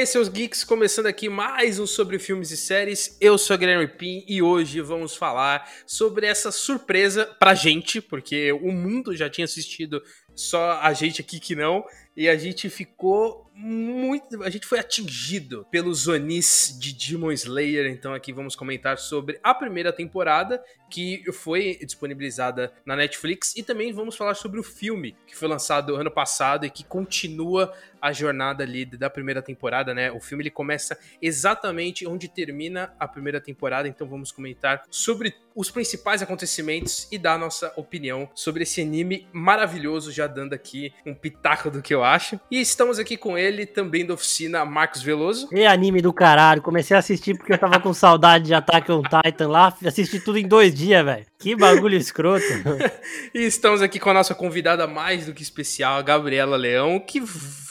aí, 0.00 0.06
seus 0.06 0.30
geeks, 0.30 0.64
começando 0.64 1.06
aqui 1.06 1.28
mais 1.28 1.78
um 1.78 1.86
sobre 1.86 2.18
filmes 2.18 2.50
e 2.50 2.56
séries. 2.56 3.18
Eu 3.20 3.36
sou 3.36 3.58
Guilherme 3.58 3.86
Pim 3.86 4.24
e 4.26 4.40
hoje 4.40 4.80
vamos 4.80 5.14
falar 5.14 5.70
sobre 5.86 6.26
essa 6.26 6.50
surpresa 6.50 7.26
pra 7.38 7.54
gente, 7.54 8.00
porque 8.00 8.50
o 8.50 8.72
mundo 8.72 9.14
já 9.14 9.28
tinha 9.28 9.44
assistido, 9.44 10.02
só 10.34 10.80
a 10.80 10.94
gente 10.94 11.20
aqui 11.20 11.38
que 11.38 11.54
não, 11.54 11.84
e 12.20 12.28
a 12.28 12.36
gente 12.36 12.68
ficou 12.68 13.50
muito. 13.54 14.42
A 14.42 14.50
gente 14.50 14.66
foi 14.66 14.78
atingido 14.78 15.66
pelos 15.70 16.06
Onis 16.06 16.76
de 16.78 16.92
Demon 16.92 17.32
Slayer. 17.32 17.90
Então, 17.90 18.12
aqui 18.12 18.30
vamos 18.30 18.54
comentar 18.54 18.98
sobre 18.98 19.40
a 19.42 19.54
primeira 19.54 19.90
temporada, 19.90 20.62
que 20.90 21.22
foi 21.32 21.78
disponibilizada 21.82 22.74
na 22.84 22.94
Netflix, 22.94 23.56
e 23.56 23.62
também 23.62 23.90
vamos 23.90 24.16
falar 24.16 24.34
sobre 24.34 24.60
o 24.60 24.62
filme 24.62 25.16
que 25.26 25.34
foi 25.34 25.48
lançado 25.48 25.96
ano 25.96 26.10
passado 26.10 26.66
e 26.66 26.70
que 26.70 26.84
continua 26.84 27.72
a 28.02 28.12
jornada 28.12 28.64
ali 28.64 28.84
da 28.84 29.08
primeira 29.08 29.40
temporada, 29.40 29.94
né? 29.94 30.12
O 30.12 30.20
filme 30.20 30.42
ele 30.42 30.50
começa 30.50 30.98
exatamente 31.22 32.06
onde 32.06 32.28
termina 32.28 32.94
a 32.98 33.08
primeira 33.08 33.40
temporada, 33.40 33.88
então 33.88 34.06
vamos 34.06 34.30
comentar 34.30 34.84
sobre 34.90 35.34
os 35.60 35.70
principais 35.70 36.22
acontecimentos 36.22 37.06
e 37.12 37.18
dar 37.18 37.38
nossa 37.38 37.70
opinião 37.76 38.30
sobre 38.34 38.62
esse 38.62 38.80
anime 38.80 39.28
maravilhoso, 39.30 40.10
já 40.10 40.26
dando 40.26 40.54
aqui 40.54 40.90
um 41.04 41.14
pitaco 41.14 41.70
do 41.70 41.82
que 41.82 41.92
eu 41.92 42.02
acho. 42.02 42.40
E 42.50 42.58
estamos 42.58 42.98
aqui 42.98 43.14
com 43.14 43.36
ele, 43.36 43.66
também 43.66 44.06
da 44.06 44.14
oficina, 44.14 44.64
Marcos 44.64 45.02
Veloso. 45.02 45.50
E 45.52 45.66
anime 45.66 46.00
do 46.00 46.14
caralho, 46.14 46.62
comecei 46.62 46.96
a 46.96 47.00
assistir 47.00 47.36
porque 47.36 47.52
eu 47.52 47.58
tava 47.58 47.78
com 47.78 47.92
saudade 47.92 48.46
de 48.46 48.54
Attack 48.54 48.90
on 48.90 49.02
Titan 49.02 49.48
lá, 49.48 49.76
assisti 49.84 50.18
tudo 50.18 50.38
em 50.38 50.48
dois 50.48 50.74
dias, 50.74 51.04
velho. 51.04 51.26
Que 51.38 51.54
bagulho 51.54 51.96
escroto. 51.96 52.44
e 53.34 53.40
estamos 53.40 53.82
aqui 53.82 53.98
com 53.98 54.10
a 54.10 54.14
nossa 54.14 54.34
convidada 54.34 54.86
mais 54.86 55.26
do 55.26 55.34
que 55.34 55.42
especial, 55.42 55.98
a 55.98 56.02
Gabriela 56.02 56.56
Leão, 56.56 56.98
que 57.00 57.22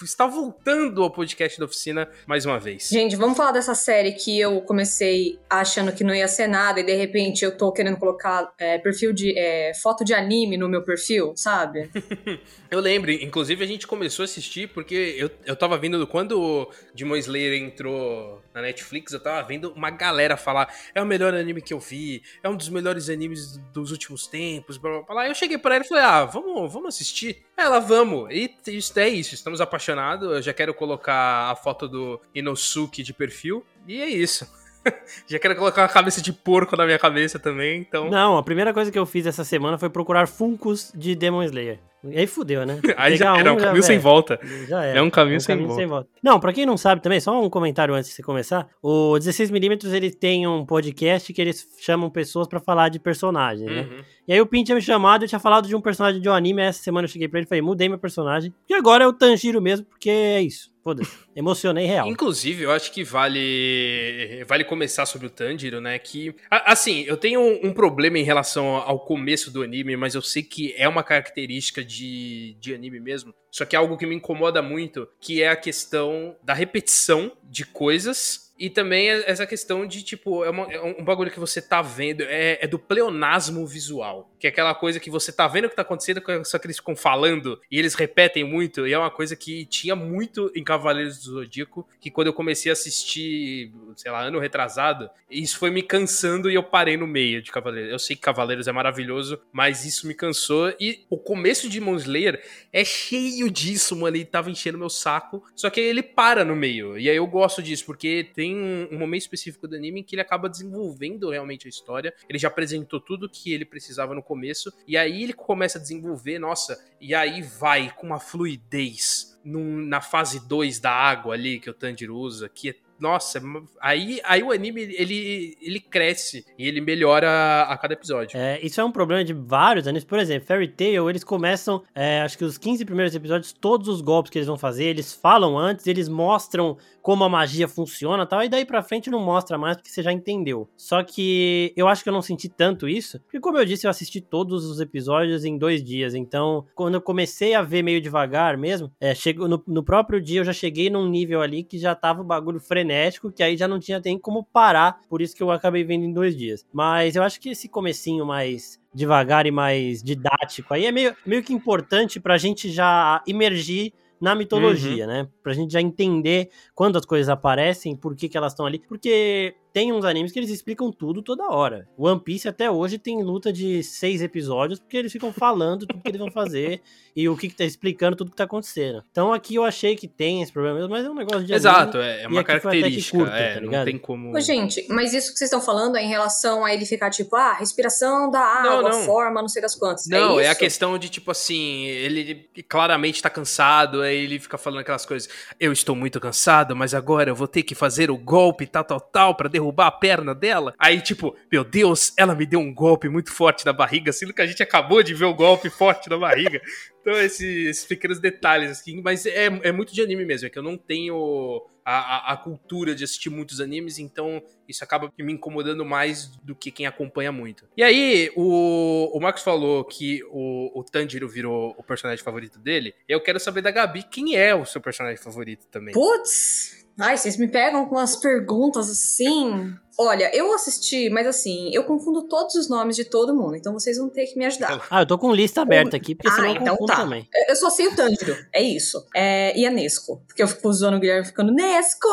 está 0.04 0.26
voltando 0.26 1.04
ao 1.04 1.12
podcast 1.12 1.60
da 1.60 1.66
oficina 1.66 2.08
mais 2.26 2.46
uma 2.46 2.60
vez. 2.60 2.90
Gente, 2.90 3.16
vamos 3.16 3.38
falar 3.38 3.52
dessa 3.52 3.76
série 3.76 4.14
que 4.14 4.40
eu 4.40 4.62
comecei 4.62 5.40
achando 5.50 5.92
que 5.92 6.04
não 6.04 6.14
ia 6.14 6.28
ser 6.28 6.48
nada 6.48 6.80
e 6.80 6.84
de 6.84 6.96
repente 6.96 7.46
eu 7.46 7.56
tô 7.56 7.72
querendo 7.80 7.96
colocar 7.96 8.52
é, 8.58 8.78
perfil 8.78 9.14
de 9.14 9.34
é, 9.40 9.74
foto 9.74 10.04
de 10.04 10.14
anime 10.14 10.58
no 10.58 10.68
meu 10.68 10.84
perfil, 10.84 11.32
sabe? 11.38 11.90
eu 12.70 12.82
lembro, 12.82 13.10
inclusive 13.10 13.64
a 13.64 13.68
gente 13.68 13.88
começou 13.88 14.24
a 14.24 14.26
assistir 14.26 14.68
porque 14.68 15.16
eu, 15.18 15.32
eu 15.46 15.56
tava 15.56 15.78
vendo 15.78 16.06
quando 16.06 16.42
o 16.42 16.70
Demon 16.94 17.16
Slayer 17.16 17.54
entrou 17.64 18.44
na 18.54 18.64
Netflix, 18.64 19.14
eu 19.14 19.20
tava 19.22 19.48
vendo 19.48 19.72
uma 19.72 19.90
galera 19.90 20.36
falar: 20.36 20.68
é 20.94 21.02
o 21.02 21.06
melhor 21.06 21.34
anime 21.34 21.62
que 21.62 21.74
eu 21.74 21.80
vi, 21.80 22.22
é 22.44 22.50
um 22.50 22.58
dos 22.58 22.68
melhores 22.68 23.10
animes 23.10 23.56
dos 23.72 23.92
últimos 23.92 24.28
tempos, 24.28 24.76
blá 24.76 24.92
blá 24.92 25.14
blá. 25.14 25.28
Eu 25.30 25.34
cheguei 25.36 25.58
pra 25.58 25.76
ela 25.76 25.86
e 25.86 25.88
falei: 25.88 26.04
ah, 26.04 26.26
vamos, 26.26 26.74
vamos 26.74 26.96
assistir. 26.96 27.46
Ela, 27.56 27.80
vamos. 27.80 28.30
E 28.30 28.54
isso 28.68 29.00
é 29.00 29.08
isso, 29.08 29.34
estamos 29.34 29.62
apaixonados. 29.62 30.30
Eu 30.30 30.42
já 30.42 30.54
quero 30.54 30.74
colocar 30.74 31.50
a 31.50 31.56
foto 31.56 31.88
do 31.88 32.20
Inosuke 32.36 33.04
de 33.04 33.14
perfil. 33.14 33.66
E 33.88 34.02
é 34.02 34.10
isso. 34.10 34.46
Já 35.28 35.40
quero 35.40 35.56
colocar 35.56 35.84
uma 35.84 35.90
cabeça 35.90 36.22
de 36.22 36.32
porco 36.32 36.76
na 36.76 36.86
minha 36.86 37.00
cabeça 37.00 37.40
também, 37.40 37.82
então. 37.82 38.10
Não, 38.10 38.38
a 38.38 38.44
primeira 38.44 38.74
coisa 38.74 38.92
que 38.92 39.00
eu 39.00 39.06
fiz 39.06 39.26
essa 39.26 39.44
semana 39.44 39.78
foi 39.78 39.90
procurar 39.90 40.28
Funcos 40.28 40.92
de 40.96 41.16
Demon 41.16 41.44
Slayer. 41.44 41.80
E 42.04 42.18
aí 42.18 42.28
fudeu, 42.28 42.66
né? 42.66 42.80
aí 42.98 43.18
já 43.18 43.38
era 43.38 43.52
um, 43.52 43.56
um 43.56 43.60
caminho 43.60 43.82
já, 43.82 43.88
sem 43.88 43.96
é, 43.98 44.00
volta. 44.00 44.40
Já 44.68 44.84
era. 44.84 45.00
É 45.00 45.02
um 45.02 45.10
caminho, 45.10 45.36
é 45.36 45.38
um 45.38 45.40
sem, 45.40 45.56
caminho 45.56 45.68
volta. 45.68 45.82
sem, 45.82 45.88
volta. 45.88 46.10
Não, 46.24 46.40
pra 46.40 46.54
quem 46.54 46.66
não 46.66 46.78
sabe 46.78 47.02
também, 47.02 47.20
só 47.20 47.42
um 47.42 47.50
comentário 47.50 47.94
antes 47.94 48.10
de 48.10 48.16
você 48.16 48.24
começar. 48.24 48.68
O 48.82 49.14
16mm 49.14 49.94
ele 49.94 50.12
tem 50.12 50.48
um 50.48 50.66
podcast 50.66 51.32
que 51.34 51.42
eles 51.42 51.68
chamam 51.80 52.10
pessoas 52.10 52.48
para 52.48 52.60
falar 52.60 52.90
de 52.90 53.00
personagens, 53.00 53.70
né? 53.70 53.82
uhum. 53.82 53.98
né? 53.98 54.04
E 54.30 54.34
aí 54.34 54.40
o 54.40 54.46
Pin 54.46 54.64
tinha 54.64 54.76
me 54.76 54.82
chamado, 54.82 55.24
eu 55.24 55.28
tinha 55.28 55.40
falado 55.40 55.68
de 55.68 55.76
um 55.76 55.82
personagem 55.82 56.22
de 56.22 56.30
um 56.30 56.34
anime, 56.34 56.62
essa 56.62 56.84
semana 56.84 57.06
eu 57.06 57.10
cheguei 57.10 57.28
pra 57.28 57.40
ele 57.40 57.46
e 57.46 57.50
falei, 57.50 57.64
mudei 57.64 57.90
meu 57.90 57.98
personagem. 57.98 58.54
E 58.70 58.76
agora 58.76 59.04
é 59.04 59.08
o 59.08 59.12
Tanjiro 59.12 59.60
mesmo, 59.60 59.88
porque 59.88 60.10
é 60.10 60.40
isso. 60.40 60.70
Foda-se. 60.84 61.12
Emocionei 61.36 61.86
real. 61.86 62.08
Inclusive, 62.08 62.64
eu 62.64 62.72
acho 62.72 62.92
que 62.92 63.04
vale 63.04 64.44
vale 64.48 64.64
começar 64.64 65.06
sobre 65.06 65.28
o 65.28 65.30
Tanjiro, 65.30 65.82
né? 65.82 65.98
Que, 65.98 66.36
assim, 66.50 67.04
eu 67.08 67.18
tenho 67.18 67.42
um 67.64 67.74
problema 67.74 68.18
em 68.18 68.24
relação 68.24 68.76
ao 68.76 69.00
começo 69.00 69.52
do 69.52 69.64
anime, 69.64 69.96
mas 69.96 70.16
eu 70.16 70.22
sei 70.22 70.44
que 70.44 70.74
é 70.78 70.88
uma 70.88 71.04
característica 71.04 71.84
de, 71.90 72.56
de 72.60 72.74
anime 72.74 73.00
mesmo. 73.00 73.34
Só 73.52 73.66
que 73.66 73.76
é 73.76 73.80
algo 73.80 73.98
que 73.98 74.06
me 74.06 74.16
incomoda 74.16 74.62
muito, 74.62 75.10
que 75.20 75.42
é 75.42 75.50
a 75.50 75.56
questão 75.56 76.36
da 76.44 76.54
repetição 76.54 77.36
de 77.44 77.66
coisas 77.66 78.49
e 78.60 78.70
também 78.70 79.10
é 79.10 79.24
essa 79.26 79.48
questão 79.48 79.88
de, 79.88 80.04
tipo, 80.04 80.44
é, 80.44 80.50
uma, 80.50 80.72
é, 80.72 80.82
um 80.82 81.04
bagulho 81.04 81.32
que 81.32 81.40
você 81.40 81.62
tá 81.62 81.82
vendo, 81.82 82.24
é, 82.24 82.60
é, 82.62 82.68
do 82.68 82.78
pleonasmo 82.78 83.66
visual. 83.66 84.30
Que 84.38 84.48
é 84.48 84.50
aquela 84.50 84.76
coisa 84.76 85.00
que 85.00 85.10
você 85.10 85.32
tá 85.32 85.48
vendo 85.48 85.66
o 85.66 85.70
que 85.70 85.76
tá 85.76 85.82
acontecendo, 85.82 86.22
só 86.44 86.60
que 86.60 86.68
eles 86.68 86.78
ficam 86.78 86.96
falando 86.96 87.60
e 87.72 87.80
eles 87.80 87.96
repetem 87.96 88.44
muito. 88.44 88.86
E 88.86 88.92
é 88.92 88.98
uma 88.98 89.10
coisa 89.10 89.36
que 89.36 89.66
tinha 89.66 89.96
muito 89.96 90.52
em 90.54 90.64
Cavaleiros 90.64 91.20
do 91.20 91.34
Zodíaco, 91.34 91.88
que 92.02 92.12
quando 92.12 92.28
eu 92.28 92.34
comecei 92.34 92.70
a 92.70 92.74
assistir, 92.74 93.72
sei 93.96 94.12
lá, 94.12 94.22
ano 94.22 94.40
retrasado, 94.40 95.10
isso 95.32 95.58
foi 95.58 95.70
me 95.70 95.82
cansando 95.82 96.50
e 96.50 96.56
eu 96.56 96.64
parei 96.64 96.98
no 96.98 97.08
meio 97.08 97.42
de 97.42 97.52
Cavaleiros. 97.52 97.92
Eu 97.92 98.00
sei 98.00 98.16
que 98.16 98.22
Cavaleiros 98.22 98.68
é 98.68 98.72
maravilhoso, 98.72 99.40
mas 99.54 99.86
isso 99.86 100.06
me 100.06 100.14
cansou. 100.14 100.74
E 100.80 101.06
o 101.10 101.18
começo 101.18 101.70
de 101.70 101.80
Demon 101.80 101.96
Slayer 101.96 102.44
é 102.74 102.84
cheio 102.84 103.50
disso, 103.50 103.96
mano. 103.96 104.18
Ele 104.18 104.26
tava 104.26 104.52
enchendo 104.52 104.78
meu 104.78 104.90
saco. 104.90 105.44
Só 105.56 105.70
que 105.70 105.80
ele 105.80 106.04
para 106.04 106.44
no 106.44 106.56
meio. 106.56 106.98
E 106.98 107.10
aí 107.10 107.16
eu 107.16 107.28
gosto 107.28 107.64
disso, 107.64 107.86
porque 107.86 108.28
tem 108.34 108.49
tem 108.50 108.56
um, 108.56 108.96
um, 108.96 108.98
momento 108.98 109.22
específico 109.22 109.68
do 109.68 109.76
anime 109.76 110.00
em 110.00 110.04
que 110.04 110.16
ele 110.16 110.22
acaba 110.22 110.50
desenvolvendo 110.50 111.30
realmente 111.30 111.68
a 111.68 111.70
história. 111.70 112.14
Ele 112.28 112.40
já 112.40 112.48
apresentou 112.48 113.00
tudo 113.00 113.30
que 113.30 113.54
ele 113.54 113.66
precisava 113.66 114.16
no 114.16 114.24
começo, 114.24 114.74
e 114.88 114.98
aí 114.98 115.24
ele 115.24 115.34
começa 115.34 115.78
a 115.78 115.82
desenvolver, 115.82 116.40
nossa, 116.40 116.84
e 117.00 117.14
aí 117.14 117.42
vai 117.42 117.94
com 117.96 118.08
uma 118.08 118.20
fluidez 118.20 119.40
num, 119.44 119.86
na 119.86 120.02
fase 120.02 120.48
2 120.48 120.80
da 120.80 120.92
água 120.92 121.34
ali 121.34 121.60
que 121.60 121.70
o 121.70 121.74
Tanjiro 121.74 122.16
usa, 122.16 122.50
que 122.50 122.70
é 122.70 122.76
nossa, 123.00 123.42
aí, 123.80 124.20
aí 124.26 124.44
o 124.44 124.52
anime 124.52 124.82
ele, 124.82 125.58
ele 125.62 125.80
cresce 125.80 126.46
e 126.58 126.68
ele 126.68 126.82
melhora 126.82 127.62
a 127.62 127.78
cada 127.78 127.94
episódio. 127.94 128.38
É, 128.38 128.60
isso 128.62 128.82
é 128.82 128.84
um 128.84 128.92
problema 128.92 129.24
de 129.24 129.34
vários 129.34 129.88
animes. 129.88 130.04
Por 130.04 130.20
exemplo, 130.20 130.46
Fairy 130.46 130.68
Tail, 130.68 131.10
eles 131.10 131.24
começam, 131.24 131.82
é, 131.96 132.20
acho 132.22 132.38
que 132.38 132.44
os 132.44 132.58
15 132.58 132.84
primeiros 132.84 133.16
episódios, 133.16 133.54
todos 133.54 133.88
os 133.88 134.02
golpes 134.02 134.30
que 134.30 134.38
eles 134.38 134.48
vão 134.48 134.58
fazer, 134.58 134.84
eles 134.84 135.14
falam 135.14 135.58
antes, 135.58 135.88
eles 135.88 136.10
mostram 136.10 136.78
como 137.10 137.24
a 137.24 137.30
magia 137.30 137.68
funciona 137.68 138.24
tal, 138.24 138.44
e 138.44 138.48
daí 138.48 138.64
pra 138.64 138.84
frente 138.84 139.10
não 139.10 139.20
mostra 139.20 139.58
mais 139.58 139.76
porque 139.76 139.90
você 139.90 140.04
já 140.04 140.14
entendeu. 140.14 140.70
Só 140.78 141.02
que 141.02 141.74
eu 141.76 141.88
acho 141.88 142.04
que 142.04 142.10
eu 142.10 142.14
não 142.14 142.22
senti 142.22 142.48
tanto 142.48 142.88
isso, 142.88 143.20
porque 143.22 143.40
como 143.40 143.58
eu 143.58 143.66
disse, 143.66 143.88
eu 143.88 143.90
assisti 143.90 144.22
todos 144.22 144.64
os 144.64 144.80
episódios 144.80 145.44
em 145.44 145.58
dois 145.58 145.84
dias, 145.84 146.14
então 146.14 146.68
quando 146.76 146.94
eu 146.94 147.02
comecei 147.02 147.56
a 147.56 147.64
ver 147.64 147.82
meio 147.82 148.00
devagar 148.00 148.56
mesmo, 148.60 148.92
é, 149.02 149.16
chego, 149.16 149.48
no, 149.48 149.60
no 149.66 149.84
próprio 149.84 150.22
dia 150.22 150.42
eu 150.42 150.46
já 150.46 150.54
cheguei 150.54 150.88
num 150.88 151.10
nível 151.10 151.42
ali 151.42 151.64
que 151.64 151.80
já 151.80 151.96
tava 151.96 152.22
o 152.22 152.24
bagulho 152.24 152.60
frenético, 152.60 153.32
que 153.32 153.42
aí 153.42 153.58
já 153.58 153.68
não 153.68 153.80
tinha 153.80 154.00
nem 154.06 154.20
como 154.20 154.44
parar, 154.44 155.02
por 155.10 155.20
isso 155.20 155.36
que 155.36 155.42
eu 155.42 155.50
acabei 155.50 155.84
vendo 155.84 156.06
em 156.06 156.14
dois 156.14 156.38
dias. 156.38 156.64
Mas 156.72 157.16
eu 157.16 157.24
acho 157.24 157.42
que 157.42 157.50
esse 157.50 157.68
comecinho 157.68 158.24
mais 158.24 158.80
devagar 158.94 159.48
e 159.48 159.52
mais 159.52 160.04
didático 160.04 160.76
aí 160.76 160.86
é 160.86 160.92
meio, 160.92 161.16
meio 161.26 161.42
que 161.42 161.54
importante 161.54 162.20
pra 162.20 162.38
gente 162.38 162.70
já 162.70 163.24
imergir 163.26 163.94
na 164.20 164.36
mitologia, 164.36 165.06
uhum. 165.06 165.12
né? 165.12 165.28
Pra 165.42 165.54
gente 165.54 165.74
já 165.74 165.82
entender 165.82 166.50
quando 166.76 166.98
as 166.98 167.06
coisas 167.06 167.30
aparecem, 167.30 167.96
por 167.96 168.16
que, 168.16 168.28
que 168.28 168.38
elas 168.38 168.54
estão 168.54 168.66
ali. 168.66 168.80
Porque 168.80 169.56
tem 169.72 169.94
uns 169.94 170.04
animes 170.06 170.32
que 170.32 170.40
eles 170.40 170.50
explicam 170.50 170.92
tudo 170.92 171.22
toda 171.22 171.50
hora. 171.50 171.88
One 171.98 172.20
Piece 172.20 172.48
até 172.48 172.70
hoje 172.70 172.98
tem 172.98 173.24
luta 173.24 173.54
de 173.54 173.84
seis 173.84 174.22
episódios, 174.22 174.80
porque 174.80 174.98
eles 174.98 175.12
ficam 175.12 175.32
falando 175.32 175.86
tudo 175.86 176.02
que 176.02 176.10
eles 176.10 176.20
vão 176.20 176.32
fazer 176.32 176.82
e 177.16 177.30
o 177.30 177.38
que, 177.38 177.50
que 177.50 177.56
tá 177.56 177.64
explicando 177.64 178.16
tudo 178.16 178.32
que 178.32 178.38
tá 178.38 178.44
acontecendo. 178.44 179.04
Então 179.12 179.32
aqui 179.32 179.56
eu 179.56 179.64
achei 179.64 179.96
que 179.96 180.08
tem 180.08 180.42
esse 180.42 180.52
problema 180.52 180.80
mesmo, 180.80 180.90
mas 180.90 181.06
é 181.06 181.10
um 181.10 181.16
negócio 181.16 181.44
de. 181.44 181.54
Exato, 181.54 181.98
anime, 181.98 182.12
é, 182.12 182.24
é 182.24 182.28
uma 182.28 182.44
característica. 182.44 183.18
Curta, 183.18 183.36
é, 183.36 183.56
tá 183.56 183.62
não 183.62 183.86
tem 183.86 183.98
como. 183.98 184.36
Ô, 184.36 184.40
gente, 184.40 184.86
mas 184.90 185.14
isso 185.14 185.32
que 185.32 185.38
vocês 185.38 185.50
estão 185.50 185.62
falando 185.62 185.98
é 185.98 186.04
em 186.04 186.08
relação 186.08 186.66
a 186.66 186.74
ele 186.74 186.86
ficar 186.86 187.10
tipo, 187.10 187.36
ah, 187.36 187.54
respiração 187.54 188.30
da 188.30 188.40
água, 188.40 188.82
não, 188.82 188.90
não. 188.90 189.06
forma, 189.06 189.42
não 189.42 189.50
sei 189.50 189.62
das 189.62 189.76
quantas. 189.76 190.10
É 190.10 190.20
não, 190.20 190.40
é, 190.40 190.46
é, 190.46 190.50
a 190.50 190.56
questão 190.56 190.98
de 190.98 191.10
tipo 191.10 191.32
assim, 191.32 191.86
ele 191.86 192.50
claramente 192.68 193.22
tá 193.22 193.30
cansado, 193.30 194.02
aí 194.02 194.18
ele 194.18 194.40
fica 194.40 194.58
falando 194.58 194.80
aquelas 194.80 195.06
coisas. 195.06 195.30
Eu 195.60 195.72
estou 195.72 195.96
muito 195.96 196.20
cansado, 196.20 196.76
mas 196.76 196.94
agora 196.94 197.30
eu 197.30 197.36
vou 197.36 197.48
ter 197.48 197.64
que 197.64 197.76
fazer 197.76 198.12
o 198.12 198.18
golpe 198.18 198.66
tal, 198.66 198.84
tal, 198.84 199.00
tal, 199.00 199.36
pra 199.36 199.48
derrubar 199.48 199.59
a 199.60 199.92
perna 199.92 200.34
dela. 200.34 200.74
Aí, 200.78 201.02
tipo, 201.02 201.36
meu 201.52 201.64
Deus, 201.64 202.14
ela 202.18 202.36
me 202.36 202.46
deu 202.46 202.60
um 202.60 202.74
golpe 202.74 203.10
muito 203.10 203.32
forte 203.32 203.66
na 203.66 203.74
barriga, 203.74 204.12
sendo 204.12 204.34
que 204.34 204.42
a 204.42 204.48
gente 204.48 204.64
acabou 204.64 205.04
de 205.04 205.14
ver 205.14 205.26
o 205.26 205.34
golpe 205.34 205.70
forte 205.70 206.10
na 206.10 206.18
barriga. 206.18 206.62
Então, 207.02 207.14
esses, 207.20 207.68
esses 207.68 207.86
pequenos 207.86 208.20
detalhes, 208.20 208.70
assim, 208.72 209.02
mas 209.02 209.26
é, 209.26 209.46
é 209.46 209.72
muito 209.72 209.94
de 209.94 210.02
anime 210.02 210.26
mesmo, 210.26 210.48
é 210.48 210.50
que 210.50 210.60
eu 210.60 210.64
não 210.64 210.78
tenho 210.78 211.66
a, 211.84 212.32
a, 212.32 212.34
a, 212.34 212.38
cultura 212.38 212.94
de 212.94 213.04
assistir 213.04 213.30
muitos 213.30 213.60
animes, 213.60 213.98
então 213.98 214.44
isso 214.68 214.84
acaba 214.84 215.12
me 215.18 215.34
incomodando 215.34 215.84
mais 215.84 216.28
do 216.44 216.54
que 216.54 216.70
quem 216.70 216.86
acompanha 216.86 217.32
muito. 217.32 217.66
E 217.76 217.82
aí, 217.82 218.32
o, 218.36 219.18
o 219.18 219.20
Marcos 219.20 219.42
falou 219.42 219.84
que 219.86 220.22
o, 220.30 220.80
o 220.80 220.84
Tanjiro 220.84 221.28
virou 221.28 221.74
o 221.78 221.84
personagem 221.84 222.24
favorito 222.24 222.60
dele. 222.60 222.94
Eu 223.08 223.22
quero 223.22 223.40
saber 223.40 223.62
da 223.62 223.72
Gabi 223.72 224.04
quem 224.04 224.36
é 224.36 224.54
o 224.54 224.66
seu 224.66 224.82
personagem 224.82 225.18
favorito 225.18 225.66
também. 225.72 225.94
Putz! 225.94 226.79
Ai, 227.00 227.18
vocês 227.18 227.38
me 227.38 227.48
pegam 227.48 227.86
com 227.86 227.98
as 227.98 228.16
perguntas 228.16 228.90
assim. 228.90 229.74
Olha, 230.02 230.34
eu 230.34 230.54
assisti, 230.54 231.10
mas 231.10 231.28
assim, 231.28 231.70
eu 231.74 231.84
confundo 231.84 232.26
todos 232.30 232.56
os 232.56 232.70
nomes 232.70 232.96
de 232.96 233.04
todo 233.04 233.36
mundo, 233.36 233.58
então 233.58 233.74
vocês 233.74 233.98
vão 233.98 234.10
ter 234.10 234.28
que 234.28 234.38
me 234.40 234.46
ajudar. 234.46 234.88
Ah, 234.90 235.02
eu 235.02 235.06
tô 235.06 235.18
com 235.18 235.30
lista 235.34 235.62
aberta 235.62 235.98
aqui, 235.98 236.16
porque 236.16 236.30
ah, 236.30 236.36
senão 236.36 236.48
eu 236.48 236.56
então 236.56 236.78
confundo 236.78 236.94
tá. 236.94 237.02
também. 237.04 237.28
Eu 237.50 237.56
só 237.58 237.70
sei 237.70 237.88
o 237.88 237.96
Tanjiro, 237.96 238.34
é 238.54 238.62
isso. 238.62 239.06
É, 239.14 239.58
e 239.60 239.66
a 239.66 239.70
Nesco, 239.70 240.24
porque 240.26 240.42
eu 240.42 240.48
fico 240.48 240.70
usando 240.70 240.94
o 240.96 241.00
Guilherme 241.02 241.26
ficando 241.26 241.52
Nesco 241.52 242.08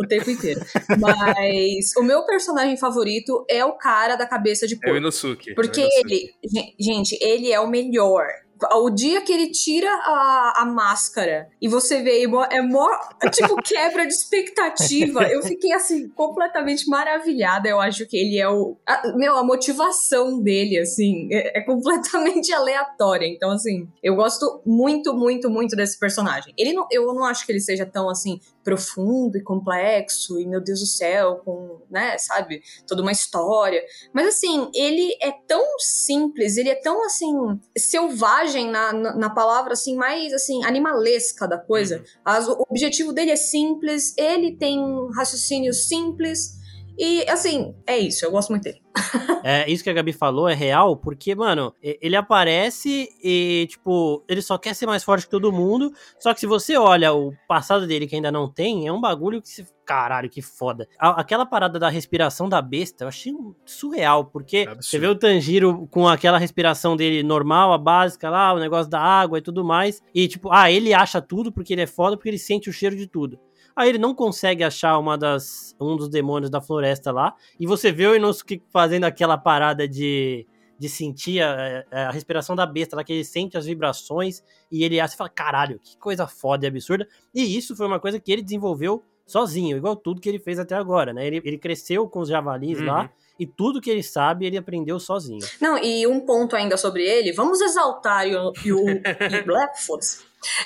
o 0.00 0.06
tempo 0.06 0.30
inteiro. 0.30 0.60
Mas 0.96 1.96
o 1.96 2.04
meu 2.04 2.24
personagem 2.24 2.76
favorito 2.76 3.44
é 3.50 3.64
o 3.64 3.72
cara 3.72 4.14
da 4.14 4.26
cabeça 4.26 4.66
de 4.68 4.74
É 4.74 4.76
o 4.76 4.80
porco. 4.80 4.96
Inosuke. 4.96 5.54
Porque 5.56 5.80
é 5.80 5.84
o 5.84 5.86
Inosuke. 5.88 6.14
ele, 6.14 6.34
gen- 6.44 6.74
gente, 6.78 7.18
ele 7.20 7.52
é 7.52 7.58
o 7.58 7.66
melhor. 7.68 8.26
O 8.72 8.90
dia 8.90 9.20
que 9.22 9.32
ele 9.32 9.50
tira 9.50 9.88
a, 9.90 10.62
a 10.62 10.64
máscara 10.66 11.48
e 11.60 11.68
você 11.68 12.02
vê, 12.02 12.22
é 12.22 12.62
mó- 12.62 12.98
é 13.22 13.28
tipo, 13.30 13.56
quebra 13.62 14.06
de 14.06 14.12
expectativa. 14.14 15.22
Eu 15.24 15.42
fiquei, 15.42 15.72
assim, 15.72 16.08
completamente 16.10 16.88
maravilhada. 16.88 17.68
Eu 17.68 17.80
acho 17.80 18.06
que 18.06 18.16
ele 18.16 18.38
é 18.38 18.48
o. 18.48 18.76
a- 18.86 19.12
meu, 19.16 19.36
a 19.36 19.44
motivação 19.44 20.40
dele, 20.40 20.78
assim, 20.78 21.28
é, 21.32 21.58
é 21.58 21.62
completamente 21.62 22.52
aleatória. 22.54 23.26
Então, 23.26 23.50
assim, 23.50 23.88
eu 24.02 24.14
gosto 24.14 24.60
muito, 24.64 25.14
muito, 25.14 25.48
muito 25.50 25.76
desse 25.76 25.98
personagem. 25.98 26.52
Ele 26.56 26.72
não, 26.72 26.86
eu 26.90 27.12
não 27.14 27.24
acho 27.24 27.44
que 27.46 27.52
ele 27.52 27.60
seja 27.60 27.84
tão, 27.86 28.08
assim, 28.08 28.40
profundo 28.62 29.36
e 29.36 29.42
complexo 29.42 30.40
e, 30.40 30.46
meu 30.46 30.60
Deus 30.60 30.80
do 30.80 30.86
céu, 30.86 31.42
com, 31.44 31.82
né, 31.90 32.16
sabe, 32.18 32.62
toda 32.86 33.02
uma 33.02 33.12
história. 33.12 33.82
Mas 34.12 34.28
assim, 34.28 34.70
ele 34.74 35.14
é 35.20 35.30
tão 35.46 35.62
simples, 35.78 36.56
ele 36.56 36.70
é 36.70 36.74
tão 36.74 37.04
assim, 37.04 37.30
selvagem 37.76 38.53
na, 38.70 38.92
na, 38.92 39.16
na 39.16 39.30
palavra 39.30 39.72
assim, 39.72 39.96
mais 39.96 40.32
assim, 40.32 40.62
animalesca 40.64 41.46
da 41.48 41.58
coisa. 41.58 42.04
As- 42.24 42.46
o 42.48 42.64
objetivo 42.68 43.12
dele 43.12 43.30
é 43.30 43.36
simples, 43.36 44.14
ele 44.16 44.56
tem 44.56 44.78
um 44.78 45.10
raciocínio 45.10 45.72
simples. 45.72 46.62
E 46.98 47.28
assim, 47.28 47.74
é 47.86 47.98
isso, 47.98 48.24
eu 48.24 48.30
gosto 48.30 48.50
muito 48.50 48.64
dele. 48.64 48.80
É, 49.46 49.70
isso 49.70 49.84
que 49.84 49.90
a 49.90 49.92
Gabi 49.92 50.14
falou 50.14 50.48
é 50.48 50.54
real, 50.54 50.96
porque, 50.96 51.34
mano, 51.34 51.74
ele 51.82 52.16
aparece 52.16 53.10
e, 53.22 53.66
tipo, 53.68 54.24
ele 54.26 54.40
só 54.40 54.56
quer 54.56 54.74
ser 54.74 54.86
mais 54.86 55.04
forte 55.04 55.26
que 55.26 55.30
todo 55.30 55.52
mundo. 55.52 55.92
Só 56.18 56.32
que 56.32 56.40
se 56.40 56.46
você 56.46 56.78
olha 56.78 57.12
o 57.12 57.30
passado 57.46 57.86
dele 57.86 58.06
que 58.06 58.16
ainda 58.16 58.32
não 58.32 58.48
tem, 58.48 58.86
é 58.86 58.92
um 58.92 59.02
bagulho 59.02 59.42
que 59.42 59.48
se. 59.50 59.66
Caralho, 59.84 60.30
que 60.30 60.40
foda. 60.40 60.88
Aquela 60.98 61.44
parada 61.44 61.78
da 61.78 61.90
respiração 61.90 62.48
da 62.48 62.62
besta, 62.62 63.04
eu 63.04 63.08
achei 63.08 63.34
surreal, 63.66 64.24
porque 64.24 64.60
Absurdo. 64.60 64.82
você 64.82 64.98
vê 64.98 65.06
o 65.08 65.14
Tanjiro 65.14 65.86
com 65.90 66.08
aquela 66.08 66.38
respiração 66.38 66.96
dele 66.96 67.22
normal, 67.22 67.70
a 67.70 67.76
básica 67.76 68.30
lá, 68.30 68.54
o 68.54 68.58
negócio 68.58 68.90
da 68.90 68.98
água 68.98 69.36
e 69.36 69.42
tudo 69.42 69.62
mais. 69.62 70.00
E, 70.14 70.26
tipo, 70.26 70.50
ah, 70.50 70.72
ele 70.72 70.94
acha 70.94 71.20
tudo 71.20 71.52
porque 71.52 71.74
ele 71.74 71.82
é 71.82 71.86
foda, 71.86 72.16
porque 72.16 72.30
ele 72.30 72.38
sente 72.38 72.70
o 72.70 72.72
cheiro 72.72 72.96
de 72.96 73.06
tudo. 73.06 73.38
Aí 73.76 73.88
ele 73.88 73.98
não 73.98 74.14
consegue 74.14 74.62
achar 74.62 74.98
uma 74.98 75.18
das, 75.18 75.74
um 75.80 75.96
dos 75.96 76.08
demônios 76.08 76.50
da 76.50 76.60
floresta 76.60 77.10
lá. 77.10 77.34
E 77.58 77.66
você 77.66 77.90
vê 77.90 78.06
o 78.06 78.14
Inosuke 78.14 78.62
fazendo 78.70 79.04
aquela 79.04 79.36
parada 79.36 79.88
de, 79.88 80.46
de 80.78 80.88
sentir 80.88 81.42
a, 81.42 81.84
a 81.90 82.10
respiração 82.10 82.54
da 82.54 82.66
besta, 82.66 82.94
lá 82.96 83.02
que 83.02 83.12
ele 83.12 83.24
sente 83.24 83.56
as 83.56 83.66
vibrações 83.66 84.42
e 84.70 84.84
ele 84.84 85.00
acha 85.00 85.14
e 85.14 85.16
fala: 85.16 85.30
caralho, 85.30 85.80
que 85.82 85.98
coisa 85.98 86.26
foda 86.26 86.66
e 86.66 86.68
absurda. 86.68 87.06
E 87.34 87.56
isso 87.56 87.74
foi 87.74 87.86
uma 87.86 87.98
coisa 87.98 88.20
que 88.20 88.30
ele 88.32 88.42
desenvolveu 88.42 89.02
sozinho, 89.26 89.76
igual 89.76 89.96
tudo 89.96 90.20
que 90.20 90.28
ele 90.28 90.38
fez 90.38 90.58
até 90.58 90.74
agora, 90.74 91.12
né? 91.12 91.26
Ele, 91.26 91.40
ele 91.44 91.58
cresceu 91.58 92.08
com 92.08 92.20
os 92.20 92.28
javalis 92.28 92.78
Uhum. 92.78 92.86
lá 92.86 93.10
e 93.38 93.46
tudo 93.46 93.80
que 93.80 93.90
ele 93.90 94.02
sabe 94.02 94.46
ele 94.46 94.56
aprendeu 94.56 95.00
sozinho. 95.00 95.44
Não, 95.60 95.76
e 95.78 96.06
um 96.06 96.20
ponto 96.20 96.54
ainda 96.54 96.76
sobre 96.76 97.02
ele, 97.02 97.32
vamos 97.32 97.60
exaltar 97.60 98.26
o, 98.28 98.48
o, 98.50 98.90
o 98.90 99.44
Blackfoot, 99.44 100.04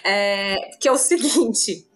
é, 0.04 0.56
que 0.80 0.88
é 0.88 0.92
o 0.92 0.96
seguinte. 0.98 1.86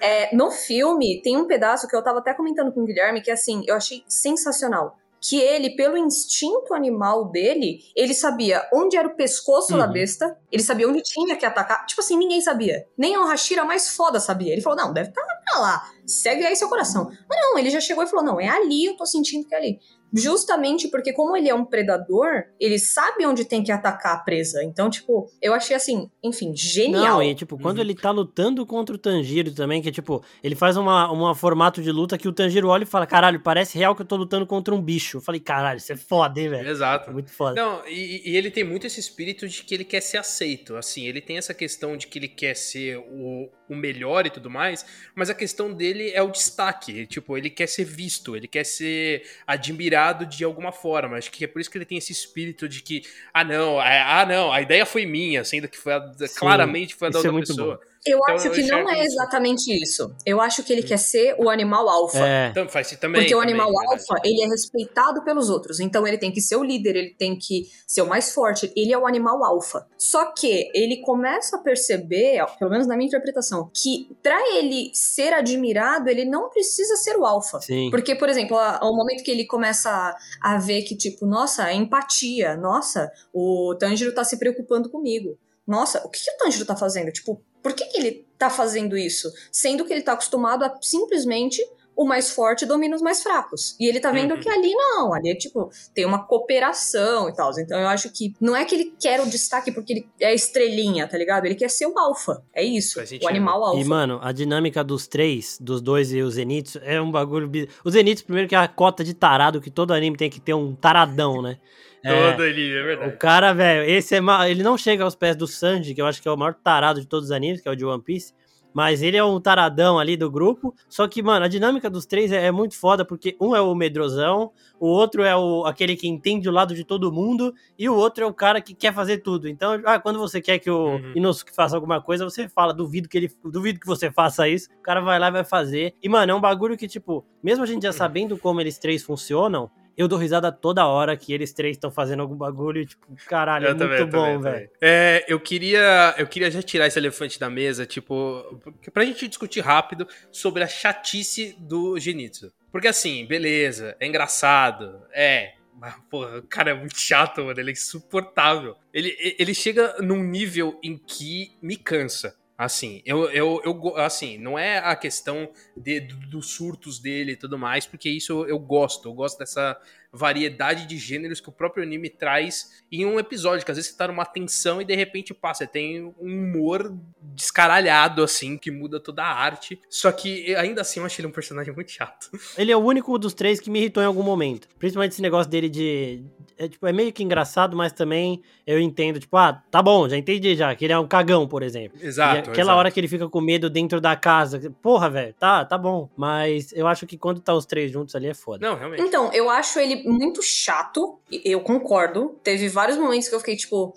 é, 0.00 0.34
no 0.34 0.50
filme, 0.50 1.20
tem 1.22 1.36
um 1.36 1.46
pedaço 1.46 1.86
que 1.88 1.94
eu 1.96 2.02
tava 2.02 2.18
até 2.18 2.34
comentando 2.34 2.72
com 2.72 2.82
o 2.82 2.84
Guilherme, 2.84 3.22
que 3.22 3.30
assim, 3.30 3.62
eu 3.66 3.74
achei 3.76 4.02
sensacional. 4.08 4.96
Que 5.20 5.40
ele, 5.40 5.70
pelo 5.74 5.96
instinto 5.96 6.72
animal 6.72 7.24
dele, 7.24 7.80
ele 7.96 8.14
sabia 8.14 8.62
onde 8.72 8.96
era 8.96 9.08
o 9.08 9.16
pescoço 9.16 9.76
da 9.76 9.86
Uhum. 9.86 9.92
besta, 9.92 10.38
ele 10.50 10.62
sabia 10.62 10.88
onde 10.88 11.02
tinha 11.02 11.34
que 11.34 11.44
atacar. 11.44 11.84
Tipo 11.86 12.00
assim, 12.00 12.16
ninguém 12.16 12.40
sabia. 12.40 12.86
Nem 12.96 13.16
o 13.18 13.24
Hashira 13.26 13.64
mais 13.64 13.88
foda 13.96 14.20
sabia. 14.20 14.52
Ele 14.52 14.62
falou: 14.62 14.78
não, 14.78 14.92
deve 14.92 15.08
estar 15.08 15.20
pra 15.44 15.58
lá. 15.58 15.90
Segue 16.06 16.46
aí 16.46 16.54
seu 16.54 16.68
coração. 16.68 17.10
Mas 17.28 17.40
não, 17.42 17.58
ele 17.58 17.68
já 17.68 17.80
chegou 17.80 18.04
e 18.04 18.06
falou: 18.06 18.24
não, 18.24 18.40
é 18.40 18.48
ali, 18.48 18.84
eu 18.84 18.96
tô 18.96 19.04
sentindo 19.04 19.44
que 19.48 19.52
é 19.56 19.58
ali. 19.58 19.80
Justamente 20.12 20.88
porque, 20.88 21.12
como 21.12 21.36
ele 21.36 21.48
é 21.48 21.54
um 21.54 21.64
predador, 21.64 22.44
ele 22.58 22.78
sabe 22.78 23.26
onde 23.26 23.44
tem 23.44 23.62
que 23.62 23.70
atacar 23.72 24.14
a 24.14 24.18
presa. 24.18 24.62
Então, 24.64 24.88
tipo, 24.90 25.30
eu 25.40 25.54
achei 25.54 25.76
assim, 25.76 26.10
enfim, 26.22 26.54
genial. 26.56 27.16
Não, 27.18 27.22
e 27.22 27.34
tipo, 27.34 27.58
quando 27.58 27.76
Uhum. 27.78 27.84
ele 27.84 27.94
tá 27.94 28.10
lutando 28.10 28.64
contra 28.66 28.94
o 28.94 28.98
Tanjiro 28.98 29.52
também, 29.54 29.80
que 29.82 29.92
tipo, 29.92 30.22
ele 30.42 30.54
faz 30.54 30.76
uma, 30.76 31.10
uma 31.10 31.34
formato 31.34 31.82
de 31.82 31.90
luta 31.92 32.18
que 32.18 32.28
o 32.28 32.32
Tanjiro 32.32 32.68
olha 32.68 32.82
e 32.84 32.86
fala: 32.86 33.06
caralho, 33.06 33.40
parece 33.40 33.76
real 33.78 33.94
que 33.94 34.02
eu 34.02 34.06
tô 34.06 34.16
lutando 34.16 34.46
contra 34.46 34.74
um 34.74 34.80
bicho. 34.82 35.18
Eu 35.18 35.20
falei: 35.20 35.40
caralho, 35.40 35.78
isso 35.78 35.92
é 35.92 35.96
foda, 35.96 36.40
hein, 36.40 36.48
velho. 36.48 36.68
Exato. 36.68 37.10
Muito 37.12 37.30
foda. 37.30 37.60
Não, 37.60 37.86
e, 37.86 38.22
e 38.30 38.36
ele 38.36 38.50
tem 38.50 38.64
muito 38.64 38.86
esse 38.86 39.00
espírito 39.00 39.46
de 39.48 39.62
que 39.62 39.74
ele 39.74 39.84
quer 39.84 40.00
ser 40.00 40.18
aceito. 40.18 40.76
Assim, 40.76 41.06
ele 41.06 41.20
tem 41.20 41.38
essa 41.38 41.54
questão 41.54 41.96
de 41.96 42.06
que 42.06 42.18
ele 42.18 42.28
quer 42.28 42.54
ser 42.54 42.98
o, 42.98 43.48
o 43.68 43.76
melhor 43.76 44.26
e 44.26 44.30
tudo 44.30 44.50
mais, 44.50 44.84
mas 45.14 45.30
a 45.30 45.34
questão 45.34 45.72
dele 45.72 46.10
é 46.10 46.22
o 46.22 46.30
destaque. 46.30 47.06
Tipo, 47.06 47.36
ele 47.36 47.50
quer 47.50 47.66
ser 47.68 47.84
visto, 47.84 48.36
ele 48.36 48.48
quer 48.48 48.64
ser 48.64 49.22
admirado 49.46 50.26
de 50.26 50.44
alguma 50.44 50.72
forma. 50.72 51.16
Acho 51.16 51.30
que 51.30 51.44
é 51.44 51.46
por 51.48 51.60
isso 51.60 51.70
que 51.70 51.78
ele 51.78 51.84
tem 51.84 51.98
esse 51.98 52.12
espírito 52.12 52.68
de 52.68 52.82
que, 52.82 53.02
ah, 53.32 53.44
não, 53.44 53.78
a- 53.78 54.20
ah, 54.20 54.26
não, 54.26 54.52
a 54.52 54.60
ideia 54.60 54.84
foi 54.86 55.06
minha, 55.06 55.44
sendo 55.44 55.68
que 55.68 55.78
foi 55.78 55.92
a- 55.94 56.12
claramente 56.36 56.94
foi 56.94 57.08
a 57.08 57.10
da 57.10 57.18
é 57.24 57.30
outra 57.30 57.32
muito 57.32 57.46
pessoa. 57.46 57.80
Eu 58.06 58.18
Então, 58.22 58.34
acho 58.34 58.46
eu 58.48 58.52
que 58.52 58.62
não 58.62 58.88
é 58.88 59.04
exatamente 59.04 59.70
isso. 59.82 60.14
Eu 60.24 60.40
acho 60.40 60.62
que 60.62 60.72
ele 60.72 60.82
quer 60.82 60.98
ser 60.98 61.34
o 61.38 61.48
animal 61.48 61.88
alfa. 61.88 62.26
É. 62.26 62.48
Então, 62.48 62.68
faz 62.68 62.88
também. 62.96 63.22
Porque 63.22 63.34
o 63.34 63.40
também, 63.40 63.54
animal 63.54 63.72
verdade. 63.72 64.04
alfa, 64.08 64.20
ele 64.24 64.42
é 64.42 64.46
respeitado 64.46 65.24
pelos 65.24 65.50
outros. 65.50 65.80
Então 65.80 66.06
ele 66.06 66.18
tem 66.18 66.32
que 66.32 66.40
ser 66.40 66.56
o 66.56 66.64
líder, 66.64 66.96
ele 66.96 67.14
tem 67.18 67.36
que 67.38 67.68
ser 67.86 68.02
o 68.02 68.06
mais 68.06 68.32
forte. 68.32 68.72
Ele 68.76 68.92
é 68.92 68.98
o 68.98 69.06
animal 69.06 69.44
alfa. 69.44 69.86
Só 69.96 70.32
que 70.32 70.70
ele 70.74 71.00
começa 71.02 71.56
a 71.56 71.60
perceber, 71.60 72.44
pelo 72.58 72.70
menos 72.70 72.86
na 72.86 72.96
minha 72.96 73.08
interpretação, 73.08 73.70
que 73.74 74.08
pra 74.22 74.38
ele 74.56 74.90
ser 74.94 75.32
admirado, 75.32 76.08
ele 76.08 76.24
não 76.24 76.48
precisa 76.48 76.96
ser 76.96 77.16
o 77.16 77.24
alfa. 77.24 77.60
Sim. 77.60 77.90
Porque, 77.90 78.14
por 78.14 78.28
exemplo, 78.28 78.56
ao 78.56 78.94
momento 78.94 79.22
que 79.22 79.30
ele 79.30 79.46
começa 79.46 79.90
a, 79.90 80.54
a 80.54 80.58
ver 80.58 80.82
que, 80.82 80.96
tipo, 80.96 81.26
nossa, 81.26 81.70
é 81.70 81.74
empatia, 81.74 82.56
nossa, 82.56 83.10
o 83.32 83.74
Tanjiro 83.78 84.14
tá 84.14 84.24
se 84.24 84.38
preocupando 84.38 84.90
comigo. 84.90 85.38
Nossa, 85.68 86.02
o 86.02 86.08
que, 86.08 86.18
que 86.18 86.30
o 86.30 86.38
Tanjiro 86.38 86.64
tá 86.64 86.74
fazendo? 86.74 87.12
Tipo, 87.12 87.44
por 87.62 87.74
que, 87.74 87.84
que 87.84 87.98
ele 87.98 88.26
tá 88.38 88.48
fazendo 88.48 88.96
isso? 88.96 89.30
Sendo 89.52 89.84
que 89.84 89.92
ele 89.92 90.00
tá 90.00 90.14
acostumado 90.14 90.64
a 90.64 90.78
simplesmente 90.80 91.62
o 92.00 92.04
mais 92.06 92.30
forte 92.30 92.64
domina 92.64 92.94
os 92.94 93.02
mais 93.02 93.22
fracos. 93.24 93.74
E 93.80 93.88
ele 93.88 93.98
tá 93.98 94.12
vendo 94.12 94.34
Uhum. 94.34 94.40
que 94.40 94.48
ali 94.48 94.72
não, 94.72 95.12
ali 95.12 95.30
é 95.30 95.34
tipo, 95.34 95.68
tem 95.92 96.04
uma 96.06 96.24
cooperação 96.24 97.28
e 97.28 97.34
tal. 97.34 97.50
Então 97.58 97.78
eu 97.80 97.88
acho 97.88 98.08
que 98.12 98.32
não 98.40 98.54
é 98.54 98.64
que 98.64 98.74
ele 98.74 98.94
quer 99.00 99.20
o 99.20 99.26
destaque 99.26 99.72
porque 99.72 99.92
ele 99.92 100.08
é 100.20 100.32
estrelinha, 100.32 101.08
tá 101.08 101.18
ligado? 101.18 101.44
Ele 101.46 101.54
quer 101.56 101.68
ser 101.68 101.86
o 101.86 101.98
alfa. 101.98 102.40
É 102.54 102.62
isso, 102.62 103.00
o 103.22 103.28
animal 103.28 103.64
alfa. 103.64 103.80
E, 103.80 103.84
mano, 103.84 104.20
a 104.22 104.30
dinâmica 104.30 104.84
dos 104.84 105.06
três, 105.08 105.58
dos 105.60 105.80
dois 105.82 106.12
e 106.12 106.22
o 106.22 106.30
Zenitsu, 106.30 106.78
é 106.84 107.00
um 107.00 107.10
bagulho. 107.10 107.48
bi- 107.48 107.68
O 107.84 107.90
Zenitsu, 107.90 108.24
primeiro, 108.24 108.48
que 108.48 108.54
é 108.54 108.58
a 108.58 108.68
cota 108.68 109.02
de 109.02 109.12
tarado, 109.14 109.60
que 109.60 109.70
todo 109.70 109.92
anime 109.92 110.16
tem 110.16 110.30
que 110.30 110.40
ter 110.40 110.54
um 110.54 110.74
taradão, 110.74 111.42
né? 111.42 111.58
É, 112.04 112.30
Todo 112.30 112.42
ali, 112.44 112.72
é 112.72 112.80
o 112.80 112.84
verdade. 112.84 113.16
cara, 113.16 113.52
velho, 113.52 113.90
esse 113.90 114.14
é. 114.14 114.20
ma- 114.20 114.48
Ele 114.48 114.62
não 114.62 114.78
chega 114.78 115.02
aos 115.02 115.16
pés 115.16 115.34
do 115.34 115.48
Sanji, 115.48 115.96
que 115.96 116.00
eu 116.00 116.06
acho 116.06 116.22
que 116.22 116.28
é 116.28 116.30
o 116.30 116.36
maior 116.36 116.54
tarado 116.54 117.00
de 117.00 117.08
todos 117.08 117.26
os 117.26 117.32
animes, 117.32 117.60
que 117.60 117.68
é 117.68 117.72
o 117.72 117.74
de 117.74 117.84
One 117.84 118.00
Piece. 118.00 118.32
Mas 118.74 119.02
ele 119.02 119.16
é 119.16 119.24
um 119.24 119.40
taradão 119.40 119.98
ali 119.98 120.16
do 120.16 120.30
grupo. 120.30 120.74
Só 120.88 121.08
que, 121.08 121.22
mano, 121.22 121.44
a 121.44 121.48
dinâmica 121.48 121.88
dos 121.88 122.06
três 122.06 122.30
é, 122.30 122.46
é 122.46 122.52
muito 122.52 122.76
foda, 122.76 123.04
porque 123.04 123.36
um 123.40 123.54
é 123.56 123.60
o 123.60 123.74
medrosão, 123.74 124.52
o 124.78 124.86
outro 124.86 125.22
é 125.22 125.34
o, 125.36 125.64
aquele 125.64 125.96
que 125.96 126.06
entende 126.06 126.48
o 126.48 126.52
lado 126.52 126.74
de 126.74 126.84
todo 126.84 127.12
mundo, 127.12 127.54
e 127.78 127.88
o 127.88 127.94
outro 127.94 128.24
é 128.24 128.26
o 128.26 128.32
cara 128.34 128.60
que 128.60 128.74
quer 128.74 128.92
fazer 128.94 129.18
tudo. 129.18 129.48
Então, 129.48 129.80
ah, 129.84 129.98
quando 129.98 130.18
você 130.18 130.40
quer 130.40 130.58
que 130.58 130.70
o 130.70 130.88
Uhum. 130.88 131.12
Inosuke 131.16 131.54
faça 131.54 131.76
alguma 131.76 132.00
coisa, 132.00 132.24
você 132.24 132.48
fala, 132.48 132.72
duvido 132.72 133.08
que 133.08 133.18
ele. 133.18 133.30
Duvido 133.44 133.80
que 133.80 133.86
você 133.86 134.10
faça 134.10 134.48
isso. 134.48 134.68
O 134.78 134.82
cara 134.82 135.00
vai 135.00 135.18
lá 135.18 135.28
e 135.28 135.32
vai 135.32 135.44
fazer. 135.44 135.94
E, 136.02 136.08
mano, 136.08 136.32
é 136.32 136.34
um 136.34 136.40
bagulho 136.40 136.76
que, 136.76 136.88
tipo, 136.88 137.24
mesmo 137.42 137.64
a 137.64 137.66
gente 137.66 137.82
já 137.82 137.92
sabendo 137.92 138.36
como 138.38 138.60
eles 138.60 138.78
três 138.78 139.02
funcionam. 139.02 139.70
Eu 139.98 140.06
dou 140.06 140.16
risada 140.16 140.52
toda 140.52 140.86
hora 140.86 141.16
que 141.16 141.32
eles 141.32 141.52
três 141.52 141.76
estão 141.76 141.90
fazendo 141.90 142.20
algum 142.20 142.36
bagulho, 142.36 142.86
tipo, 142.86 143.04
caralho, 143.26 143.66
é 143.66 143.70
Eu 143.70 143.74
muito 143.74 143.80
também, 143.80 143.98
eu 143.98 144.06
bom, 144.06 144.40
velho. 144.40 144.70
É, 144.80 145.24
eu 145.26 145.40
queria, 145.40 146.14
eu 146.16 146.26
queria 146.28 146.48
já 146.52 146.62
tirar 146.62 146.86
esse 146.86 146.96
elefante 146.96 147.40
da 147.40 147.50
mesa, 147.50 147.84
tipo, 147.84 148.62
pra 148.94 149.04
gente 149.04 149.26
discutir 149.26 149.58
rápido 149.58 150.06
sobre 150.30 150.62
a 150.62 150.68
chatice 150.68 151.56
do 151.58 151.98
Genitsu. 151.98 152.52
Porque 152.70 152.86
assim, 152.86 153.26
beleza, 153.26 153.96
é 153.98 154.06
engraçado, 154.06 155.02
é, 155.12 155.54
mas, 155.80 155.94
porra, 156.08 156.38
o 156.38 156.42
cara 156.42 156.70
é 156.70 156.74
muito 156.74 156.96
chato, 156.96 157.44
mano, 157.44 157.58
ele 157.58 157.70
é 157.70 157.72
insuportável. 157.72 158.76
Ele, 158.94 159.16
ele 159.36 159.52
chega 159.52 159.96
num 160.00 160.22
nível 160.22 160.78
em 160.80 160.96
que 160.96 161.56
me 161.60 161.76
cansa. 161.76 162.36
Assim, 162.58 163.00
eu, 163.06 163.30
eu, 163.30 163.62
eu 163.64 163.96
assim, 163.98 164.36
não 164.36 164.58
é 164.58 164.78
a 164.78 164.96
questão 164.96 165.48
de, 165.76 166.00
do- 166.00 166.16
dos 166.28 166.50
surtos 166.50 166.98
dele 166.98 167.32
e 167.32 167.36
tudo 167.36 167.56
mais, 167.56 167.86
porque 167.86 168.10
isso 168.10 168.32
eu, 168.32 168.48
eu 168.48 168.58
gosto, 168.58 169.08
eu 169.08 169.14
gosto 169.14 169.38
dessa, 169.38 169.80
variedade 170.12 170.86
de 170.86 170.96
gêneros 170.96 171.40
que 171.40 171.48
o 171.48 171.52
próprio 171.52 171.82
anime 171.82 172.08
traz 172.08 172.82
em 172.90 173.04
um 173.04 173.18
episódio, 173.18 173.64
que 173.64 173.70
às 173.70 173.76
vezes 173.76 173.90
você 173.90 173.96
tá 173.96 174.08
numa 174.08 174.24
tensão 174.24 174.80
e 174.80 174.84
de 174.84 174.94
repente 174.94 175.34
passa, 175.34 175.66
tem 175.66 176.02
um 176.02 176.14
humor 176.18 176.96
descaralhado, 177.20 178.22
assim, 178.22 178.56
que 178.56 178.70
muda 178.70 178.98
toda 178.98 179.22
a 179.22 179.32
arte. 179.32 179.80
Só 179.88 180.10
que 180.10 180.54
ainda 180.56 180.80
assim 180.80 181.00
eu 181.00 181.06
achei 181.06 181.22
ele 181.22 181.28
um 181.28 181.34
personagem 181.34 181.74
muito 181.74 181.90
chato. 181.90 182.30
Ele 182.56 182.72
é 182.72 182.76
o 182.76 182.80
único 182.80 183.18
dos 183.18 183.34
três 183.34 183.60
que 183.60 183.70
me 183.70 183.78
irritou 183.78 184.02
em 184.02 184.06
algum 184.06 184.22
momento. 184.22 184.66
Principalmente 184.78 185.12
esse 185.12 185.22
negócio 185.22 185.50
dele 185.50 185.68
de. 185.68 186.24
É, 186.56 186.66
tipo, 186.66 186.84
é 186.88 186.92
meio 186.92 187.12
que 187.12 187.22
engraçado, 187.22 187.76
mas 187.76 187.92
também 187.92 188.42
eu 188.66 188.80
entendo, 188.80 189.20
tipo, 189.20 189.36
ah, 189.36 189.62
tá 189.70 189.80
bom, 189.80 190.08
já 190.08 190.16
entendi 190.16 190.56
já, 190.56 190.74
que 190.74 190.84
ele 190.84 190.92
é 190.92 190.98
um 190.98 191.06
cagão, 191.06 191.46
por 191.46 191.62
exemplo. 191.62 191.96
Exato. 192.02 192.34
E 192.34 192.38
aquela 192.38 192.56
exato. 192.56 192.78
hora 192.78 192.90
que 192.90 192.98
ele 192.98 193.06
fica 193.06 193.28
com 193.28 193.40
medo 193.40 193.70
dentro 193.70 194.00
da 194.00 194.16
casa. 194.16 194.74
Porra, 194.82 195.08
velho, 195.08 195.34
tá, 195.34 195.64
tá 195.64 195.78
bom. 195.78 196.10
Mas 196.16 196.72
eu 196.72 196.88
acho 196.88 197.06
que 197.06 197.16
quando 197.16 197.40
tá 197.40 197.54
os 197.54 197.64
três 197.64 197.92
juntos 197.92 198.16
ali 198.16 198.26
é 198.26 198.34
foda. 198.34 198.66
Não, 198.66 198.76
realmente. 198.76 199.02
Então, 199.02 199.32
eu 199.32 199.48
acho 199.48 199.78
ele 199.78 199.97
muito 200.04 200.42
chato, 200.42 201.18
eu 201.44 201.60
concordo. 201.60 202.38
Teve 202.42 202.68
vários 202.68 202.98
momentos 202.98 203.28
que 203.28 203.34
eu 203.34 203.40
fiquei 203.40 203.56
tipo, 203.56 203.94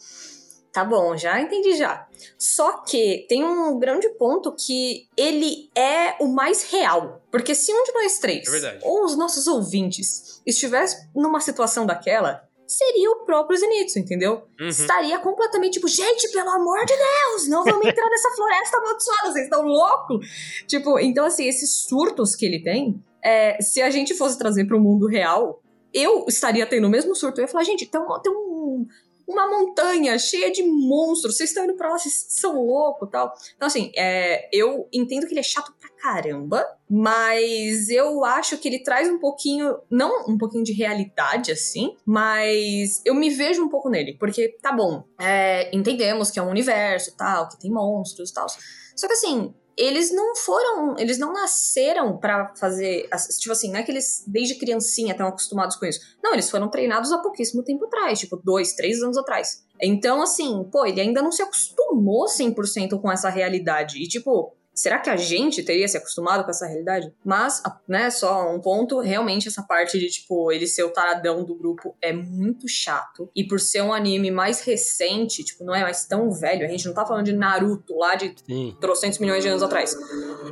tá 0.72 0.84
bom, 0.84 1.16
já 1.18 1.42
entendi 1.42 1.76
já. 1.76 2.08
Só 2.38 2.78
que 2.80 3.26
tem 3.28 3.44
um 3.44 3.78
grande 3.78 4.10
ponto 4.12 4.56
que 4.56 5.08
ele 5.18 5.70
é 5.76 6.16
o 6.20 6.28
mais 6.28 6.64
real. 6.72 7.22
Porque 7.30 7.54
se 7.54 7.74
um 7.74 7.84
de 7.84 7.94
nós 7.94 8.20
três, 8.20 8.48
É 8.48 8.80
ou 8.84 9.04
os 9.04 9.18
nossos 9.18 9.48
ouvintes, 9.48 10.42
estivesse 10.46 11.08
numa 11.16 11.40
situação 11.40 11.86
daquela, 11.86 12.48
seria 12.66 13.12
o 13.12 13.26
próprio 13.26 13.58
Zenitsu, 13.58 14.00
entendeu? 14.00 14.44
Uhum. 14.60 14.70
Estaria 14.70 15.20
completamente 15.20 15.74
tipo, 15.74 15.88
gente, 15.88 16.32
pelo 16.32 16.50
amor 16.50 16.86
de 16.86 16.94
Deus, 16.96 17.48
não 17.50 17.66
vamos 17.66 17.86
entrar 17.86 18.10
nessa 18.10 18.30
floresta 18.32 18.78
amaldiçoada, 18.78 19.32
vocês 19.32 19.44
estão 19.44 19.64
loucos? 19.64 20.26
Tipo, 20.68 20.98
então 21.00 21.26
assim, 21.26 21.48
esses 21.48 21.82
surtos 21.82 22.34
que 22.34 22.46
ele 22.46 22.64
tem, 22.64 23.04
é, 23.22 23.62
se 23.62 23.82
a 23.82 23.90
gente 23.90 24.16
fosse 24.16 24.38
trazer 24.38 24.66
para 24.66 24.78
o 24.78 24.80
mundo 24.80 25.06
real, 25.06 25.62
eu 25.94 26.26
estaria 26.28 26.66
tendo 26.66 26.88
o 26.88 26.90
mesmo 26.90 27.16
surto. 27.16 27.40
Eu 27.40 27.44
ia 27.46 27.48
falar, 27.48 27.64
gente, 27.64 27.86
tem, 27.86 28.02
tem 28.24 28.32
um- 28.32 28.86
uma 29.28 29.48
montanha 29.48 30.18
cheia 30.20 30.52
de 30.52 30.62
monstros, 30.64 31.38
vocês 31.38 31.52
estão 31.52 31.64
indo 31.64 31.76
pra 31.76 31.90
lá, 31.90 31.98
vocês 31.98 32.26
são 32.30 32.66
loucos 32.66 33.08
tal. 33.10 33.32
Então, 33.56 33.66
assim, 33.68 33.90
é, 33.96 34.50
eu 34.52 34.90
entendo 34.92 35.26
que 35.26 35.32
ele 35.34 35.40
é 35.40 35.44
chato 35.44 35.74
pra 35.80 35.90
caramba, 36.02 36.66
mas 36.90 37.90
eu 37.90 38.26
acho 38.26 38.58
que 38.58 38.68
ele 38.68 38.80
traz 38.84 39.08
um 39.10 39.20
pouquinho, 39.20 39.78
não 39.90 40.26
um 40.28 40.38
pouquinho 40.38 40.64
de 40.64 40.74
realidade, 40.74 41.52
assim, 41.52 41.96
mas 42.06 43.02
eu 43.06 43.16
me 43.16 43.30
vejo 43.30 43.64
um 43.64 43.70
pouco 43.70 43.90
nele, 43.90 44.18
porque, 44.20 44.50
tá 44.62 44.74
bom, 44.74 45.04
é, 45.20 45.74
entendemos 45.74 46.30
que 46.30 46.38
é 46.40 46.44
um 46.44 46.50
universo 46.50 47.16
tal, 47.16 47.48
que 47.48 47.58
tem 47.60 47.72
monstros 47.72 48.32
e 48.32 48.34
tal. 48.34 48.48
Só 48.96 49.08
que, 49.08 49.14
assim, 49.14 49.54
eles 49.82 50.14
não 50.14 50.36
foram, 50.36 50.96
eles 51.00 51.18
não 51.18 51.34
nasceram 51.34 52.18
pra 52.18 52.54
fazer, 52.56 53.10
tipo 53.40 53.52
assim, 53.52 53.72
não 53.72 53.80
é 53.80 53.84
que 53.84 53.92
eles 53.92 54.24
desde 54.28 54.56
criancinha 54.56 55.12
estão 55.12 55.28
acostumados 55.28 55.76
com 55.76 55.86
isso. 55.86 56.00
Não, 56.24 56.34
eles 56.34 56.50
foram 56.50 56.70
treinados 56.70 57.12
há 57.12 57.18
pouquíssimo 57.18 57.64
tempo 57.64 57.86
atrás, 57.86 58.20
tipo 58.20 58.38
dois, 58.38 58.74
três 58.74 59.02
anos 59.02 59.18
atrás. 59.18 59.64
Então, 59.82 60.22
assim, 60.22 60.64
pô, 60.72 60.86
ele 60.86 61.02
ainda 61.02 61.24
não 61.24 61.32
se 61.32 61.42
acostumou 61.42 62.28
100% 62.28 63.02
com 63.02 63.12
essa 63.12 63.30
realidade. 63.30 63.98
E, 63.98 64.08
tipo, 64.08 64.54
será 64.82 65.00
que 65.00 65.10
a 65.10 65.16
gente 65.16 65.64
teria 65.64 65.88
se 65.88 65.98
acostumado 65.98 66.44
com 66.44 66.50
essa 66.50 66.66
realidade? 66.66 67.14
Mas, 67.24 67.62
né, 67.88 68.10
só 68.10 68.54
um 68.54 68.60
ponto, 68.60 69.00
realmente 69.00 69.48
essa 69.48 69.62
parte 69.62 70.00
de, 70.00 70.08
tipo, 70.08 70.52
ele 70.52 70.68
ser 70.68 70.84
o 70.84 70.90
taradão 70.90 71.44
do 71.44 71.56
grupo 71.56 71.96
é 72.02 72.12
muito 72.12 72.68
chato. 72.68 73.30
E 73.36 73.44
por 73.44 73.60
ser 73.60 73.82
um 73.82 73.94
anime 73.94 74.32
mais 74.32 74.62
recente, 74.62 75.44
tipo, 75.44 75.64
não 75.64 75.76
é 75.76 75.84
mais 75.84 76.06
tão 76.06 76.32
velho, 76.32 76.66
a 76.66 76.70
gente 76.70 76.86
não 76.86 76.94
tá 76.94 77.06
falando 77.06 77.26
de 77.26 77.34
Naruto 77.34 77.96
lá 77.96 78.16
de 78.16 78.34
Sim. 78.46 78.76
trocentos 78.80 79.20
milhões 79.20 79.44
de 79.44 79.50
anos 79.50 79.64
atrás. 79.64 79.96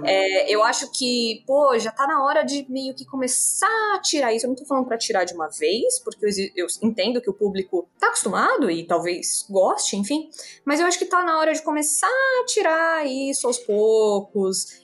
É, 0.03 0.53
eu 0.53 0.63
acho 0.63 0.91
que, 0.91 1.43
pô, 1.45 1.77
já 1.79 1.91
tá 1.91 2.05
na 2.07 2.23
hora 2.23 2.43
de 2.43 2.65
meio 2.69 2.93
que 2.93 3.05
começar 3.05 3.67
a 3.95 3.99
tirar 4.01 4.33
isso. 4.33 4.45
Eu 4.45 4.49
não 4.49 4.55
tô 4.55 4.65
falando 4.65 4.85
pra 4.85 4.97
tirar 4.97 5.23
de 5.23 5.33
uma 5.33 5.47
vez, 5.47 5.99
porque 5.99 6.25
eu, 6.25 6.29
eu 6.55 6.67
entendo 6.83 7.21
que 7.21 7.29
o 7.29 7.33
público 7.33 7.87
tá 7.99 8.07
acostumado 8.07 8.69
e 8.69 8.85
talvez 8.85 9.45
goste, 9.49 9.95
enfim. 9.95 10.29
Mas 10.63 10.79
eu 10.79 10.85
acho 10.85 10.99
que 10.99 11.05
tá 11.05 11.23
na 11.23 11.39
hora 11.39 11.53
de 11.53 11.61
começar 11.61 12.07
a 12.07 12.45
tirar 12.45 13.05
isso 13.07 13.47
aos 13.47 13.57
poucos. 13.57 14.18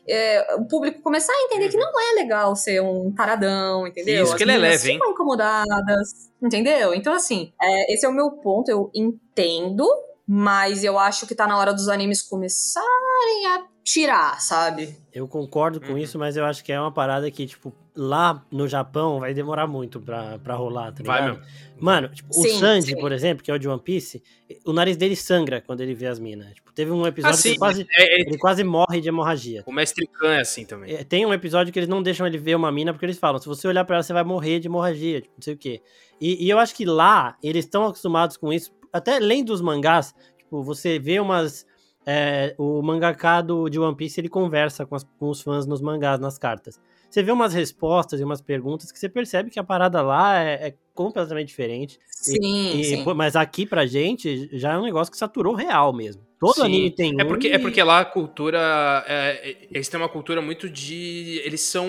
É, 0.08 0.56
o 0.56 0.66
público 0.66 1.02
começar 1.02 1.34
a 1.34 1.42
entender 1.44 1.70
que 1.70 1.78
não 1.78 1.92
é 2.00 2.14
legal 2.22 2.56
ser 2.56 2.82
um 2.82 3.12
taradão, 3.14 3.86
entendeu? 3.88 4.24
Isso, 4.24 4.34
As 4.34 4.38
que 4.38 4.44
ele 4.44 4.52
é 4.54 4.58
leve, 4.58 4.90
hein? 4.92 4.98
ficam 4.98 5.12
incomodadas, 5.12 6.32
entendeu? 6.42 6.94
Então, 6.94 7.14
assim, 7.14 7.52
é, 7.62 7.94
esse 7.94 8.06
é 8.06 8.10
o 8.10 8.14
meu 8.14 8.32
ponto. 8.32 8.70
Eu 8.70 8.90
entendo, 8.94 9.88
mas 10.28 10.84
eu 10.84 10.98
acho 11.00 11.26
que 11.28 11.36
tá 11.36 11.48
na 11.48 11.58
hora 11.58 11.74
dos 11.74 11.88
animes 11.90 12.22
começarem 12.22 13.46
a 13.48 13.66
tirar, 13.84 14.42
sabe? 14.42 14.98
Eu 15.14 15.28
concordo 15.28 15.80
com 15.80 15.92
Uhum. 15.92 15.98
isso, 15.98 16.18
mas 16.18 16.36
eu 16.36 16.44
acho 16.46 16.64
que 16.64 16.72
é 16.72 16.80
uma 16.80 16.92
parada 16.92 17.30
que, 17.30 17.46
tipo, 17.46 17.72
lá 17.96 18.44
no 18.52 18.68
Japão 18.68 19.20
vai 19.20 19.34
demorar 19.34 19.68
muito 19.68 20.00
pra, 20.02 20.38
pra 20.40 20.56
rolar, 20.56 20.92
tá 20.92 21.02
Vai 21.04 21.22
ligado? 21.22 21.40
mesmo. 21.40 21.54
Mano, 21.80 22.10
tipo, 22.10 22.30
o 22.30 22.34
Sim, 22.42 22.60
Sanji, 22.60 22.94
sim. 22.94 23.00
por 23.00 23.12
exemplo, 23.12 23.44
que 23.44 23.50
é 23.52 23.54
o 23.54 23.58
de 23.60 23.68
One 23.68 23.82
Piece, 23.82 24.22
o 24.66 24.72
nariz 24.74 24.98
dele 24.98 25.16
sangra 25.16 25.62
quando 25.62 25.82
ele 25.82 25.94
vê 25.94 26.08
as 26.08 26.20
minas. 26.20 26.54
Tipo, 26.54 26.72
teve 26.74 26.92
um 26.92 27.06
episódio 27.08 27.36
que 27.36 27.40
Assim, 27.40 27.50
ele 27.50 27.58
quase, 27.58 27.88
é- 27.92 28.16
é- 28.16 28.22
ele 28.22 28.38
quase 28.38 28.64
morre 28.64 29.00
de 29.02 29.08
hemorragia. 29.10 29.64
o 29.66 29.72
Mestre 29.72 30.08
Khan 30.08 30.34
é 30.36 30.40
assim 30.42 30.66
também. 30.66 30.94
É, 30.94 31.04
Tem 31.04 31.26
um 31.26 31.34
episódio 31.34 31.72
que 31.72 31.80
eles 31.80 31.90
não 31.90 32.02
deixam 32.04 32.26
ele 32.28 32.38
ver 32.38 32.56
uma 32.56 32.72
mina 32.72 32.94
porque 32.94 33.06
eles 33.06 33.18
falam: 33.18 33.40
se 33.40 33.48
você 33.48 33.68
olhar 33.68 33.84
pra 33.86 33.96
ela, 33.98 34.04
você 34.04 34.14
vai 34.14 34.24
morrer 34.24 34.60
de 34.60 34.68
hemorragia, 34.68 35.22
tipo, 35.22 35.34
não 35.38 35.42
sei 35.42 35.54
o 35.54 35.58
quê. 35.58 35.82
E, 36.20 36.46
e 36.46 36.50
eu 36.50 36.60
acho 36.60 36.74
que 36.76 36.86
lá 36.86 37.38
eles 37.44 37.66
estão 37.66 37.86
acostumados 37.86 38.38
com 38.38 38.52
isso, 38.54 38.72
até 38.92 39.18
além 39.18 39.44
dos 39.44 39.62
mangás, 39.62 40.14
tipo, 40.38 40.62
você 40.64 40.98
vê 41.00 41.20
umas. 41.20 41.66
é, 42.08 42.54
o 42.58 42.82
mangaká 42.84 43.42
do, 43.42 43.68
de 43.68 43.80
One 43.80 43.96
Piece 43.98 44.22
ele 44.22 44.30
conversa 44.30 44.86
com, 44.86 44.96
as- 44.96 45.04
com 45.18 45.28
os 45.30 45.42
fãs 45.42 45.66
nos 45.66 45.82
mangás, 45.82 46.20
nas 46.20 46.38
cartas. 46.38 46.80
Você 47.16 47.24
vê 47.24 47.32
umas 47.32 47.54
respostas 47.54 48.20
e 48.20 48.26
umas 48.26 48.42
perguntas 48.42 48.92
que 48.92 49.00
você 49.00 49.08
percebe 49.08 49.50
que 49.50 49.58
a 49.58 49.64
parada 49.64 50.02
lá 50.02 50.38
é, 50.38 50.68
é 50.68 50.74
completamente 50.94 51.48
diferente. 51.48 51.98
Sim, 52.08 52.78
E- 52.78 52.84
sim. 52.84 53.04
pô, 53.06 53.16
mas 53.16 53.38
aqui 53.38 53.66
pra 53.66 53.86
gente 53.86 54.50
já 54.52 54.74
é 54.74 54.78
um 54.78 54.84
negócio 54.84 55.10
que 55.10 55.18
saturou 55.18 55.54
real 55.56 55.94
mesmo. 55.94 56.22
Todo 56.38 56.56
Sim. 56.56 56.64
anime 56.64 56.92
tem 56.92 57.16
É 57.18 57.24
um 57.24 57.28
porque, 57.30 57.48
e- 57.48 57.52
é 57.54 57.58
porque 57.58 57.82
lá 57.82 58.02
a 58.02 58.06
cultura. 58.06 59.06
é, 59.08 59.50
é- 59.50 59.68
eles 59.72 59.88
têm 59.88 59.98
uma 59.98 60.10
cultura 60.10 60.42
muito 60.42 60.70
de. 60.70 61.42
Eles 61.46 61.62
são 61.62 61.88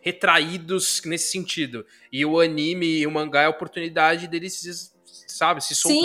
retraídos 0.00 1.02
nesse 1.04 1.30
sentido. 1.30 1.86
E 2.12 2.26
o 2.26 2.40
anime 2.40 2.98
e 2.98 3.06
o 3.06 3.12
mangá 3.12 3.42
é 3.42 3.46
a 3.46 3.50
oportunidade 3.50 4.26
deles, 4.26 4.92
sabe, 5.28 5.62
se 5.62 5.76
Sim. 5.76 6.00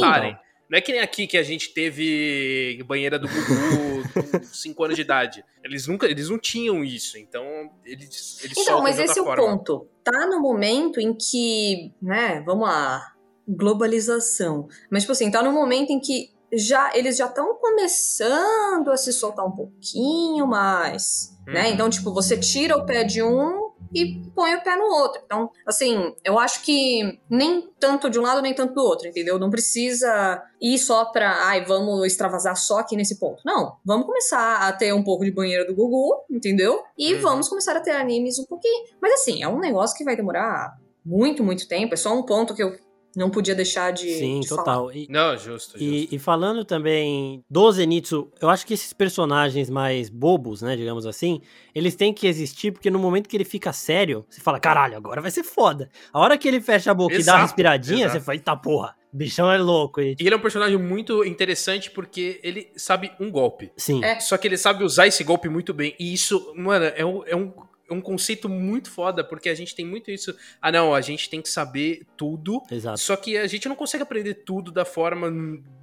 Não 0.70 0.78
é 0.78 0.82
que 0.82 0.92
nem 0.92 1.02
aqui 1.02 1.26
que 1.26 1.38
a 1.38 1.42
gente 1.42 1.74
teve 1.74 2.84
banheira 2.86 3.18
do 3.18 3.28
Gugu 3.28 4.04
com 4.14 4.44
5 4.54 4.84
anos 4.84 4.96
de 4.96 5.02
idade. 5.02 5.44
Eles 5.64 5.88
nunca, 5.88 6.06
eles 6.06 6.30
não 6.30 6.38
tinham 6.38 6.84
isso, 6.84 7.18
então 7.18 7.44
eles, 7.84 8.44
eles 8.44 8.58
Então, 8.58 8.82
mas 8.84 9.00
esse 9.00 9.18
é 9.18 9.22
o 9.22 9.36
ponto. 9.36 9.88
Tá 10.04 10.28
no 10.28 10.40
momento 10.40 11.00
em 11.00 11.14
que, 11.14 11.92
né, 12.00 12.44
vamos 12.46 12.68
lá, 12.68 13.14
globalização. 13.48 14.68
Mas, 14.92 15.04
tipo 15.04 15.14
assim, 15.14 15.32
tá 15.32 15.42
no 15.42 15.52
momento 15.52 15.90
em 15.90 16.00
que 16.00 16.30
já 16.54 16.96
eles 16.96 17.18
já 17.18 17.26
estão 17.26 17.56
começando 17.56 18.90
a 18.92 18.98
se 18.98 19.12
soltar 19.12 19.46
um 19.46 19.52
pouquinho 19.52 20.46
mais, 20.48 21.36
né? 21.48 21.68
Uhum. 21.68 21.74
Então, 21.74 21.90
tipo, 21.90 22.14
você 22.14 22.38
tira 22.38 22.78
o 22.78 22.86
pé 22.86 23.04
de 23.04 23.24
um 23.24 23.69
e 23.94 24.22
põe 24.36 24.54
o 24.56 24.64
pé 24.64 24.76
no 24.76 24.86
outro. 24.86 25.22
Então, 25.26 25.50
assim, 25.66 26.14
eu 26.24 26.38
acho 26.38 26.64
que 26.64 27.20
nem 27.30 27.70
tanto 27.80 28.10
de 28.10 28.20
um 28.20 28.22
lado 28.24 28.42
nem 28.42 28.54
tanto 28.54 28.74
do 28.74 28.82
outro, 28.82 29.08
entendeu? 29.08 29.40
Não 29.40 29.50
precisa 29.50 30.42
ir 30.62 30.78
só 30.78 31.06
pra, 31.06 31.48
ai, 31.48 31.66
vamos 31.66 32.06
extravasar 32.06 32.56
só 32.56 32.80
aqui 32.80 32.96
nesse 32.96 33.20
ponto. 33.20 33.42
Não, 33.46 33.78
vamos 33.86 34.06
começar 34.06 34.68
a 34.68 34.72
ter 34.74 34.94
um 34.94 35.04
pouco 35.04 35.24
de 35.26 35.32
banheiro 35.32 35.66
do 35.66 35.76
Gugu, 35.76 36.24
entendeu? 36.30 36.84
E 36.98 37.16
Uhum. 37.16 37.22
vamos 37.22 37.50
começar 37.50 37.76
a 37.76 37.80
ter 37.82 37.92
animes 37.92 38.38
um 38.38 38.46
pouquinho. 38.46 38.86
Mas 39.02 39.14
assim, 39.14 39.42
é 39.42 39.48
um 39.48 39.60
negócio 39.60 39.98
que 39.98 40.04
vai 40.04 40.16
demorar 40.16 40.78
muito, 41.06 41.44
muito 41.44 41.68
tempo. 41.68 41.94
É 41.94 41.98
só 41.98 42.14
um 42.14 42.24
ponto 42.24 42.54
que 42.54 42.62
eu 42.62 42.76
não 43.16 43.30
podia 43.30 43.56
deixar 43.56 43.92
de, 43.92 44.08
Sim, 44.13 44.39
de 44.39 44.48
falar. 44.48 44.63
total. 44.63 44.92
E, 44.94 45.08
Não, 45.10 45.34
justo, 45.36 45.78
justo. 45.78 45.78
E, 45.80 46.10
e 46.12 46.20
falando 46.20 46.63
também 46.63 47.44
do 47.50 47.72
Zenitsu, 47.72 48.32
eu 48.42 48.50
acho 48.50 48.66
que 48.66 48.74
esses 48.74 48.94
personagens 48.94 49.70
mais 49.70 50.10
bobos, 50.10 50.62
né, 50.62 50.75
digamos 50.75 51.06
assim, 51.06 51.42
eles 51.74 51.96
têm 51.96 52.13
que 52.13 52.28
existir 52.28 52.72
porque 52.72 52.89
no 52.89 53.00
momento 53.00 53.28
que 53.28 53.36
ele 53.36 53.46
fica 53.46 53.74
sério, 53.74 54.25
você 54.30 54.39
fala, 54.42 54.60
caralho, 54.60 54.96
agora 54.96 55.22
vai 55.22 55.32
ser 55.32 55.44
foda. 55.44 55.89
A 56.13 56.20
hora 56.20 56.38
que 56.38 56.48
ele 56.48 56.62
fecha 56.62 56.92
a 56.92 56.94
boca 56.94 57.13
e 57.16 57.18
dá 57.18 57.22
Exato, 57.24 57.38
uma 57.38 57.44
respiradinha, 57.46 58.06
exato. 58.06 58.20
você 58.20 58.25
fala, 58.25 58.36
eita 58.36 58.56
porra, 58.56 58.96
o 59.12 59.18
bichão 59.18 59.51
é 59.51 59.58
louco. 59.58 60.00
E, 60.01 60.16
E 60.20 60.25
ele 60.25 60.34
é 60.36 60.38
um 60.38 60.42
personagem 60.42 60.78
muito 60.78 61.25
interessante 61.25 61.89
porque 61.89 62.39
ele 62.44 62.70
sabe 62.75 63.12
um 63.20 63.32
golpe. 63.32 63.72
sim, 63.75 64.04
É. 64.04 64.20
Só 64.20 64.38
que 64.38 64.48
ele 64.48 64.58
sabe 64.58 64.84
usar 64.84 65.08
esse 65.08 65.24
golpe 65.24 65.50
muito 65.50 65.74
bem. 65.74 65.96
E 66.00 66.13
isso, 66.13 66.54
mano, 66.56 66.86
é 66.86 67.04
um, 67.06 67.24
é 67.25 67.36
um, 67.36 67.51
um 67.89 68.01
conceito 68.01 68.48
muito 68.48 68.89
foda, 68.89 69.24
porque 69.24 69.50
a 69.50 69.55
gente 69.55 69.75
tem 69.75 69.86
muito 69.86 70.12
isso. 70.12 70.36
Ah, 70.62 70.72
não, 70.72 70.93
a 70.93 71.01
gente 71.01 71.29
tem 71.29 71.41
que 71.41 71.50
saber 71.50 72.05
tudo. 72.15 72.62
exato. 72.72 73.00
Só 73.00 73.15
que 73.15 73.38
a 73.38 73.48
gente 73.48 73.67
não 73.67 73.75
consegue 73.75 74.03
aprender 74.03 74.36
tudo 74.36 74.72
da 74.72 74.86
forma, 74.86 75.31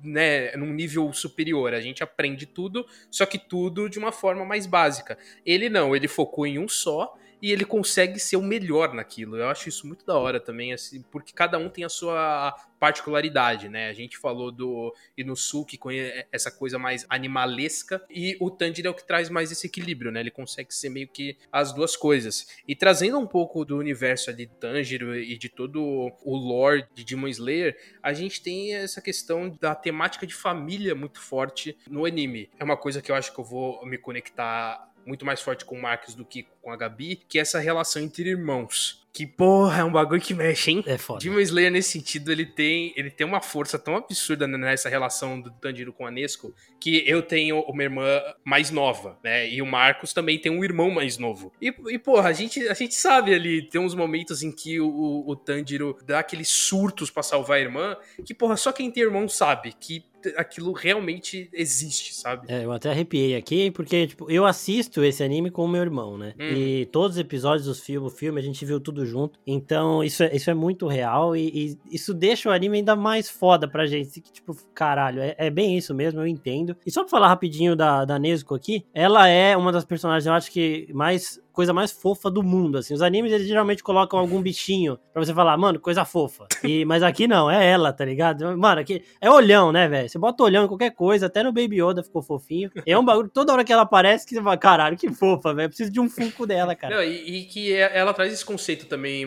né, 0.02 0.56
num 0.56 0.72
nível 0.72 1.12
superior. 1.12 1.74
A 1.74 1.80
gente 1.80 2.02
aprende 2.02 2.46
tudo, 2.46 2.86
só 3.10 3.26
que 3.26 3.38
tudo 3.38 3.88
de 3.88 3.98
uma 3.98 4.12
forma 4.12 4.44
mais 4.44 4.66
básica. 4.66 5.18
Ele 5.44 5.68
não, 5.68 5.94
ele 5.94 6.08
focou 6.08 6.46
em 6.46 6.58
um 6.58 6.68
só. 6.68 7.16
E 7.40 7.52
ele 7.52 7.64
consegue 7.64 8.18
ser 8.18 8.36
o 8.36 8.42
melhor 8.42 8.94
naquilo. 8.94 9.36
Eu 9.36 9.48
acho 9.48 9.68
isso 9.68 9.86
muito 9.86 10.04
da 10.04 10.16
hora 10.16 10.40
também, 10.40 10.72
assim, 10.72 11.02
porque 11.10 11.32
cada 11.32 11.58
um 11.58 11.68
tem 11.68 11.84
a 11.84 11.88
sua 11.88 12.54
particularidade, 12.78 13.68
né? 13.68 13.88
A 13.88 13.92
gente 13.92 14.18
falou 14.18 14.52
do 14.52 14.94
Inosuke 15.16 15.78
com 15.78 15.90
essa 16.30 16.50
coisa 16.50 16.78
mais 16.78 17.06
animalesca 17.08 18.02
e 18.10 18.36
o 18.40 18.50
Tanjiro 18.50 18.88
é 18.88 18.90
o 18.90 18.94
que 18.94 19.06
traz 19.06 19.30
mais 19.30 19.50
esse 19.50 19.66
equilíbrio, 19.66 20.10
né? 20.10 20.20
Ele 20.20 20.30
consegue 20.30 20.74
ser 20.74 20.90
meio 20.90 21.08
que 21.08 21.36
as 21.50 21.72
duas 21.72 21.96
coisas. 21.96 22.46
E 22.66 22.74
trazendo 22.74 23.18
um 23.18 23.26
pouco 23.26 23.64
do 23.64 23.78
universo 23.78 24.30
ali 24.30 24.46
de 24.46 24.54
Tanjiro 24.54 25.16
e 25.16 25.36
de 25.38 25.48
todo 25.48 25.82
o 26.22 26.36
lore 26.36 26.86
de 26.94 27.04
Demon 27.04 27.28
Slayer, 27.28 27.76
a 28.02 28.12
gente 28.12 28.42
tem 28.42 28.74
essa 28.74 29.00
questão 29.00 29.48
da 29.60 29.74
temática 29.74 30.26
de 30.26 30.34
família 30.34 30.94
muito 30.94 31.20
forte 31.20 31.76
no 31.88 32.04
anime. 32.04 32.50
É 32.58 32.64
uma 32.64 32.76
coisa 32.76 33.00
que 33.00 33.10
eu 33.10 33.14
acho 33.14 33.32
que 33.32 33.40
eu 33.40 33.44
vou 33.44 33.84
me 33.86 33.98
conectar 33.98 34.92
muito 35.06 35.24
mais 35.24 35.40
forte 35.40 35.64
com 35.64 35.76
o 35.76 35.80
Marcos 35.82 36.14
do 36.14 36.24
que 36.24 36.46
com 36.60 36.72
a 36.72 36.76
Gabi, 36.76 37.22
que 37.28 37.38
é 37.38 37.42
essa 37.42 37.60
relação 37.60 38.02
entre 38.02 38.28
irmãos. 38.28 39.06
Que, 39.16 39.26
porra, 39.26 39.80
é 39.80 39.84
um 39.84 39.90
bagulho 39.90 40.20
que 40.20 40.34
mexe, 40.34 40.72
hein? 40.72 40.84
É 40.86 40.98
foda. 40.98 41.20
Demon 41.20 41.40
Slayer, 41.40 41.72
nesse 41.72 41.88
sentido, 41.88 42.30
ele 42.30 42.44
tem, 42.44 42.92
ele 42.94 43.08
tem 43.10 43.26
uma 43.26 43.40
força 43.40 43.78
tão 43.78 43.96
absurda 43.96 44.46
nessa 44.46 44.90
relação 44.90 45.40
do 45.40 45.50
Tanjiro 45.50 45.90
com 45.90 46.06
a 46.06 46.10
Nesco, 46.10 46.54
que 46.78 47.02
eu 47.06 47.22
tenho 47.22 47.60
uma 47.60 47.82
irmã 47.82 48.20
mais 48.44 48.70
nova, 48.70 49.18
né? 49.24 49.48
E 49.48 49.62
o 49.62 49.66
Marcos 49.66 50.12
também 50.12 50.38
tem 50.38 50.52
um 50.52 50.62
irmão 50.62 50.90
mais 50.90 51.16
novo. 51.16 51.50
E, 51.62 51.74
e 51.88 51.98
porra, 51.98 52.28
a 52.28 52.32
gente, 52.34 52.68
a 52.68 52.74
gente 52.74 52.94
sabe 52.94 53.32
ali, 53.32 53.62
tem 53.62 53.80
uns 53.80 53.94
momentos 53.94 54.42
em 54.42 54.52
que 54.52 54.78
o, 54.78 55.24
o 55.26 55.34
Tanjiro 55.34 55.96
dá 56.04 56.18
aqueles 56.18 56.50
surtos 56.50 57.10
para 57.10 57.22
salvar 57.22 57.56
a 57.56 57.60
irmã, 57.60 57.96
que, 58.22 58.34
porra, 58.34 58.58
só 58.58 58.70
quem 58.70 58.90
tem 58.90 59.02
irmão 59.02 59.26
sabe 59.30 59.72
que 59.72 60.04
aquilo 60.36 60.72
realmente 60.72 61.48
existe, 61.52 62.14
sabe? 62.14 62.46
É, 62.48 62.64
eu 62.64 62.72
até 62.72 62.90
arrepiei 62.90 63.36
aqui, 63.36 63.70
porque, 63.70 64.06
tipo, 64.06 64.30
eu 64.30 64.44
assisto 64.44 65.04
esse 65.04 65.22
anime 65.22 65.50
com 65.50 65.64
o 65.64 65.68
meu 65.68 65.82
irmão, 65.82 66.16
né? 66.16 66.34
Hum. 66.38 66.50
E 66.50 66.86
todos 66.86 67.16
os 67.16 67.20
episódios 67.20 67.66
dos 67.66 67.80
filmes, 67.80 68.12
o 68.12 68.16
filme, 68.16 68.40
a 68.40 68.42
gente 68.42 68.64
viu 68.64 68.80
tudo 68.80 69.04
junto. 69.04 69.38
Então, 69.46 70.02
isso 70.02 70.22
é, 70.22 70.34
isso 70.34 70.50
é 70.50 70.54
muito 70.54 70.86
real 70.86 71.36
e, 71.36 71.76
e 71.90 71.94
isso 71.94 72.12
deixa 72.14 72.48
o 72.48 72.52
anime 72.52 72.78
ainda 72.78 72.96
mais 72.96 73.28
foda 73.28 73.68
pra 73.68 73.86
gente. 73.86 74.20
Que, 74.20 74.32
tipo, 74.32 74.56
caralho, 74.74 75.20
é, 75.20 75.34
é, 75.38 75.50
bem 75.50 75.76
isso 75.76 75.94
mesmo, 75.94 76.20
eu 76.20 76.26
entendo. 76.26 76.76
E 76.84 76.90
só 76.90 77.02
pra 77.02 77.10
falar 77.10 77.28
rapidinho 77.28 77.76
da, 77.76 78.04
da 78.04 78.18
Nezuko 78.18 78.54
aqui, 78.54 78.84
ela 78.92 79.28
é 79.28 79.56
uma 79.56 79.72
das 79.72 79.84
personagens, 79.84 80.26
eu 80.26 80.32
acho 80.32 80.50
que 80.50 80.88
mais 80.92 81.40
coisa 81.56 81.72
mais 81.72 81.90
fofa 81.90 82.30
do 82.30 82.42
mundo, 82.42 82.76
assim. 82.76 82.92
Os 82.92 83.00
animes, 83.00 83.32
eles 83.32 83.48
geralmente 83.48 83.82
colocam 83.82 84.18
algum 84.18 84.42
bichinho 84.42 84.98
pra 85.10 85.24
você 85.24 85.32
falar, 85.32 85.56
mano, 85.56 85.80
coisa 85.80 86.04
fofa. 86.04 86.46
E, 86.62 86.84
mas 86.84 87.02
aqui 87.02 87.26
não, 87.26 87.50
é 87.50 87.66
ela, 87.66 87.94
tá 87.94 88.04
ligado? 88.04 88.56
Mano, 88.58 88.82
aqui 88.82 89.02
é 89.22 89.30
olhão, 89.30 89.72
né, 89.72 89.88
velho? 89.88 90.06
Você 90.06 90.18
bota 90.18 90.42
olhão 90.42 90.66
em 90.66 90.68
qualquer 90.68 90.90
coisa, 90.90 91.26
até 91.26 91.42
no 91.42 91.50
Baby 91.50 91.82
Yoda 91.82 92.02
ficou 92.02 92.20
fofinho. 92.22 92.70
é 92.84 92.98
um 92.98 93.02
bagulho, 93.02 93.30
toda 93.30 93.54
hora 93.54 93.64
que 93.64 93.72
ela 93.72 93.82
aparece, 93.82 94.26
que 94.26 94.34
você 94.34 94.42
fala, 94.42 94.58
caralho, 94.58 94.98
que 94.98 95.10
fofa, 95.10 95.54
velho. 95.54 95.70
Preciso 95.70 95.90
de 95.90 95.98
um 95.98 96.10
Funko 96.10 96.46
dela, 96.46 96.74
cara. 96.74 96.96
Não, 96.96 97.02
e, 97.02 97.38
e, 97.38 97.44
que 97.44 97.72
é, 97.72 97.96
ela 97.96 98.12
traz 98.12 98.34
esse 98.34 98.44
conceito 98.44 98.84
também 98.84 99.24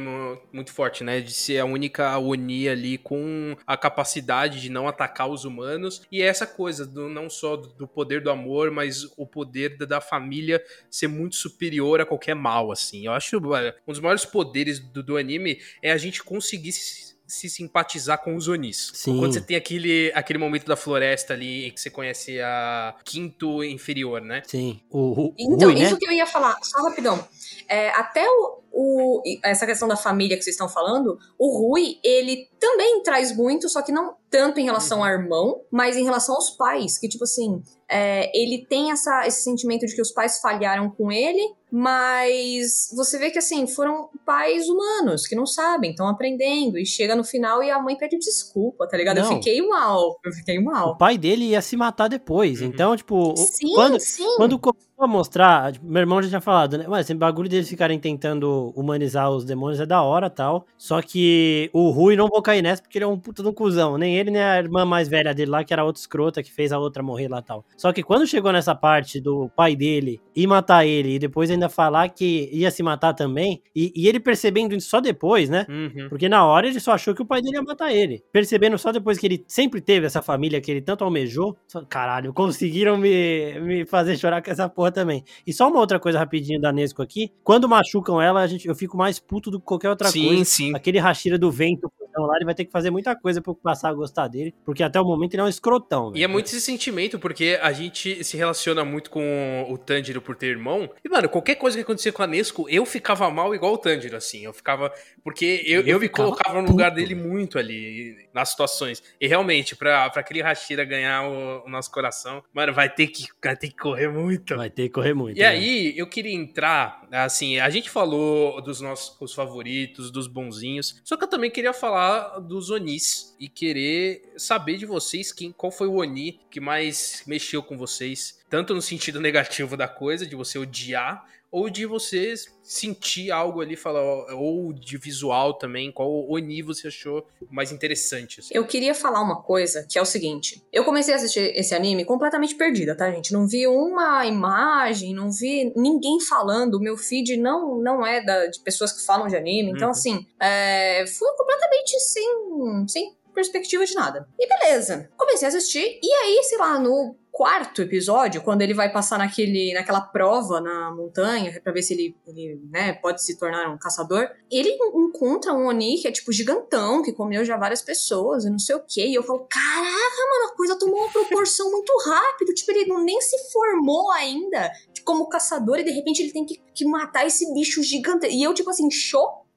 muito 0.54 0.72
forte, 0.72 1.04
né? 1.04 1.22
De 1.22 1.34
ser 1.34 1.58
a 1.58 1.66
única 1.66 2.16
Oni 2.20 2.70
ali 2.70 3.00
com 3.00 3.56
a 3.66 3.76
capacidade 3.76 4.62
de 4.62 4.70
não 4.70 4.88
atacar 4.88 5.28
os 5.28 5.46
humanos. 5.46 6.04
E 6.12 6.22
é 6.22 6.28
essa 6.28 6.46
coisa, 6.46 6.86
do, 6.86 7.10
não 7.10 7.28
só 7.28 7.56
do 7.56 7.88
poder 7.88 8.22
do 8.22 8.30
amor, 8.30 8.70
mas 8.70 9.04
o 9.18 9.26
poder 9.26 9.78
da 9.78 10.00
família 10.00 10.64
ser 10.92 11.08
muito 11.08 11.36
superior 11.36 12.00
a 12.00 12.06
qualquer 12.06 12.19
qualquer 12.20 12.36
mal, 12.36 12.72
assim. 12.72 13.06
Eu 13.06 13.14
acho 13.14 13.38
um 13.38 13.92
dos 13.92 14.00
maiores 14.00 14.26
poderes 14.26 14.80
do, 14.80 15.02
do 15.02 15.18
anime 15.18 15.60
é 15.82 15.92
a 15.92 15.98
gente 15.98 16.22
conseguir 16.22 16.74
se, 16.74 17.16
se 17.26 17.50
simpatizar 17.50 18.22
com 18.22 18.36
os 18.36 18.48
Onis. 18.48 18.92
Sim. 18.94 19.18
Quando 19.18 19.34
você 19.34 19.42
tem 19.42 19.56
aquele, 19.56 20.12
aquele 20.14 20.38
momento 20.38 20.66
da 20.66 20.76
floresta 20.76 21.34
ali 21.34 21.68
em 21.68 21.72
que 21.72 21.80
você 21.80 21.90
conhece 21.90 22.40
a 22.42 22.96
quinto 23.06 23.64
inferior, 23.64 24.22
né? 24.22 24.42
Sim. 24.46 24.82
O, 24.90 25.30
o 25.30 25.36
então, 25.40 25.72
Rui, 25.72 25.82
isso 25.82 25.94
né? 25.94 26.00
que 26.00 26.08
eu 26.08 26.12
ia 26.12 26.26
falar, 26.26 26.58
só 26.62 26.84
rapidão. 26.84 27.26
É, 27.68 27.90
até 27.92 28.28
o, 28.30 28.62
o, 28.72 29.22
essa 29.44 29.66
questão 29.66 29.88
da 29.88 29.96
família 29.96 30.38
que 30.38 30.44
vocês 30.44 30.54
estão 30.54 30.70
falando, 30.70 31.18
o 31.38 31.60
Rui, 31.60 31.98
ele 32.04 32.48
também 32.60 33.02
traz 33.04 33.36
muito, 33.36 33.70
só 33.70 33.82
que 33.82 33.92
não 33.92 34.16
tanto 34.30 34.60
em 34.60 34.66
relação 34.66 35.04
ao 35.04 35.10
irmão, 35.10 35.62
mas 35.72 35.98
em 35.98 36.04
relação 36.04 36.36
aos 36.36 36.52
pais, 36.52 36.98
que 36.98 37.08
tipo 37.08 37.24
assim, 37.24 37.64
é, 37.90 38.30
ele 38.38 38.66
tem 38.70 38.92
essa, 38.92 39.26
esse 39.26 39.44
sentimento 39.44 39.86
de 39.86 39.96
que 39.96 40.02
os 40.02 40.12
pais 40.12 40.40
falharam 40.40 40.90
com 40.92 41.12
ele, 41.12 41.42
mas 41.72 42.90
você 42.96 43.18
vê 43.18 43.32
que 43.32 43.40
assim, 43.40 43.66
foram 43.66 44.10
pais 44.26 44.68
humanos 44.70 45.26
que 45.26 45.36
não 45.36 45.46
sabem, 45.46 45.92
estão 45.92 46.08
aprendendo, 46.08 46.78
e 46.78 46.86
chega 46.86 47.16
no 47.16 47.24
final 47.24 47.64
e 47.64 47.72
a 47.72 47.82
mãe 47.82 47.98
pede 47.98 48.18
desculpa, 48.20 48.88
tá 48.88 48.96
ligado? 48.96 49.18
Não. 49.18 49.24
Eu 49.24 49.38
fiquei 49.38 49.62
mal, 49.68 50.20
eu 50.24 50.32
fiquei 50.32 50.60
mal. 50.60 50.92
O 50.92 50.98
pai 50.98 51.18
dele 51.18 51.46
ia 51.46 51.62
se 51.62 51.76
matar 51.76 52.08
depois, 52.08 52.62
uhum. 52.62 52.68
então, 52.68 52.96
tipo, 52.96 53.36
sim, 53.36 53.74
quando, 53.74 54.00
sim. 54.00 54.36
quando 54.38 54.60
começou 55.00 55.06
a 55.06 55.08
mostrar, 55.08 55.72
tipo, 55.72 55.86
meu 55.86 56.02
irmão 56.02 56.22
já 56.22 56.28
tinha 56.28 56.42
falado, 56.42 56.78
né? 56.78 56.86
Mas 56.88 57.06
esse 57.06 57.14
bagulho 57.14 57.48
deles 57.48 57.70
ficarem 57.70 57.98
tentando 57.98 58.74
humanizar 58.76 59.32
os 59.32 59.46
demônios 59.46 59.80
é 59.80 59.86
da 59.86 60.02
hora 60.02 60.30
tal, 60.30 60.66
só 60.78 61.02
que 61.02 61.70
o 61.72 61.90
Rui 61.90 62.16
não 62.16 62.28
vou 62.28 62.42
cair 62.42 62.62
nessa 62.62 62.82
porque 62.82 62.98
ele 62.98 63.06
é 63.06 63.08
um 63.08 63.18
puta 63.18 63.42
de 63.42 63.48
um 63.48 63.54
cuzão, 63.54 63.98
nem 63.98 64.18
ele, 64.18 64.32
nem 64.32 64.42
a 64.42 64.58
irmã 64.58 64.86
mais 64.86 65.08
velha 65.08 65.34
dele 65.34 65.52
lá, 65.52 65.64
que 65.64 65.74
era 65.74 65.86
outra 65.86 66.00
escrota, 66.00 66.44
que 66.44 66.52
fez 66.52 66.72
a 66.72 66.80
outra 66.80 67.02
morrer 67.02 67.30
lá 67.30 67.42
tal. 67.42 67.64
Só 67.78 67.94
que 67.94 68.04
quando 68.04 68.28
chegou 68.28 68.52
nessa 68.52 68.76
parte 68.76 69.22
do 69.22 69.50
pai 69.56 69.76
dele 69.76 70.20
ir 70.36 70.48
matar 70.48 70.86
ele 70.86 71.16
e 71.16 71.20
depois 71.20 71.50
ainda 71.50 71.70
falar 71.70 72.10
que 72.10 72.50
ia 72.52 72.70
se 72.72 72.84
matar 72.84 73.14
também, 73.14 73.62
e, 73.76 73.94
e 73.96 74.08
ele 74.08 74.20
percebendo 74.20 74.76
isso 74.76 74.90
só 74.90 75.00
depois, 75.00 75.50
né? 75.50 75.66
Uhum. 75.70 76.10
Porque 76.10 76.28
na 76.28 76.46
hora 76.46 76.68
ele 76.68 76.80
só 76.80 76.94
achou 76.94 77.16
que 77.16 77.22
o 77.22 77.26
pai 77.26 77.42
dele 77.42 77.56
ia 77.56 77.62
matar 77.62 77.94
ele. 77.94 78.24
Percebendo 78.32 78.78
só 78.78 78.92
depois 78.92 79.18
que 79.18 79.28
ele 79.28 79.44
sempre 79.48 79.80
teve 79.82 80.06
essa 80.06 80.22
família 80.22 80.60
que 80.60 80.70
ele 80.70 80.82
tanto 80.82 81.04
almejou, 81.04 81.56
só, 81.68 81.84
caralho, 81.86 82.34
conseguiram 82.34 82.98
me, 82.98 83.60
me 83.60 83.86
fazer 83.86 84.18
chorar 84.18 84.42
com 84.42 84.52
essa 84.52 84.68
porra 84.68 84.89
também. 84.92 85.24
E 85.46 85.54
só 85.54 85.68
uma 85.70 85.80
outra 85.80 86.00
coisa 86.00 86.20
rapidinho 86.20 86.60
da 86.60 86.72
Nesco 86.72 87.02
aqui, 87.02 87.32
quando 87.44 87.68
machucam 87.68 88.22
ela, 88.22 88.42
a 88.42 88.48
gente, 88.48 88.68
eu 88.68 88.76
fico 88.76 88.98
mais 88.98 89.20
puto 89.20 89.52
do 89.52 89.60
que 89.60 89.66
qualquer 89.66 89.90
outra 89.90 90.10
sim, 90.10 90.28
coisa. 90.28 90.46
Sim. 90.46 90.76
Aquele 90.76 91.00
rachira 91.00 91.38
do 91.38 91.52
vento 91.52 91.92
então 92.20 92.28
lá 92.28 92.36
ele 92.36 92.46
vai 92.46 92.54
ter 92.54 92.66
que 92.66 92.72
fazer 92.72 92.92
muita 92.92 93.16
coisa 93.16 93.42
pra 93.42 93.52
eu 93.52 93.56
passar 93.56 93.90
a 93.90 93.94
gostar 93.94 94.28
dele, 94.28 94.54
porque 94.66 94.84
até 94.84 95.00
o 95.00 95.06
momento 95.06 95.34
ele 95.34 95.42
é 95.42 95.46
um 95.46 95.50
escrotão. 95.50 96.12
E 96.14 96.22
é 96.22 96.28
muito 96.28 96.48
esse 96.48 96.60
sentimento, 96.60 97.18
porque 97.18 97.58
a 97.62 97.72
gente 97.72 98.24
se 98.26 98.36
relaciona 98.36 98.84
muito 98.84 99.10
com 99.10 99.66
o 99.70 99.78
Tanjiro 99.78 100.22
por 100.22 100.36
ter 100.36 100.48
irmão. 100.48 100.90
E, 101.04 101.08
mano, 101.08 101.30
qualquer 101.30 101.56
coisa 101.56 101.78
que 101.78 101.84
acontecia 101.84 102.12
com 102.12 102.22
a 102.22 102.28
Nesco, 102.28 102.68
eu 102.70 102.86
ficava 102.86 103.30
mal 103.30 103.56
igual 103.56 103.74
o 103.74 103.78
Tanjiro, 103.78 104.18
assim. 104.18 104.44
Eu 104.44 104.52
ficava. 104.52 104.92
Porque 105.24 105.64
eu, 105.66 105.82
eu, 105.82 105.88
eu 105.88 106.00
me 106.00 106.10
colocava 106.10 106.62
no 106.62 106.68
lugar 106.68 106.92
dele 106.92 107.16
muito 107.16 107.58
ali, 107.58 108.28
nas 108.34 108.50
situações. 108.50 109.02
E 109.20 109.26
realmente, 109.26 109.76
pra, 109.76 110.10
pra 110.10 110.20
aquele 110.20 110.42
Hashira 110.42 110.84
ganhar 110.84 111.24
o, 111.24 111.66
o, 111.66 111.70
nosso 111.70 111.90
coração, 111.92 112.44
mano, 112.54 112.74
vai 112.74 112.90
ter, 112.90 113.08
que, 113.08 113.28
vai 113.42 113.56
ter 113.56 113.70
que 113.70 113.78
correr 113.78 114.10
muito. 114.10 114.58
Vai 114.58 114.70
ter 114.70 114.84
que 114.84 114.90
correr 114.90 115.14
muito. 115.14 115.38
E 115.38 115.42
né? 115.42 115.48
aí, 115.48 115.98
eu 115.98 116.08
queria 116.08 116.34
entrar, 116.34 117.08
assim, 117.12 117.60
a 117.60 117.70
gente 117.70 117.90
falou 117.90 118.62
dos 118.62 118.82
nossos 118.82 119.34
favoritos, 119.34 120.12
dos 120.12 120.28
bonzinhos, 120.28 121.00
só 121.04 121.16
que 121.16 121.24
eu 121.24 121.30
também 121.30 121.50
queria 121.50 121.74
falar 121.74 122.09
falar 122.10 122.40
dos 122.40 122.72
Onis 122.72 123.36
e 123.40 123.48
querer 123.48 124.34
saber 124.36 124.78
de 124.78 124.86
vocês 124.86 125.32
quem, 125.32 125.52
qual 125.52 125.72
foi 125.72 125.88
o 125.88 125.96
Oni 125.96 126.40
que 126.50 126.60
mais 126.60 127.22
mexeu 127.28 127.62
com 127.62 127.78
vocês, 127.78 128.40
tanto 128.50 128.74
no 128.74 128.82
sentido 128.82 129.22
negativo 129.22 129.78
da 129.78 129.88
coisa, 129.88 130.26
de 130.26 130.36
você 130.36 130.58
odiar, 130.58 131.26
ou 131.52 131.70
de 131.70 131.86
você 131.86 132.36
sentir 132.64 133.32
algo 133.32 133.62
ali, 133.62 133.76
falar, 133.76 134.02
ou 134.36 134.72
de 134.72 134.98
visual 134.98 135.56
também, 135.56 135.92
qual 135.92 136.30
Oni 136.30 136.62
você 136.62 136.88
achou 136.88 137.26
mais 137.50 137.72
interessante? 137.72 138.40
Assim? 138.40 138.54
Eu 138.54 138.68
queria 138.68 138.94
falar 138.94 139.22
uma 139.22 139.42
coisa, 139.42 139.86
que 139.90 139.98
é 139.98 140.02
o 140.02 140.06
seguinte, 140.06 140.64
eu 140.72 140.86
comecei 140.86 141.14
a 141.14 141.18
assistir 141.18 141.52
esse 141.56 141.74
anime 141.74 142.06
completamente 142.06 142.54
perdida, 142.54 142.96
tá, 142.96 143.12
gente? 143.12 143.34
Não 143.34 143.48
vi 143.48 143.66
uma 143.66 144.26
imagem, 144.28 145.16
não 145.16 145.32
vi 145.32 145.74
ninguém 145.76 146.20
falando, 146.20 146.76
o 146.76 146.80
meu 146.80 146.96
feed 146.96 147.38
não, 147.38 147.82
não 147.82 148.06
é 148.06 148.24
da, 148.24 148.46
de 148.46 148.60
pessoas 148.60 148.92
que 148.92 149.04
falam 149.04 149.28
de 149.28 149.36
anime, 149.36 149.72
então, 149.72 149.88
uhum. 149.88 149.92
assim, 149.92 150.28
é, 150.40 151.06
fui 151.08 151.28
completamente 151.36 151.69
sem, 151.88 152.88
sem 152.88 153.18
perspectiva 153.34 153.86
de 153.86 153.96
nada. 153.96 154.28
E 154.38 154.48
beleza, 154.48 155.10
comecei 155.18 155.48
a 155.48 155.50
assistir, 155.50 156.00
e 156.02 156.14
aí, 156.14 156.44
sei 156.44 156.58
lá, 156.58 156.80
no 156.80 157.16
quarto 157.32 157.82
episódio, 157.82 158.42
quando 158.42 158.62
ele 158.62 158.74
vai 158.74 158.92
passar 158.92 159.18
naquele, 159.18 159.74
naquela 159.74 160.02
prova 160.02 160.60
na 160.60 160.92
montanha, 160.92 161.58
para 161.62 161.72
ver 161.72 161.82
se 161.82 161.94
ele, 161.94 162.16
ele 162.28 162.62
né, 162.70 162.92
pode 162.94 163.24
se 163.24 163.38
tornar 163.38 163.70
um 163.70 163.78
caçador, 163.78 164.30
ele 164.52 164.78
encontra 164.94 165.54
um 165.54 165.68
Oni 165.68 165.98
que 166.02 166.08
é 166.08 166.12
tipo 166.12 166.34
gigantão, 166.34 167.02
que 167.02 167.14
comeu 167.14 167.46
já 167.46 167.56
várias 167.56 167.82
pessoas 167.82 168.44
e 168.44 168.50
não 168.50 168.60
sei 168.60 168.76
o 168.76 168.84
que. 168.86 169.06
E 169.06 169.16
eu 169.16 169.24
falo, 169.24 169.48
caraca, 169.50 170.28
mano, 170.30 170.52
a 170.52 170.56
coisa 170.58 170.78
tomou 170.78 171.00
uma 171.00 171.12
proporção 171.12 171.70
muito 171.72 171.94
rápido. 172.06 172.54
Tipo, 172.54 172.72
ele 172.72 173.04
nem 173.04 173.22
se 173.22 173.38
formou 173.52 174.12
ainda 174.12 174.70
como 175.06 175.30
caçador 175.30 175.80
e 175.80 175.84
de 175.84 175.92
repente 175.92 176.22
ele 176.22 176.34
tem 176.34 176.46
que, 176.46 176.62
que 176.74 176.86
matar 176.86 177.26
esse 177.26 177.54
bicho 177.54 177.82
gigante. 177.82 178.28
E 178.28 178.44
eu, 178.44 178.54
tipo 178.54 178.70
assim, 178.70 178.92
chocada, 178.92 179.49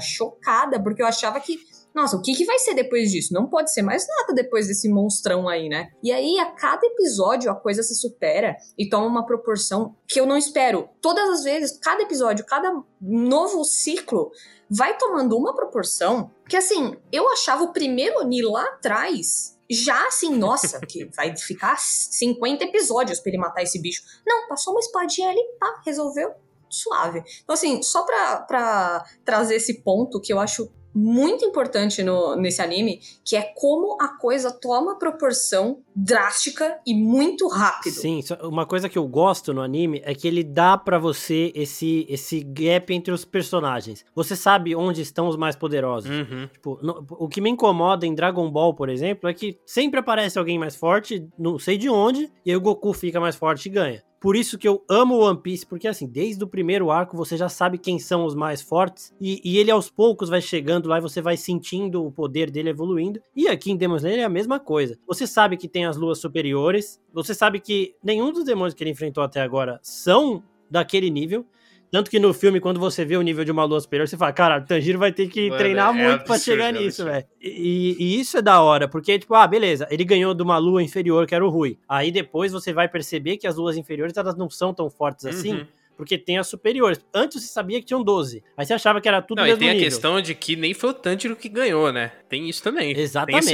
chocada, 0.00 0.82
porque 0.82 1.02
eu 1.02 1.06
achava 1.06 1.40
que 1.40 1.58
nossa, 1.94 2.16
o 2.16 2.22
que, 2.22 2.34
que 2.34 2.44
vai 2.44 2.58
ser 2.58 2.74
depois 2.74 3.10
disso? 3.10 3.34
Não 3.34 3.48
pode 3.48 3.72
ser 3.72 3.82
mais 3.82 4.06
nada 4.08 4.32
depois 4.32 4.66
desse 4.66 4.88
monstrão 4.88 5.46
aí, 5.46 5.68
né? 5.68 5.90
E 6.02 6.10
aí, 6.10 6.38
a 6.38 6.46
cada 6.46 6.86
episódio, 6.86 7.50
a 7.50 7.54
coisa 7.54 7.82
se 7.82 7.94
supera 7.94 8.56
e 8.78 8.88
toma 8.88 9.06
uma 9.06 9.26
proporção 9.26 9.94
que 10.08 10.18
eu 10.18 10.24
não 10.24 10.36
espero. 10.36 10.88
Todas 11.02 11.28
as 11.28 11.44
vezes, 11.44 11.78
cada 11.78 12.02
episódio, 12.02 12.46
cada 12.46 12.82
novo 13.00 13.62
ciclo 13.64 14.30
vai 14.70 14.96
tomando 14.96 15.36
uma 15.36 15.54
proporção 15.54 16.30
que, 16.48 16.56
assim, 16.56 16.96
eu 17.12 17.30
achava 17.30 17.62
o 17.64 17.72
primeiro 17.72 18.20
Oni 18.20 18.42
lá 18.42 18.64
atrás 18.64 19.52
já 19.70 20.06
assim, 20.06 20.36
nossa, 20.36 20.80
que 20.80 21.06
vai 21.16 21.34
ficar 21.34 21.78
50 21.78 22.64
episódios 22.64 23.20
pra 23.20 23.30
ele 23.30 23.38
matar 23.38 23.62
esse 23.62 23.80
bicho. 23.80 24.02
Não, 24.26 24.46
passou 24.46 24.74
uma 24.74 24.80
espadinha 24.80 25.30
ali, 25.30 25.42
pá, 25.58 25.80
resolveu 25.84 26.34
suave. 26.74 27.22
Então, 27.42 27.54
assim, 27.54 27.82
só 27.82 28.04
pra, 28.04 28.36
pra 28.42 29.04
trazer 29.24 29.56
esse 29.56 29.82
ponto 29.82 30.20
que 30.20 30.32
eu 30.32 30.40
acho 30.40 30.70
muito 30.94 31.44
importante 31.44 32.02
no, 32.02 32.36
nesse 32.36 32.60
anime, 32.60 33.00
que 33.24 33.34
é 33.34 33.42
como 33.56 33.96
a 34.00 34.08
coisa 34.18 34.50
toma 34.50 34.98
proporção 34.98 35.78
drástica 35.94 36.78
e 36.86 36.94
muito 36.94 37.48
rápido. 37.48 37.94
Sim, 37.94 38.20
uma 38.42 38.66
coisa 38.66 38.88
que 38.88 38.98
eu 38.98 39.06
gosto 39.06 39.54
no 39.54 39.62
anime 39.62 40.02
é 40.04 40.14
que 40.14 40.28
ele 40.28 40.44
dá 40.44 40.76
para 40.76 40.98
você 40.98 41.50
esse 41.54 42.06
esse 42.08 42.42
gap 42.42 42.92
entre 42.92 43.12
os 43.12 43.24
personagens. 43.24 44.04
Você 44.14 44.36
sabe 44.36 44.76
onde 44.76 45.00
estão 45.00 45.28
os 45.28 45.36
mais 45.36 45.56
poderosos. 45.56 46.10
Uhum. 46.10 46.48
Tipo, 46.52 46.78
no, 46.82 47.04
o 47.10 47.28
que 47.28 47.40
me 47.40 47.50
incomoda 47.50 48.06
em 48.06 48.14
Dragon 48.14 48.50
Ball, 48.50 48.74
por 48.74 48.88
exemplo, 48.88 49.28
é 49.28 49.34
que 49.34 49.58
sempre 49.66 50.00
aparece 50.00 50.38
alguém 50.38 50.58
mais 50.58 50.76
forte, 50.76 51.26
não 51.38 51.58
sei 51.58 51.78
de 51.78 51.88
onde, 51.88 52.30
e 52.44 52.50
aí 52.50 52.56
o 52.56 52.60
Goku 52.60 52.92
fica 52.92 53.20
mais 53.20 53.36
forte 53.36 53.66
e 53.66 53.72
ganha. 53.72 54.02
Por 54.22 54.36
isso 54.36 54.56
que 54.56 54.68
eu 54.68 54.84
amo 54.88 55.18
One 55.18 55.40
Piece, 55.40 55.66
porque 55.66 55.88
assim, 55.88 56.06
desde 56.06 56.44
o 56.44 56.46
primeiro 56.46 56.92
arco 56.92 57.16
você 57.16 57.36
já 57.36 57.48
sabe 57.48 57.76
quem 57.76 57.98
são 57.98 58.24
os 58.24 58.36
mais 58.36 58.62
fortes, 58.62 59.12
e, 59.20 59.40
e 59.44 59.58
ele 59.58 59.68
aos 59.68 59.90
poucos 59.90 60.28
vai 60.28 60.40
chegando 60.40 60.88
lá 60.88 60.98
e 60.98 61.00
você 61.00 61.20
vai 61.20 61.36
sentindo 61.36 62.06
o 62.06 62.12
poder 62.12 62.48
dele 62.48 62.70
evoluindo. 62.70 63.20
E 63.34 63.48
aqui 63.48 63.72
em 63.72 63.76
Demon 63.76 63.96
Slayer 63.96 64.20
é 64.20 64.24
a 64.24 64.28
mesma 64.28 64.60
coisa. 64.60 64.96
Você 65.08 65.26
sabe 65.26 65.56
que 65.56 65.66
tem 65.66 65.86
as 65.86 65.96
luas 65.96 66.20
superiores, 66.20 67.02
você 67.12 67.34
sabe 67.34 67.58
que 67.58 67.96
nenhum 68.00 68.32
dos 68.32 68.44
demônios 68.44 68.74
que 68.74 68.84
ele 68.84 68.90
enfrentou 68.90 69.24
até 69.24 69.40
agora 69.40 69.80
são 69.82 70.44
daquele 70.70 71.10
nível, 71.10 71.44
tanto 71.92 72.10
que 72.10 72.18
no 72.18 72.32
filme, 72.32 72.58
quando 72.58 72.80
você 72.80 73.04
vê 73.04 73.18
o 73.18 73.22
nível 73.22 73.44
de 73.44 73.52
uma 73.52 73.64
lua 73.64 73.78
superior, 73.78 74.08
você 74.08 74.16
fala, 74.16 74.32
cara, 74.32 74.58
o 74.58 74.64
Tanjiro 74.64 74.98
vai 74.98 75.12
ter 75.12 75.28
que 75.28 75.50
Mano, 75.50 75.58
treinar 75.58 75.90
é 75.90 75.92
muito 75.92 76.06
absurdo, 76.06 76.26
pra 76.26 76.38
chegar 76.38 76.68
é 76.70 76.72
nisso, 76.72 77.04
velho. 77.04 77.26
E, 77.38 77.96
e, 78.00 78.18
isso 78.18 78.38
é 78.38 78.42
da 78.42 78.62
hora, 78.62 78.88
porque, 78.88 79.18
tipo, 79.18 79.34
ah, 79.34 79.46
beleza, 79.46 79.86
ele 79.90 80.02
ganhou 80.02 80.32
de 80.32 80.42
uma 80.42 80.56
lua 80.56 80.82
inferior, 80.82 81.26
que 81.26 81.34
era 81.34 81.44
o 81.44 81.50
Rui. 81.50 81.78
Aí 81.86 82.10
depois 82.10 82.50
você 82.50 82.72
vai 82.72 82.88
perceber 82.88 83.36
que 83.36 83.46
as 83.46 83.56
luas 83.56 83.76
inferiores, 83.76 84.16
elas 84.16 84.34
não 84.34 84.48
são 84.48 84.72
tão 84.72 84.88
fortes 84.88 85.26
assim. 85.26 85.66
Porque 85.96 86.18
tem 86.18 86.38
as 86.38 86.46
superiores. 86.46 87.00
Antes 87.14 87.42
você 87.42 87.48
sabia 87.48 87.80
que 87.80 87.86
tinham 87.86 88.02
12. 88.02 88.42
Aí 88.56 88.66
você 88.66 88.74
achava 88.74 89.00
que 89.00 89.08
era 89.08 89.22
tudo 89.22 89.38
Não, 89.38 89.44
mesmo 89.44 89.58
e 89.58 89.60
tem 89.60 89.68
nível. 89.68 89.82
a 89.82 89.90
questão 89.90 90.20
de 90.20 90.34
que 90.34 90.56
nem 90.56 90.74
foi 90.74 90.90
o 90.90 90.94
Tanjiro 90.94 91.36
que 91.36 91.48
ganhou, 91.48 91.92
né? 91.92 92.12
Tem 92.28 92.48
isso 92.48 92.62
também. 92.62 92.96
Exatamente. 92.96 93.46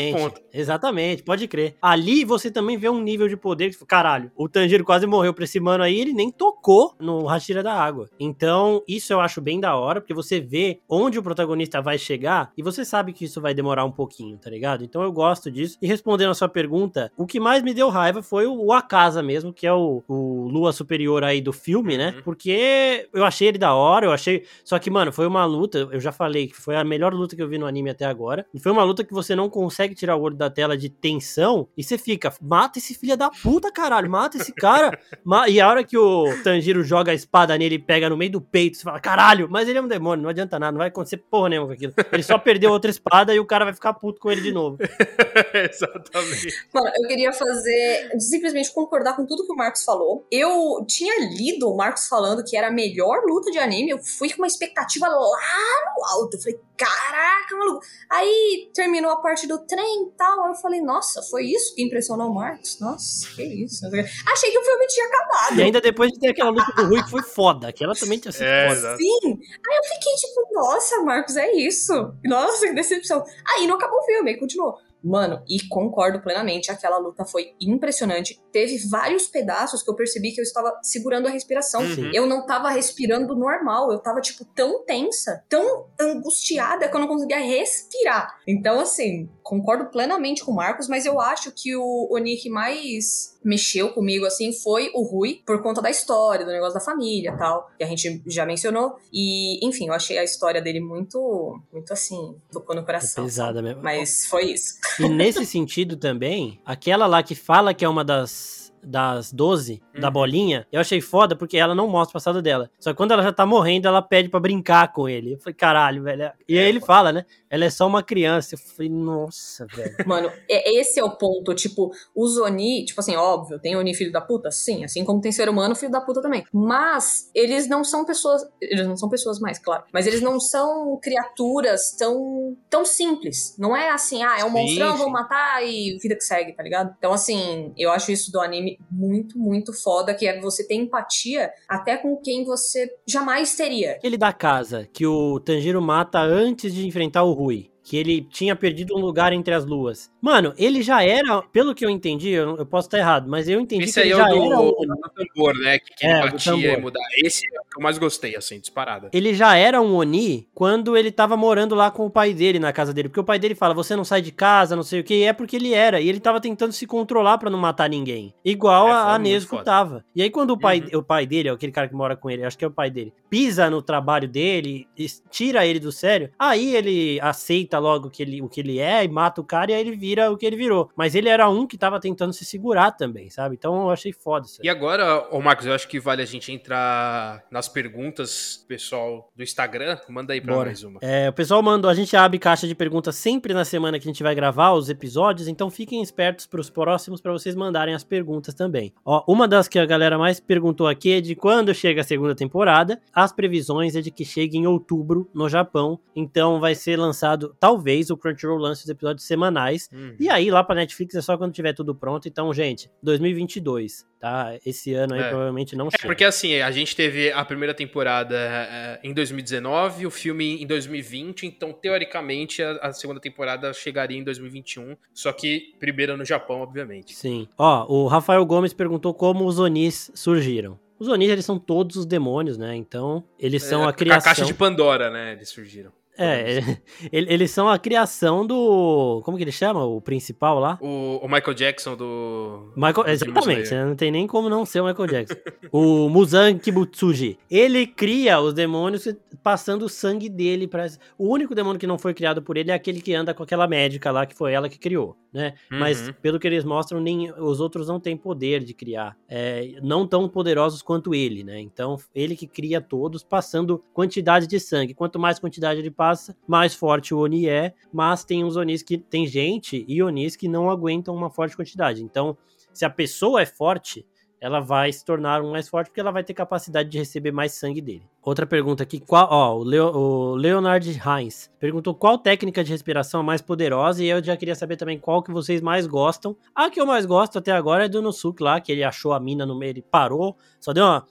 Exatamente, 0.53 1.22
pode 1.22 1.46
crer. 1.48 1.77
Ali 1.83 2.24
você 2.24 2.51
também 2.51 2.77
vê 2.77 2.88
um 2.88 3.01
nível 3.01 3.29
de 3.29 3.37
poder 3.37 3.70
que, 3.70 3.87
caralho, 3.87 4.31
o 4.37 4.48
Tanjiro 4.48 4.85
quase 4.85 5.07
morreu 5.07 5.35
pra 5.35 5.44
esse 5.44 5.61
mano 5.61 5.83
aí, 5.83 6.01
ele 6.01 6.12
nem 6.12 6.31
tocou 6.31 6.94
no 6.98 7.27
Hashira 7.27 7.62
da 7.62 7.74
Água. 7.74 8.09
Então, 8.18 8.83
isso 8.87 9.12
eu 9.12 9.20
acho 9.20 9.40
bem 9.40 9.61
da 9.61 9.77
hora, 9.77 10.01
porque 10.01 10.14
você 10.14 10.40
vê 10.40 10.81
onde 10.88 11.18
o 11.18 11.22
protagonista 11.22 11.81
vai 11.81 11.98
chegar 11.98 12.53
e 12.57 12.62
você 12.62 12.85
sabe 12.85 13.12
que 13.12 13.24
isso 13.24 13.40
vai 13.40 13.55
demorar 13.55 13.85
um 13.85 13.92
pouquinho, 13.92 14.37
tá 14.38 14.48
ligado? 14.51 14.85
Então 14.85 15.03
eu 15.03 15.12
gosto 15.12 15.51
disso. 15.51 15.77
E 15.83 15.87
respondendo 15.87 16.31
a 16.31 16.35
sua 16.35 16.48
pergunta, 16.48 17.11
o 17.16 17.27
que 17.27 17.40
mais 17.40 17.62
me 17.62 17.74
deu 17.74 17.88
raiva 17.88 18.22
foi 18.22 18.46
o 18.46 18.72
Akasa 18.72 19.22
mesmo, 19.22 19.53
que 19.53 19.66
é 19.66 19.72
o, 19.72 20.03
o 20.09 20.48
Lua 20.48 20.72
Superior 20.72 21.24
aí 21.24 21.40
do 21.40 21.53
filme, 21.53 21.96
né? 21.96 22.14
Uhum 22.16 22.22
porque 22.29 23.09
eu 23.14 23.25
achei 23.25 23.49
ele 23.49 23.57
da 23.57 23.73
hora, 23.73 24.05
eu 24.05 24.12
achei. 24.12 24.45
Só 24.62 24.79
que, 24.79 24.91
mano, 24.91 25.11
foi 25.11 25.27
uma 25.27 25.47
luta, 25.47 25.88
eu 25.91 25.99
já 25.99 26.12
falei 26.12 26.49
que 26.49 26.57
foi 26.61 26.77
a 26.77 26.85
melhor 26.85 27.14
luta 27.14 27.35
que 27.35 27.41
eu 27.41 27.49
vi 27.49 27.57
no 27.57 27.64
anime 27.64 27.88
até 27.88 28.05
agora. 28.05 28.45
E 28.53 28.61
foi 28.61 28.71
uma 28.71 28.83
luta 28.83 29.03
que 29.03 29.14
você 29.14 29.35
não 29.35 29.49
consegue 29.49 29.95
tirar 29.95 30.14
o 30.14 30.21
olho 30.21 30.37
da 30.37 30.51
tela 30.51 30.77
de 30.77 30.91
tensão 30.91 31.67
e 31.75 31.83
você 31.83 31.97
fica, 31.97 32.31
mata 32.38 32.79
esse 32.79 32.93
filho 32.93 33.17
da 33.17 33.31
puta, 33.31 33.73
caralho, 33.73 34.11
mata 34.11 34.37
esse 34.37 34.53
cara. 34.53 35.01
e 35.49 35.59
a 35.59 35.67
hora 35.67 35.83
que 35.83 35.97
o 35.97 36.27
Tanjiro 36.45 36.85
joga 36.85 37.12
a 37.12 37.14
espada 37.14 37.57
nele 37.57 37.77
e 37.77 37.79
pega 37.79 38.11
no 38.11 38.17
meio 38.19 38.33
do 38.33 38.43
peito, 38.43 38.77
você 38.77 38.83
fala, 38.83 39.01
caralho, 39.01 39.49
mas 39.51 39.67
ele 39.67 39.79
é 39.79 39.83
um 39.83 39.88
demônio, 39.88 40.23
não 40.23 40.29
adianta 40.29 40.59
nada, 40.59 40.73
não 40.73 40.81
vai 40.81 40.88
acontecer 40.88 41.17
porra 41.17 41.49
nenhuma 41.49 41.69
com 41.69 41.73
aquilo. 41.73 41.95
Ele 42.12 42.23
só 42.23 42.37
perdeu 42.37 42.71
outra 42.73 42.91
espada 42.91 43.35
e 43.35 43.41
o 43.41 43.47
cara 43.47 43.64
vai 43.64 43.73
ficar 43.73 43.95
puto 43.95 44.21
com 44.21 44.31
ele 44.31 44.43
de 44.43 44.53
novo. 44.53 44.77
Exatamente. 45.55 46.55
Mano, 46.75 46.91
eu 46.95 47.09
queria 47.09 47.33
fazer, 47.33 48.11
simplesmente 48.19 48.71
concordar 48.75 49.17
com 49.17 49.25
tudo 49.25 49.47
que 49.47 49.53
o 49.55 49.57
Marcos 49.57 49.83
falou. 49.83 50.27
Eu 50.31 50.85
tinha 50.87 51.27
lido 51.35 51.71
o 51.71 51.75
Marcos 51.75 52.07
falando 52.07 52.17
falando 52.18 52.42
que 52.44 52.57
era 52.57 52.66
a 52.66 52.72
melhor 52.72 53.22
luta 53.24 53.50
de 53.50 53.59
anime, 53.59 53.90
eu 53.90 53.98
fui 53.98 54.28
com 54.31 54.38
uma 54.38 54.46
expectativa 54.46 55.07
lá 55.07 55.16
no 55.16 56.04
alto. 56.04 56.37
Eu 56.37 56.40
falei, 56.40 56.61
caraca, 56.76 57.57
maluco. 57.57 57.81
Aí 58.11 58.70
terminou 58.74 59.12
a 59.12 59.20
parte 59.20 59.46
do 59.46 59.59
trem 59.59 60.09
e 60.09 60.11
tal. 60.16 60.48
Eu 60.48 60.54
falei, 60.54 60.81
nossa, 60.81 61.22
foi 61.22 61.44
isso 61.44 61.74
que 61.76 61.83
impressionou 61.83 62.28
o 62.28 62.35
Marcos? 62.35 62.81
Nossa, 62.81 63.28
que 63.37 63.42
isso. 63.42 63.87
Achei 63.87 64.50
que 64.50 64.59
o 64.59 64.64
filme 64.64 64.87
tinha 64.88 65.07
acabado. 65.07 65.59
E 65.59 65.62
ainda 65.62 65.81
depois 65.81 66.11
de 66.11 66.18
ter 66.18 66.31
aquela 66.31 66.50
luta 66.50 66.72
do 66.74 66.88
Rui 66.88 67.02
que 67.02 67.11
foi 67.11 67.22
foda. 67.22 67.68
Aquela 67.68 67.94
também 67.94 68.18
tinha 68.18 68.33
sido 68.33 68.44
é, 68.44 68.68
foda. 68.68 68.96
Sim. 68.96 69.20
Aí 69.24 69.76
eu 69.76 69.85
fiquei 69.85 70.14
tipo, 70.14 70.48
nossa, 70.52 71.00
Marcos, 71.02 71.37
é 71.37 71.52
isso. 71.52 71.92
Nossa, 72.24 72.66
que 72.66 72.74
decepção. 72.74 73.24
Aí 73.54 73.66
não 73.66 73.76
acabou 73.76 74.00
o 74.00 74.04
filme, 74.04 74.31
aí 74.31 74.37
continuou. 74.38 74.76
Mano, 75.02 75.40
e 75.48 75.61
concordo 75.68 76.20
plenamente, 76.20 76.72
aquela 76.72 76.98
luta 76.98 77.24
foi 77.24 77.54
impressionante. 77.61 78.40
Teve 78.59 78.77
vários 78.88 79.29
pedaços 79.29 79.85
que 79.85 79.88
eu 79.88 79.94
percebi 79.94 80.33
que 80.33 80.40
eu 80.40 80.42
estava 80.42 80.77
segurando 80.83 81.29
a 81.29 81.31
respiração. 81.31 81.81
Uhum. 81.81 82.11
Eu 82.12 82.27
não 82.27 82.40
estava 82.40 82.71
respirando 82.71 83.37
normal, 83.37 83.92
eu 83.92 83.99
estava 83.99 84.21
tipo 84.21 84.44
tão 84.44 84.85
tensa, 84.85 85.44
tão 85.49 85.87
angustiada 86.01 86.88
que 86.88 86.97
eu 86.97 87.01
não 87.01 87.07
conseguia 87.07 87.38
respirar. 87.38 88.37
Então, 88.49 88.81
assim, 88.81 89.29
concordo 89.44 89.87
plenamente 89.87 90.44
com 90.44 90.51
o 90.51 90.57
Marcos, 90.57 90.88
mas 90.88 91.07
eu 91.07 91.21
acho 91.21 91.53
que 91.53 91.77
o 91.77 92.09
Onik 92.11 92.51
mais 92.51 93.38
mexeu 93.44 93.90
comigo, 93.90 94.27
assim, 94.27 94.53
foi 94.53 94.90
o 94.92 95.03
Rui, 95.03 95.40
por 95.47 95.62
conta 95.62 95.81
da 95.81 95.88
história, 95.88 96.44
do 96.44 96.51
negócio 96.51 96.75
da 96.75 96.81
família 96.81 97.37
tal, 97.37 97.71
que 97.79 97.85
a 97.85 97.87
gente 97.87 98.21
já 98.27 98.44
mencionou. 98.44 98.97
E, 99.12 99.64
enfim, 99.66 99.87
eu 99.87 99.94
achei 99.94 100.18
a 100.18 100.25
história 100.25 100.61
dele 100.61 100.81
muito, 100.81 101.61
muito 101.73 101.92
assim, 101.92 102.37
tocou 102.53 102.75
no 102.75 102.85
coração. 102.85 103.23
É 103.23 103.27
pesada 103.27 103.62
mesmo. 103.62 103.83
Mas 103.83 104.27
foi 104.27 104.53
isso. 104.53 104.75
E 104.99 105.09
nesse 105.09 105.47
sentido 105.47 105.97
também, 105.97 106.61
aquela 106.64 107.07
lá 107.07 107.23
que 107.23 107.35
fala 107.35 107.73
que 107.73 107.85
é 107.85 107.88
uma 107.88 108.05
das 108.05 108.48
das 108.83 109.33
12, 109.33 109.83
uhum. 109.95 110.01
da 110.01 110.11
bolinha, 110.11 110.67
eu 110.73 110.81
achei 110.81 111.01
foda 111.01 111.37
porque 111.37 111.57
ela 111.57 111.75
não 111.75 111.88
mostra 111.88 112.11
o 112.11 112.14
passado 112.14 112.43
dela. 112.43 112.71
Só 112.79 112.91
que 112.91 112.97
quando 112.97 113.12
ela 113.12 113.23
já 113.23 113.33
tá 113.33 113.47
morrendo, 113.47 113.88
ela 113.88 114.03
pede 114.03 114.29
para 114.29 114.41
brincar 114.41 114.93
com 114.93 115.09
ele. 115.09 115.35
Eu 115.35 115.38
falei, 115.38 115.55
caralho, 115.55 116.03
velho. 116.03 116.33
E 116.49 116.59
aí 116.59 116.69
ele 116.69 116.81
fala, 116.81 117.12
né? 117.12 117.25
Ela 117.51 117.64
é 117.64 117.71
só 117.71 117.87
uma 117.87 118.03
criança. 118.03 118.55
Eu 118.55 118.59
falei, 118.59 118.91
nossa, 118.91 119.67
velho. 119.75 119.95
Mano, 120.07 120.31
esse 120.49 121.01
é 121.01 121.05
o 121.05 121.11
ponto. 121.11 121.55
Tipo, 121.55 121.91
o 122.14 122.27
Zoni, 122.27 122.85
tipo 122.85 123.01
assim, 123.01 123.17
óbvio, 123.17 123.59
tem 123.59 123.77
Oni 123.77 123.95
filho 123.95 124.12
da 124.12 124.21
puta? 124.21 124.51
Sim. 124.51 124.85
Assim 124.85 125.05
como 125.05 125.21
tem 125.21 125.33
ser 125.33 125.49
humano, 125.49 125.75
filho 125.75 125.93
da 125.93 126.01
puta 126.01 126.21
também. 126.21 126.45
Mas 126.53 127.31
eles 127.35 127.69
não 127.69 127.83
são 127.85 128.05
pessoas. 128.05 128.43
Eles 128.61 128.87
não 128.87 128.97
são 128.97 129.09
pessoas 129.09 129.38
mais, 129.38 129.59
claro. 129.59 129.85
Mas 129.93 130.07
eles 130.07 130.21
não 130.21 130.38
são 130.38 130.99
criaturas 131.03 131.93
tão, 131.97 132.57
tão 132.69 132.85
simples. 132.85 133.57
Não 133.59 133.77
é 133.77 133.91
assim, 133.91 134.23
ah, 134.23 134.38
é 134.38 134.45
um 134.45 134.51
monstrão, 134.51 134.97
vou 134.97 135.11
matar 135.11 135.64
e 135.64 135.99
vida 135.99 136.14
que 136.14 136.25
segue, 136.25 136.53
tá 136.53 136.62
ligado? 136.62 136.95
Então, 136.99 137.12
assim, 137.12 137.73
eu 137.77 137.91
acho 137.91 138.12
isso 138.12 138.31
do 138.31 138.41
anime 138.41 138.67
muito, 138.90 139.38
muito 139.38 139.72
foda, 139.72 140.14
que 140.14 140.26
é 140.26 140.40
você 140.40 140.66
ter 140.66 140.74
empatia 140.74 141.50
até 141.68 141.96
com 141.96 142.16
quem 142.16 142.44
você 142.44 142.90
jamais 143.07 143.54
teria. 143.54 143.92
Aquele 143.92 144.18
da 144.18 144.33
casa, 144.33 144.88
que 144.92 145.07
o 145.07 145.38
Tanjiro 145.40 145.81
mata 145.81 146.20
antes 146.20 146.74
de 146.74 146.87
enfrentar 146.87 147.22
o 147.22 147.33
Rui 147.33 147.70
que 147.88 147.96
ele 147.96 148.20
tinha 148.20 148.55
perdido 148.55 148.94
um 148.94 149.01
lugar 149.01 149.33
entre 149.33 149.55
as 149.55 149.64
luas. 149.64 150.12
Mano, 150.20 150.53
ele 150.59 150.83
já 150.83 151.03
era, 151.03 151.40
pelo 151.40 151.74
que 151.74 151.87
eu 151.87 151.88
entendi, 151.88 152.29
eu, 152.29 152.59
eu 152.59 152.66
posso 152.66 152.87
estar 152.87 152.98
errado, 152.98 153.27
mas 153.31 153.48
eu 153.48 153.59
entendi 153.59 153.85
Esse 153.85 153.94
que 153.94 154.01
ele 154.01 154.14
já 154.14 154.29
é 154.29 154.35
o 154.35 154.35
do, 154.35 154.53
era 154.53 154.61
o 154.61 154.96
do 154.96 155.11
tambor, 155.14 155.59
né? 155.59 155.79
Que, 155.79 155.94
que 155.94 156.07
é, 156.07 156.20
ele 156.20 156.31
batia 156.31 156.72
e 156.74 156.77
mudar. 156.77 157.01
Esse 157.16 157.46
é 157.46 157.59
o 157.59 157.64
que 157.64 157.79
eu 157.79 157.83
mais 157.83 157.96
gostei, 157.96 158.37
assim, 158.37 158.61
disparada. 158.61 159.09
Ele 159.11 159.33
já 159.33 159.57
era 159.57 159.81
um 159.81 159.94
Oni 159.94 160.46
quando 160.55 160.98
ele 160.98 161.11
tava 161.11 161.35
morando 161.35 161.74
lá 161.74 161.90
com 161.90 162.05
o 162.05 162.11
pai 162.11 162.35
dele 162.35 162.59
na 162.59 162.74
casa 162.74 162.92
dele, 162.92 163.09
porque 163.09 163.20
o 163.20 163.24
pai 163.24 163.38
dele 163.38 163.55
fala: 163.55 163.72
"Você 163.72 163.96
não 163.96 164.05
sai 164.05 164.20
de 164.20 164.33
casa, 164.33 164.77
não 164.77 164.83
sei 164.83 165.01
o 165.01 165.05
que", 165.05 165.14
e 165.14 165.22
é 165.22 165.33
porque 165.33 165.57
ele 165.57 165.72
era, 165.72 165.98
e 165.98 166.11
ele 166.11 166.20
tava 166.20 166.42
tentando 166.42 166.72
se 166.72 166.87
controlar 166.87 167.38
para 167.38 167.48
não 167.48 167.59
matar 167.59 167.88
ninguém, 167.88 168.35
igual 168.44 168.88
é, 168.88 168.92
a, 168.92 169.14
a 169.14 169.18
Nesco 169.18 169.64
tava. 169.64 170.05
E 170.14 170.22
aí 170.22 170.29
quando 170.29 170.51
o 170.51 170.59
pai, 170.59 170.81
uhum. 170.92 170.98
o 170.98 171.03
pai 171.03 171.27
dele, 171.27 171.48
aquele 171.48 171.72
cara 171.72 171.88
que 171.88 171.94
mora 171.94 172.14
com 172.14 172.29
ele, 172.29 172.44
acho 172.44 172.59
que 172.59 172.66
é 172.66 172.68
o 172.68 172.72
pai 172.72 172.90
dele, 172.90 173.14
pisa 173.31 173.70
no 173.70 173.81
trabalho 173.81 174.29
dele, 174.29 174.87
tira 175.31 175.64
ele 175.64 175.81
do 175.81 175.90
sério, 175.90 176.31
aí 176.38 176.77
ele 176.77 177.18
aceita 177.20 177.78
logo 177.79 178.11
que 178.11 178.23
ele, 178.23 178.43
o 178.43 178.49
que 178.49 178.59
que 178.59 178.61
ele 178.61 178.79
é 178.81 179.05
e 179.05 179.09
mata 179.09 179.41
o 179.41 179.45
cara 179.45 179.71
e 179.71 179.75
aí 179.75 179.81
ele 179.81 179.97
vira 179.97 180.31
o 180.33 180.37
que 180.37 180.45
ele 180.45 180.57
virou. 180.57 180.91
Mas 180.97 181.14
ele 181.14 181.29
era 181.29 181.49
um 181.49 181.67
que 181.67 181.79
tava 181.79 182.01
tentando 182.01 182.33
se 182.33 182.45
segurar 182.45 182.91
também, 182.91 183.31
sabe? 183.31 183.55
Então 183.55 183.83
eu 183.83 183.91
achei 183.91 184.12
foda 184.12 184.47
isso. 184.47 184.61
E 184.64 184.69
agora, 184.69 185.29
ô 185.31 185.41
Marcos, 185.41 185.67
eu 185.67 185.73
acho 185.73 185.87
que 185.87 186.01
vale 186.01 186.21
a 186.21 186.27
gente 186.27 186.51
entrar 186.51 187.45
nas 187.51 187.69
perguntas, 187.69 188.64
pessoal 188.67 189.31
do 189.37 189.43
Instagram. 189.43 189.99
Manda 190.09 190.33
aí 190.33 190.41
pra 190.41 190.55
Bora. 190.55 190.67
mais 190.67 190.83
uma. 190.83 190.99
É, 191.01 191.29
o 191.29 191.33
pessoal 191.33 191.62
mandou, 191.62 191.88
a 191.88 191.95
gente 191.95 192.17
abre 192.17 192.38
caixa 192.38 192.67
de 192.67 192.75
perguntas 192.75 193.14
sempre 193.14 193.55
na 193.55 193.64
semana 193.64 193.99
que 193.99 194.09
a 194.09 194.11
gente 194.11 194.23
vai 194.23 194.35
gravar 194.35 194.73
os 194.73 194.88
episódios, 194.88 195.47
então 195.47 195.71
fiquem 195.71 196.03
espertos 196.03 196.47
pros 196.47 196.69
próximos 196.69 197.21
para 197.21 197.33
vocês 197.33 197.55
mandarem 197.55 197.95
as 197.95 198.03
perguntas 198.03 198.55
também. 198.55 198.93
Ó, 199.05 199.23
uma 199.29 199.47
das 199.47 199.69
que 199.69 199.79
a 199.79 199.87
galera 199.87 200.19
mais 200.19 200.41
perguntou 200.41 200.88
aqui 200.88 201.12
é 201.12 201.21
de 201.21 201.37
quando 201.37 201.73
chega 201.73 202.01
a 202.01 202.05
segunda 202.05 202.35
temporada. 202.35 203.01
As 203.14 203.33
previsões 203.33 203.95
é 203.95 204.01
de 204.01 204.11
que 204.11 204.25
chegue 204.25 204.59
em 204.59 204.67
outubro 204.67 205.29
no 205.33 205.49
Japão, 205.49 206.01
então 206.17 206.59
vai 206.59 206.75
ser 206.75 206.99
lançado 206.99 207.55
talvez 207.68 208.09
o 208.09 208.16
Crunchyroll 208.16 208.59
lança 208.59 208.85
os 208.85 208.88
episódios 208.88 209.26
semanais. 209.26 209.90
Uhum. 209.92 210.16
E 210.18 210.31
aí, 210.31 210.50
lá 210.50 210.64
pra 210.64 210.74
Netflix 210.74 211.14
é 211.14 211.20
só 211.20 211.37
quando 211.37 211.52
tiver 211.52 211.74
tudo 211.74 211.94
pronto. 211.94 212.26
Então, 212.26 212.52
gente, 212.54 212.90
2022, 213.02 214.07
tá? 214.18 214.57
Esse 214.64 214.94
ano 214.94 215.12
aí 215.12 215.20
é. 215.20 215.28
provavelmente 215.28 215.76
não 215.76 215.88
é, 215.88 215.90
chega. 215.90 216.07
Porque 216.07 216.24
assim, 216.24 216.54
a 216.61 216.70
gente 216.70 216.96
teve 216.96 217.31
a 217.31 217.44
primeira 217.44 217.74
temporada 217.74 218.35
é, 218.35 219.00
em 219.04 219.12
2019, 219.12 220.07
o 220.07 220.11
filme 220.11 220.62
em 220.62 220.66
2020. 220.66 221.44
Então, 221.44 221.74
teoricamente, 221.74 222.62
a, 222.62 222.70
a, 222.76 222.92
segunda 222.94 223.20
temporada 223.20 223.70
chegaria 223.74 224.18
em 224.18 224.24
2021. 224.24 224.96
Só 225.12 225.31
que 225.31 225.74
primeiro 225.78 226.16
no 226.16 226.24
Japão, 226.24 226.62
obviamente. 226.62 227.14
Sim. 227.14 227.46
Ó, 227.59 227.87
o 227.87 228.07
Rafael 228.07 228.44
Gomes 228.46 228.72
perguntou 228.72 229.12
como 229.12 229.44
os 229.44 229.59
Onis 229.59 230.11
surgiram. 230.14 230.81
Os 230.98 231.07
Onis, 231.07 231.28
eles 231.28 231.44
são 231.44 231.59
todos 231.59 231.96
os 231.96 232.07
demônios, 232.07 232.57
né? 232.57 232.74
Então, 232.74 233.22
eles 233.38 233.62
são 233.62 233.85
É, 233.85 233.88
a 233.88 233.92
criação... 233.92 234.33
A 234.33 234.35
caixa 234.35 234.44
de 234.46 234.54
Pandora, 234.54 235.11
né? 235.11 235.33
Eles 235.35 235.50
surgiram. 235.50 235.92
É, 236.18 236.59
ele- 237.12 237.33
eles 237.33 237.50
são 237.50 237.68
a 237.68 237.78
criação 237.78 238.46
do... 238.46 239.22
Como 239.24 239.37
que 239.37 239.44
ele 239.44 239.52
chama? 239.52 239.85
O 239.85 240.00
principal 240.00 240.59
lá? 240.59 240.78
O, 240.81 241.20
o 241.22 241.28
Michael 241.28 241.54
Jackson 241.54 241.96
do. 241.96 242.72
Michael, 242.76 243.04
do 243.04 243.09
exatamente, 243.11 243.70
né? 243.72 243.85
não 243.85 243.94
tem 243.96 244.11
nem 244.11 244.26
como 244.26 244.48
não 244.48 244.66
ser 244.66 244.81
o 244.81 244.87
Michael 244.87 245.07
Jackson. 245.09 245.37
o 245.72 246.09
Muzan 246.11 246.59
Kibutsuji. 246.59 247.38
Ele 247.50 247.87
cria 247.87 248.40
os 248.40 248.52
demônios 248.52 249.07
passando 249.42 249.85
o 249.85 249.88
sangue 249.88 250.28
dele 250.28 250.66
para 250.66 250.87
O 251.16 251.28
único 251.33 251.54
demônio 251.54 251.78
que 251.78 251.87
não 251.87 251.98
foi 251.98 252.12
criado 252.12 252.42
por 252.42 252.57
ele 252.57 252.70
é 252.70 252.74
aquele 252.74 253.00
que 253.00 253.14
anda 253.14 253.33
com 253.33 253.42
aquela 253.42 253.66
médica 253.68 254.11
lá, 254.11 254.26
que 254.26 254.35
foi 254.35 254.52
ela 254.52 254.68
que 254.68 254.78
criou, 254.78 255.16
né? 255.33 255.54
Mas 255.70 256.09
Uhum. 256.09 256.14
pelo 256.20 256.38
que 256.40 256.46
eles 256.46 256.64
mostram, 256.64 257.00
nem 257.00 257.31
os 257.33 257.61
outros 257.61 257.87
não 257.88 258.00
têm 258.00 258.16
poder 258.16 258.62
de 258.64 258.74
criar. 258.74 259.16
É, 259.28 259.74
não 259.83 260.07
tão 260.07 260.28
poderosos 260.28 260.83
quanto 260.83 261.14
ele, 261.14 261.44
né? 261.44 261.61
Então, 261.61 261.96
ele 262.14 262.35
que 262.37 262.46
cria 262.46 262.81
todos, 262.81 263.22
passando 263.22 263.83
quantidade 263.92 264.46
de 264.46 264.59
sangue. 264.59 264.94
Quanto 264.94 265.18
mais 265.18 265.38
quantidade 265.38 265.81
ele 265.81 265.90
passa, 265.90 266.08
mais 266.47 266.75
forte 266.75 267.14
o 267.14 267.18
Oni 267.18 267.49
é. 267.49 267.75
Mas 267.92 268.25
tem 268.25 268.44
uns 268.44 268.57
Onis 268.57 268.83
que. 268.83 268.99
Tem 268.99 269.27
gente 269.27 269.85
e 269.88 270.03
Onis 270.03 270.37
que 270.37 270.49
não 270.49 270.71
aguentam 270.71 271.14
uma 271.14 271.31
forte 271.31 271.57
quantidade. 271.57 272.03
Então, 272.03 272.37
se 272.73 272.85
a 272.85 272.90
pessoa 272.90 273.42
é 273.42 273.47
forte, 273.47 274.07
ela 274.40 274.61
vai 274.61 274.92
se 274.92 275.05
tornar 275.05 275.42
um 275.42 275.51
mais 275.51 275.68
forte 275.68 275.88
porque 275.88 276.01
ela 276.01 276.12
vai 276.12 276.23
ter 276.23 276.35
capacidade 276.35 276.88
de 276.88 276.99
receber 276.99 277.33
mais 277.33 277.53
sangue 277.53 277.81
dele. 277.81 278.07
Outra 278.23 278.47
pergunta 278.47 278.83
aqui, 278.83 279.01
qual, 279.01 279.27
ó, 279.31 279.57
o, 279.57 279.64
Leo, 279.64 279.87
o 279.87 280.35
Leonard 280.35 280.88
Heinz 280.88 281.51
perguntou 281.59 281.94
qual 281.94 282.18
técnica 282.18 282.62
de 282.62 282.71
respiração 282.71 283.21
é 283.21 283.25
mais 283.25 283.42
poderosa 283.42 284.03
e 284.03 284.09
eu 284.09 284.23
já 284.23 284.37
queria 284.37 284.55
saber 284.55 284.77
também 284.77 284.99
qual 284.99 285.23
que 285.23 285.33
vocês 285.33 285.61
mais 285.61 285.87
gostam. 285.87 286.37
A 286.55 286.71
que 286.71 286.81
eu 286.81 286.87
mais 286.87 287.05
gosto 287.05 287.38
até 287.38 287.53
agora 287.53 287.87
é 287.87 287.88
do 287.88 288.03
Nosuke 288.03 288.42
lá, 288.42 288.61
que 288.61 288.71
ele 288.71 288.85
achou 288.85 289.12
a 289.12 289.21
mina 289.21 289.44
no 289.44 289.59
meio, 289.59 289.71
ele 289.71 289.83
parou, 289.83 290.37
só 290.61 290.73
deu 290.73 290.85
uma 290.85 291.07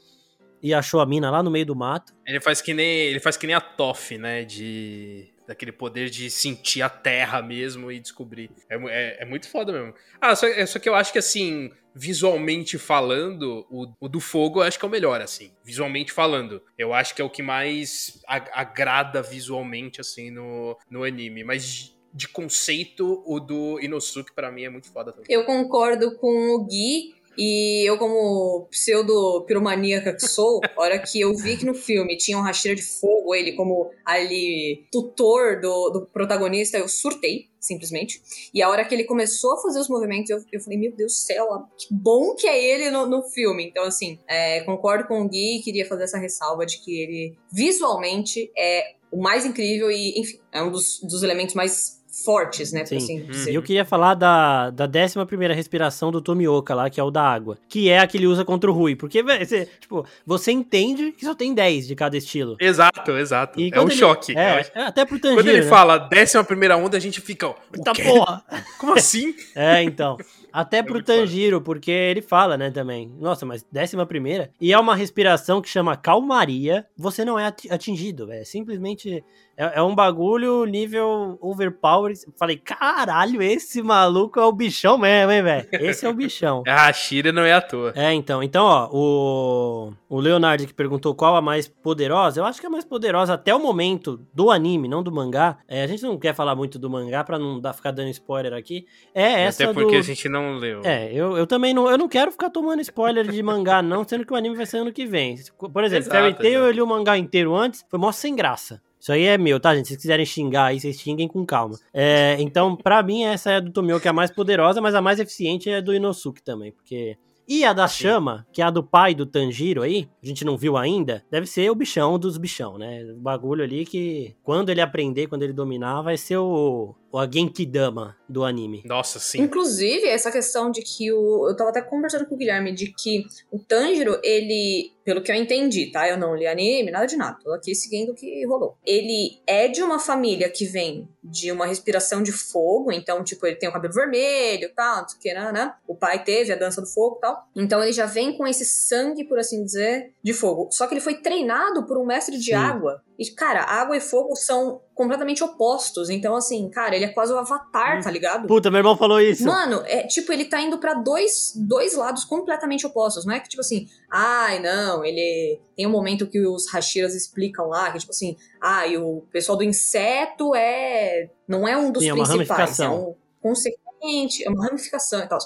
e 0.62 0.74
achou 0.74 1.00
a 1.00 1.06
mina 1.06 1.30
lá 1.32 1.42
no 1.44 1.52
meio 1.52 1.66
do 1.66 1.76
mato. 1.76 2.14
Ele 2.26 2.40
faz 2.42 2.62
que 2.62 2.74
nem. 2.74 2.88
Ele 2.88 3.20
faz 3.20 3.38
que 3.38 3.46
nem 3.48 3.56
a 3.56 3.62
Toff, 3.62 4.18
né? 4.18 4.44
De. 4.44 5.34
Daquele 5.48 5.72
poder 5.72 6.10
de 6.10 6.30
sentir 6.30 6.82
a 6.82 6.90
terra 6.90 7.42
mesmo 7.42 7.90
e 7.90 8.00
descobrir. 8.02 8.52
É, 8.70 8.76
é, 8.76 9.24
é 9.24 9.26
muito 9.26 9.50
foda 9.50 9.72
mesmo. 9.72 9.94
Ah, 10.20 10.36
só, 10.36 10.46
é, 10.46 10.66
só 10.66 10.78
que 10.78 10.90
eu 10.90 10.94
acho 10.96 11.14
que 11.14 11.20
assim, 11.20 11.72
visualmente 11.96 12.78
falando, 12.78 13.66
o, 13.70 13.88
o 14.00 14.10
do 14.10 14.20
fogo 14.20 14.60
eu 14.60 14.64
acho 14.64 14.78
que 14.78 14.84
é 14.84 14.88
o 14.88 14.92
melhor, 14.92 15.22
assim. 15.22 15.52
Visualmente 15.64 16.12
falando. 16.12 16.62
Eu 16.78 16.94
acho 16.94 17.16
que 17.16 17.22
é 17.22 17.26
o 17.26 17.30
que 17.30 17.42
mais 17.42 18.22
a- 18.28 18.60
agrada 18.62 19.22
visualmente, 19.22 20.02
assim, 20.02 20.32
no, 20.32 20.78
no 20.92 21.04
anime. 21.06 21.44
Mas 21.46 21.64
de- 21.66 21.98
de 22.14 22.28
conceito, 22.28 23.24
o 23.28 23.40
do 23.40 23.80
Inosuke, 23.80 24.34
pra 24.34 24.52
mim, 24.52 24.64
é 24.64 24.70
muito 24.70 24.92
foda 24.92 25.12
também. 25.12 25.28
Eu 25.30 25.46
concordo 25.46 26.18
com 26.18 26.56
o 26.56 26.66
Gui. 26.66 27.16
E 27.38 27.88
eu, 27.88 27.98
como 27.98 28.68
pseudo-piromaníaca 28.72 30.14
que 30.14 30.28
sou, 30.28 30.60
a 30.64 30.82
hora 30.82 31.00
que 31.00 31.22
eu 31.22 31.36
vi 31.36 31.58
que 31.58 31.66
no 31.66 31.74
filme 31.74 32.18
tinha 32.18 32.38
um 32.38 32.42
Hashira 32.42 32.76
de 32.76 32.82
fogo, 32.82 33.36
ele 33.36 33.54
como 33.54 33.92
ali 34.04 34.88
tutor 34.92 35.62
do, 35.62 35.90
do 35.90 36.06
protagonista, 36.08 36.78
eu 36.78 36.88
surtei, 36.88 37.48
simplesmente. 37.60 38.22
E 38.54 38.62
a 38.62 38.70
hora 38.70 38.84
que 38.84 38.96
ele 38.96 39.04
começou 39.04 39.54
a 39.54 39.62
fazer 39.62 39.80
os 39.80 39.90
movimentos, 39.90 40.30
eu, 40.30 40.44
eu 40.52 40.60
falei, 40.60 40.80
meu 40.80 40.92
Deus 40.92 41.14
do 41.14 41.16
céu, 41.16 41.68
que 41.78 41.88
bom 41.92 42.34
que 42.36 42.48
é 42.48 42.64
ele 42.64 42.90
no, 42.90 43.06
no 43.06 43.24
filme. 43.24 43.68
Então, 43.68 43.84
assim, 43.84 44.18
é, 44.28 44.62
concordo 44.62 45.08
com 45.08 45.22
o 45.22 45.30
Gui 45.30 45.58
e 45.58 45.62
queria 45.62 45.86
fazer 45.86 46.06
essa 46.06 46.18
ressalva 46.18 46.66
de 46.66 46.80
que 46.80 47.00
ele 47.00 47.38
visualmente 47.52 48.52
é 48.58 48.96
o 49.12 49.22
mais 49.22 49.46
incrível 49.46 49.90
e, 49.90 50.20
enfim, 50.20 50.40
é 50.52 50.62
um 50.62 50.72
dos, 50.72 51.00
dos 51.02 51.24
elementos 51.24 51.56
mais 51.56 51.97
fortes, 52.26 52.72
né? 52.72 52.82
por 52.82 52.88
Sim. 52.90 52.98
assim 52.98 53.22
Hum. 53.22 53.28
dizer. 53.28 53.52
E 53.52 53.56
eu 53.56 53.62
queria 53.62 53.86
falar 53.86 54.14
da, 54.14 54.70
da 54.70 54.86
11 54.86 55.26
primeira 55.26 55.54
respiração 55.54 56.12
do 56.12 56.22
Tomioka 56.22 56.74
lá, 56.76 56.90
que 56.90 57.00
é 57.00 57.04
o 57.04 57.12
da 57.12 57.22
água. 57.24 57.58
Que 57.70 57.90
é 57.90 58.00
a 58.00 58.08
que 58.08 58.18
ele 58.18 58.28
usa 58.28 58.44
contra 58.46 58.70
o 58.70 58.74
Rui. 58.74 58.96
Porque, 58.96 59.22
você, 59.24 59.68
tipo, 59.80 60.06
você 60.26 60.52
entende 60.52 61.12
que 61.12 61.26
só 61.26 61.34
tem 61.36 61.54
10 61.54 61.88
de 61.88 61.96
cada 61.96 62.18
estilo. 62.18 62.56
Exato, 62.60 63.12
exato. 63.12 63.60
E 63.60 63.72
é 63.74 63.80
um 63.80 63.84
ele- 63.84 63.96
choque. 63.96 64.38
É, 64.38 64.62
Eu- 64.76 64.82
é, 64.82 64.86
até 64.88 65.06
pro 65.06 65.20
Tanjiro, 65.20 65.42
Quando 65.42 65.48
ele 65.50 65.62
né? 65.64 65.68
fala 65.70 65.98
décima 65.98 66.44
primeira 66.44 66.76
onda, 66.78 66.98
a 66.98 67.00
gente 67.00 67.22
fica. 67.22 67.48
ó, 67.48 67.56
Tá 67.84 67.94
porra! 67.94 68.44
Como 68.80 68.94
assim? 68.94 69.34
É, 69.56 69.82
então. 69.84 70.18
Até 70.58 70.82
pro 70.82 70.94
muito 70.96 71.06
foda. 71.06 71.20
Tanjiro, 71.20 71.62
porque 71.62 71.92
ele 71.92 72.22
fala, 72.22 72.58
né, 72.58 72.72
também. 72.72 73.14
Nossa, 73.20 73.46
mas 73.46 73.64
décima 73.72 74.06
primeira. 74.06 74.50
E 74.60 74.74
é 74.74 74.80
uma 74.80 74.96
respiração 74.96 75.62
que 75.62 75.70
chama 75.70 75.96
calmaria. 75.96 76.86
Você 76.98 77.24
não 77.24 77.38
é 77.38 77.46
ati- 77.46 77.72
atingido, 77.72 78.32
é 78.32 78.44
simplesmente. 78.44 79.24
É, 79.56 79.80
é 79.80 79.82
um 79.84 79.94
bagulho 79.96 80.66
nível 80.66 81.38
overpower. 81.42 82.14
Falei, 82.38 82.58
caralho, 82.58 83.42
esse 83.42 83.82
maluco 83.82 84.40
é 84.40 84.46
o 84.46 84.52
bichão 84.52 84.98
mesmo, 84.98 85.32
hein, 85.32 85.42
velho? 85.44 85.68
Esse 85.74 86.06
é 86.06 86.10
o 86.10 86.14
bichão. 86.14 86.64
A 86.68 86.92
Shira 86.94 87.32
não 87.32 87.42
é 87.44 87.54
à 87.54 87.62
toa. 87.62 87.92
É, 87.96 88.14
então. 88.14 88.42
Então, 88.44 88.66
ó, 88.66 88.88
o, 88.92 89.94
o 90.10 90.20
Leonardo 90.20 90.66
que 90.66 90.74
perguntou 90.74 91.14
qual 91.16 91.36
a 91.36 91.42
mais 91.42 91.68
poderosa, 91.68 92.40
eu 92.40 92.46
acho 92.46 92.60
que 92.62 92.68
a 92.68 92.70
mais 92.70 92.86
poderosa 92.86 93.34
até 93.34 93.54
o 93.54 93.60
momento 93.60 94.20
do 94.34 94.52
anime, 94.52 94.88
não 94.88 95.02
do 95.04 95.12
mangá. 95.12 95.58
É, 95.68 95.84
a 95.84 95.88
gente 95.88 96.04
não 96.04 96.18
quer 96.18 96.34
falar 96.36 96.56
muito 96.56 96.78
do 96.80 96.90
mangá 96.90 97.24
pra 97.24 97.38
não 97.40 97.60
dar, 97.60 97.74
ficar 97.74 97.92
dando 97.92 98.10
spoiler 98.10 98.54
aqui. 98.54 98.86
É 99.14 99.42
essa 99.44 99.64
Até 99.64 99.74
porque 99.74 99.94
do... 99.96 100.00
a 100.00 100.02
gente 100.02 100.30
não 100.30 100.47
leu. 100.56 100.82
É, 100.84 101.12
eu, 101.12 101.38
eu 101.38 101.46
também 101.46 101.74
não, 101.74 101.90
eu 101.90 101.98
não 101.98 102.08
quero 102.08 102.32
ficar 102.32 102.50
tomando 102.50 102.82
spoiler 102.82 103.28
de 103.28 103.44
mangá, 103.44 103.82
não, 103.84 104.08
sendo 104.08 104.26
que 104.26 104.32
o 104.32 104.36
anime 104.36 104.56
vai 104.56 104.66
ser 104.66 104.78
ano 104.78 104.94
que 104.94 105.06
vem. 105.06 105.36
Por 105.58 105.84
exemplo, 105.84 106.10
Fairy 106.10 106.34
Tail 106.34 106.66
eu 106.66 106.72
li 106.72 106.82
o 106.82 106.88
mangá 106.88 107.18
inteiro 107.18 107.56
antes, 107.56 107.86
foi 107.90 108.00
mó 108.00 108.12
sem 108.12 108.36
graça. 108.36 108.82
Isso 109.00 109.12
aí 109.12 109.24
é 109.24 109.38
meu, 109.38 109.60
tá, 109.60 109.76
gente? 109.76 109.86
Se 109.86 109.94
vocês 109.94 110.02
quiserem 110.02 110.26
xingar 110.26 110.66
aí, 110.66 110.80
vocês 110.80 111.00
xinguem 111.00 111.28
com 111.28 111.46
calma. 111.46 111.78
É, 111.94 112.36
então, 112.40 112.76
pra 112.76 113.04
mim, 113.04 113.24
essa 113.24 113.52
é 113.52 113.56
a 113.58 113.60
do 113.60 113.72
Tomio, 113.72 114.00
que 114.00 114.08
é 114.08 114.12
a 114.12 114.14
mais 114.14 114.32
poderosa, 114.32 114.82
mas 114.82 114.96
a 114.96 115.02
mais 115.02 115.20
eficiente 115.20 115.70
é 115.70 115.78
a 115.78 115.82
do 115.82 115.94
Inosuke 115.94 116.42
também, 116.42 116.72
porque... 116.72 117.18
E 117.48 117.64
a 117.64 117.72
da 117.72 117.88
chama, 117.88 118.46
que 118.52 118.62
é 118.62 118.66
a 118.66 118.70
do 118.70 118.84
pai 118.84 119.16
do 119.16 119.26
Tanjiro 119.26 119.82
aí, 119.82 120.10
a 120.22 120.26
gente 120.26 120.44
não 120.44 120.58
viu 120.58 120.76
ainda, 120.76 121.24
deve 121.32 121.48
ser 121.48 121.72
o 121.72 121.76
bichão 121.76 122.20
dos 122.20 122.38
bichão, 122.38 122.78
né? 122.78 123.06
O 123.06 123.22
bagulho 123.22 123.64
ali 123.64 123.86
que, 123.86 124.36
quando 124.44 124.70
ele 124.70 124.82
aprender, 124.82 125.28
quando 125.28 125.44
ele 125.44 125.54
dominar, 125.54 126.02
vai 126.02 126.18
ser 126.18 126.36
o, 126.36 126.94
o 127.10 127.32
Genkidama 127.32 128.17
do 128.28 128.44
anime. 128.44 128.82
Nossa, 128.86 129.20
sim. 129.20 129.42
Inclusive, 129.42 130.08
essa 130.08 130.32
questão 130.32 130.70
de 130.70 130.82
que 130.82 131.12
o. 131.12 131.48
Eu 131.48 131.56
tava 131.56 131.70
até 131.70 131.82
conversando 131.82 132.26
com 132.26 132.36
o 132.36 132.38
Guilherme 132.38 132.74
de 132.74 132.92
que 132.92 133.26
o 133.52 133.60
Tanjiro, 133.60 134.20
ele. 134.24 134.92
Pelo 135.04 135.22
que 135.22 135.32
eu 135.32 135.36
entendi, 135.36 135.90
tá? 135.90 136.10
Eu 136.10 136.18
não 136.18 136.36
li 136.36 136.46
anime, 136.46 136.92
nada 136.92 137.06
de 137.06 137.16
nada. 137.16 137.38
Tô 137.42 137.54
aqui 137.54 137.74
seguindo 137.74 138.12
o 138.12 138.14
que 138.14 138.46
rolou. 138.46 138.78
Ele 138.86 139.40
é 139.48 139.70
de 139.70 139.82
uma 139.82 140.00
família 140.00 140.50
que 140.50 140.66
vem 140.66 141.08
de 141.24 141.50
uma 141.50 141.66
respiração 141.66 142.22
de 142.22 142.34
fogo, 142.34 142.92
então, 142.92 143.24
tipo, 143.24 143.46
ele 143.46 143.56
tem 143.56 143.70
o 143.70 143.72
cabelo 143.72 143.94
vermelho 143.94 144.66
e 144.66 144.70
tal, 144.70 145.02
não 145.02 145.08
sei 145.08 145.18
o 145.18 145.22
que, 145.22 145.34
né, 145.34 145.52
né? 145.54 145.74
O 145.88 145.96
pai 145.96 146.24
teve 146.24 146.52
a 146.52 146.58
dança 146.58 146.82
do 146.82 146.88
fogo 146.88 147.18
e 147.18 147.22
tal. 147.22 147.48
Então 147.56 147.82
ele 147.82 147.94
já 147.94 148.06
vem 148.06 148.38
com 148.38 148.46
esse 148.46 148.66
sangue, 148.66 149.24
por 149.24 149.40
assim 149.40 149.64
dizer, 149.64 150.12
de 150.22 150.34
fogo. 150.34 150.68
Só 150.72 150.88
que 150.88 150.94
ele 150.94 151.02
foi 151.02 151.16
treinado 151.16 151.86
por 151.86 151.98
um 151.98 152.06
mestre 152.06 152.38
de 152.38 152.46
Sim. 152.48 152.54
água. 152.54 153.02
E, 153.18 153.32
cara, 153.32 153.64
água 153.64 153.98
e 153.98 154.00
fogo 154.00 154.36
são 154.36 154.80
completamente 154.94 155.44
opostos. 155.44 156.10
Então, 156.10 156.36
assim, 156.36 156.70
cara, 156.70 156.96
ele 156.96 157.06
é 157.06 157.10
quase 157.10 157.34
o 157.34 157.38
avatar, 157.38 158.04
tá 158.04 158.12
ligado? 158.12 158.48
Puta, 158.48 158.70
meu 158.70 158.80
irmão 158.80 158.96
falou 158.96 159.20
isso. 159.20 159.44
Mano, 159.44 159.82
é 159.86 160.04
tipo, 160.04 160.32
ele 160.32 160.46
tá 160.46 160.62
indo 160.62 160.78
pra 160.78 160.94
dois, 160.94 161.54
dois 161.56 161.96
lados 161.96 162.24
completamente 162.24 162.86
opostos. 162.86 163.26
Não 163.26 163.34
é 163.34 163.40
que, 163.40 163.50
tipo 163.50 163.62
assim, 163.62 163.88
ai, 164.12 164.60
não, 164.60 165.04
ele. 165.04 165.60
Tem 165.76 165.88
um 165.88 165.92
momento 165.92 166.28
que 166.28 166.46
os 166.46 166.72
Hashiras 166.72 167.16
explicam 167.16 167.68
lá, 167.68 167.92
que, 167.92 168.00
tipo 168.00 168.12
assim, 168.12 168.38
ah, 168.62 168.86
e 168.86 168.98
o 168.98 169.24
pessoal 169.32 169.58
do 169.58 169.64
inseto 169.64 170.54
é. 170.56 171.30
Não 171.48 171.68
é 171.68 171.76
um 171.76 171.92
dos 171.92 172.04
Sim, 172.04 172.10
é 172.10 172.14
uma 172.14 172.24
principais, 172.24 172.80
é 172.80 172.84
ramificação. 172.84 173.10
um 173.10 173.16
consequente, 173.42 174.44
é 174.46 174.50
uma 174.50 174.66
ramificação 174.66 175.20
e 175.22 175.28
tal. 175.28 175.40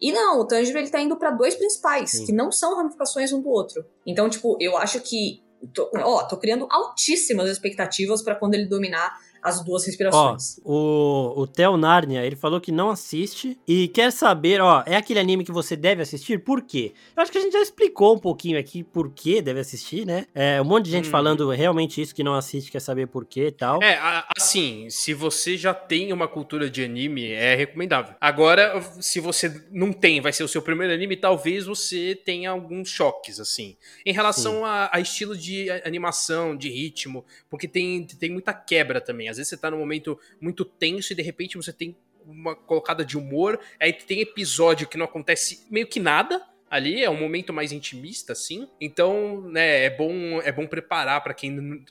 E 0.00 0.12
não, 0.12 0.40
o 0.40 0.44
Tanjiro 0.46 0.78
ele 0.78 0.90
tá 0.90 1.00
indo 1.00 1.16
pra 1.16 1.30
dois 1.30 1.54
principais, 1.54 2.10
Sim. 2.10 2.26
que 2.26 2.32
não 2.32 2.52
são 2.52 2.76
ramificações 2.76 3.32
um 3.32 3.40
do 3.40 3.48
outro. 3.48 3.84
Então, 4.06 4.28
tipo, 4.28 4.56
eu 4.60 4.76
acho 4.76 5.00
que. 5.00 5.42
Tô, 5.72 5.90
ó, 5.94 6.22
tô 6.24 6.36
criando 6.36 6.66
altíssimas 6.70 7.48
expectativas 7.48 8.22
pra 8.22 8.34
quando 8.34 8.54
ele 8.54 8.66
dominar 8.66 9.18
as 9.48 9.64
duas 9.64 9.82
Ó, 9.82 9.86
respirações. 9.86 10.58
o, 10.64 11.32
o 11.36 11.46
Theo 11.46 11.76
Narnia, 11.76 12.24
ele 12.24 12.36
falou 12.36 12.60
que 12.60 12.72
não 12.72 12.90
assiste 12.90 13.58
e 13.66 13.88
quer 13.88 14.10
saber, 14.12 14.60
ó, 14.60 14.82
é 14.86 14.96
aquele 14.96 15.20
anime 15.20 15.44
que 15.44 15.52
você 15.52 15.76
deve 15.76 16.02
assistir? 16.02 16.40
Por 16.42 16.62
quê? 16.62 16.92
Eu 17.16 17.22
acho 17.22 17.30
que 17.32 17.38
a 17.38 17.40
gente 17.40 17.52
já 17.52 17.62
explicou 17.62 18.14
um 18.14 18.18
pouquinho 18.18 18.58
aqui 18.58 18.82
por 18.82 19.10
que 19.12 19.40
deve 19.40 19.60
assistir, 19.60 20.04
né? 20.06 20.26
É, 20.34 20.60
um 20.60 20.64
monte 20.64 20.86
de 20.86 20.90
gente 20.90 21.08
Hum. 21.08 21.10
falando 21.12 21.48
realmente 21.50 22.00
isso, 22.00 22.14
que 22.14 22.24
não 22.24 22.34
assiste, 22.34 22.70
quer 22.70 22.80
saber 22.80 23.06
por 23.06 23.24
quê 23.24 23.46
e 23.46 23.52
tal. 23.52 23.82
É, 23.82 23.94
a- 23.96 24.26
assim, 24.36 24.88
se 24.90 25.14
você 25.14 25.56
já 25.56 25.72
tem 25.72 26.12
uma 26.12 26.26
cultura 26.28 26.68
de 26.68 26.82
anime, 26.84 27.30
é 27.30 27.54
recomendável. 27.54 28.14
Agora, 28.20 28.80
se 29.00 29.20
você 29.20 29.62
não 29.70 29.92
tem, 29.92 30.20
vai 30.20 30.32
ser 30.32 30.42
o 30.44 30.48
seu 30.48 30.60
primeiro 30.62 30.92
anime, 30.92 31.16
talvez 31.16 31.66
você 31.66 32.14
tenha 32.24 32.50
alguns 32.50 32.88
choques, 32.88 33.38
assim. 33.38 33.76
Em 34.04 34.12
relação 34.12 34.64
a, 34.64 34.90
a 34.92 35.00
estilo 35.00 35.36
de 35.36 35.70
animação, 35.84 36.56
de 36.56 36.68
ritmo, 36.68 37.24
porque 37.48 37.66
tem, 37.68 38.04
tem 38.06 38.30
muita 38.30 38.52
quebra 38.52 39.00
também. 39.00 39.28
Às 39.28 39.35
vezes 39.36 39.50
você 39.50 39.56
tá 39.56 39.70
num 39.70 39.78
momento 39.78 40.18
muito 40.40 40.64
tenso 40.64 41.12
e 41.12 41.16
de 41.16 41.22
repente 41.22 41.56
você 41.56 41.72
tem 41.72 41.96
uma 42.24 42.56
colocada 42.56 43.04
de 43.04 43.16
humor, 43.16 43.58
aí 43.78 43.92
tem 43.92 44.20
episódio 44.20 44.88
que 44.88 44.98
não 44.98 45.04
acontece 45.04 45.64
meio 45.70 45.86
que 45.86 46.00
nada, 46.00 46.44
ali, 46.70 47.02
é 47.02 47.10
um 47.10 47.18
momento 47.18 47.52
mais 47.52 47.72
intimista, 47.72 48.32
assim. 48.32 48.68
Então, 48.80 49.42
né, 49.42 49.84
é 49.84 49.90
bom, 49.90 50.40
é 50.42 50.52
bom 50.52 50.66
preparar 50.66 51.22
pra 51.22 51.34
quem 51.34 51.50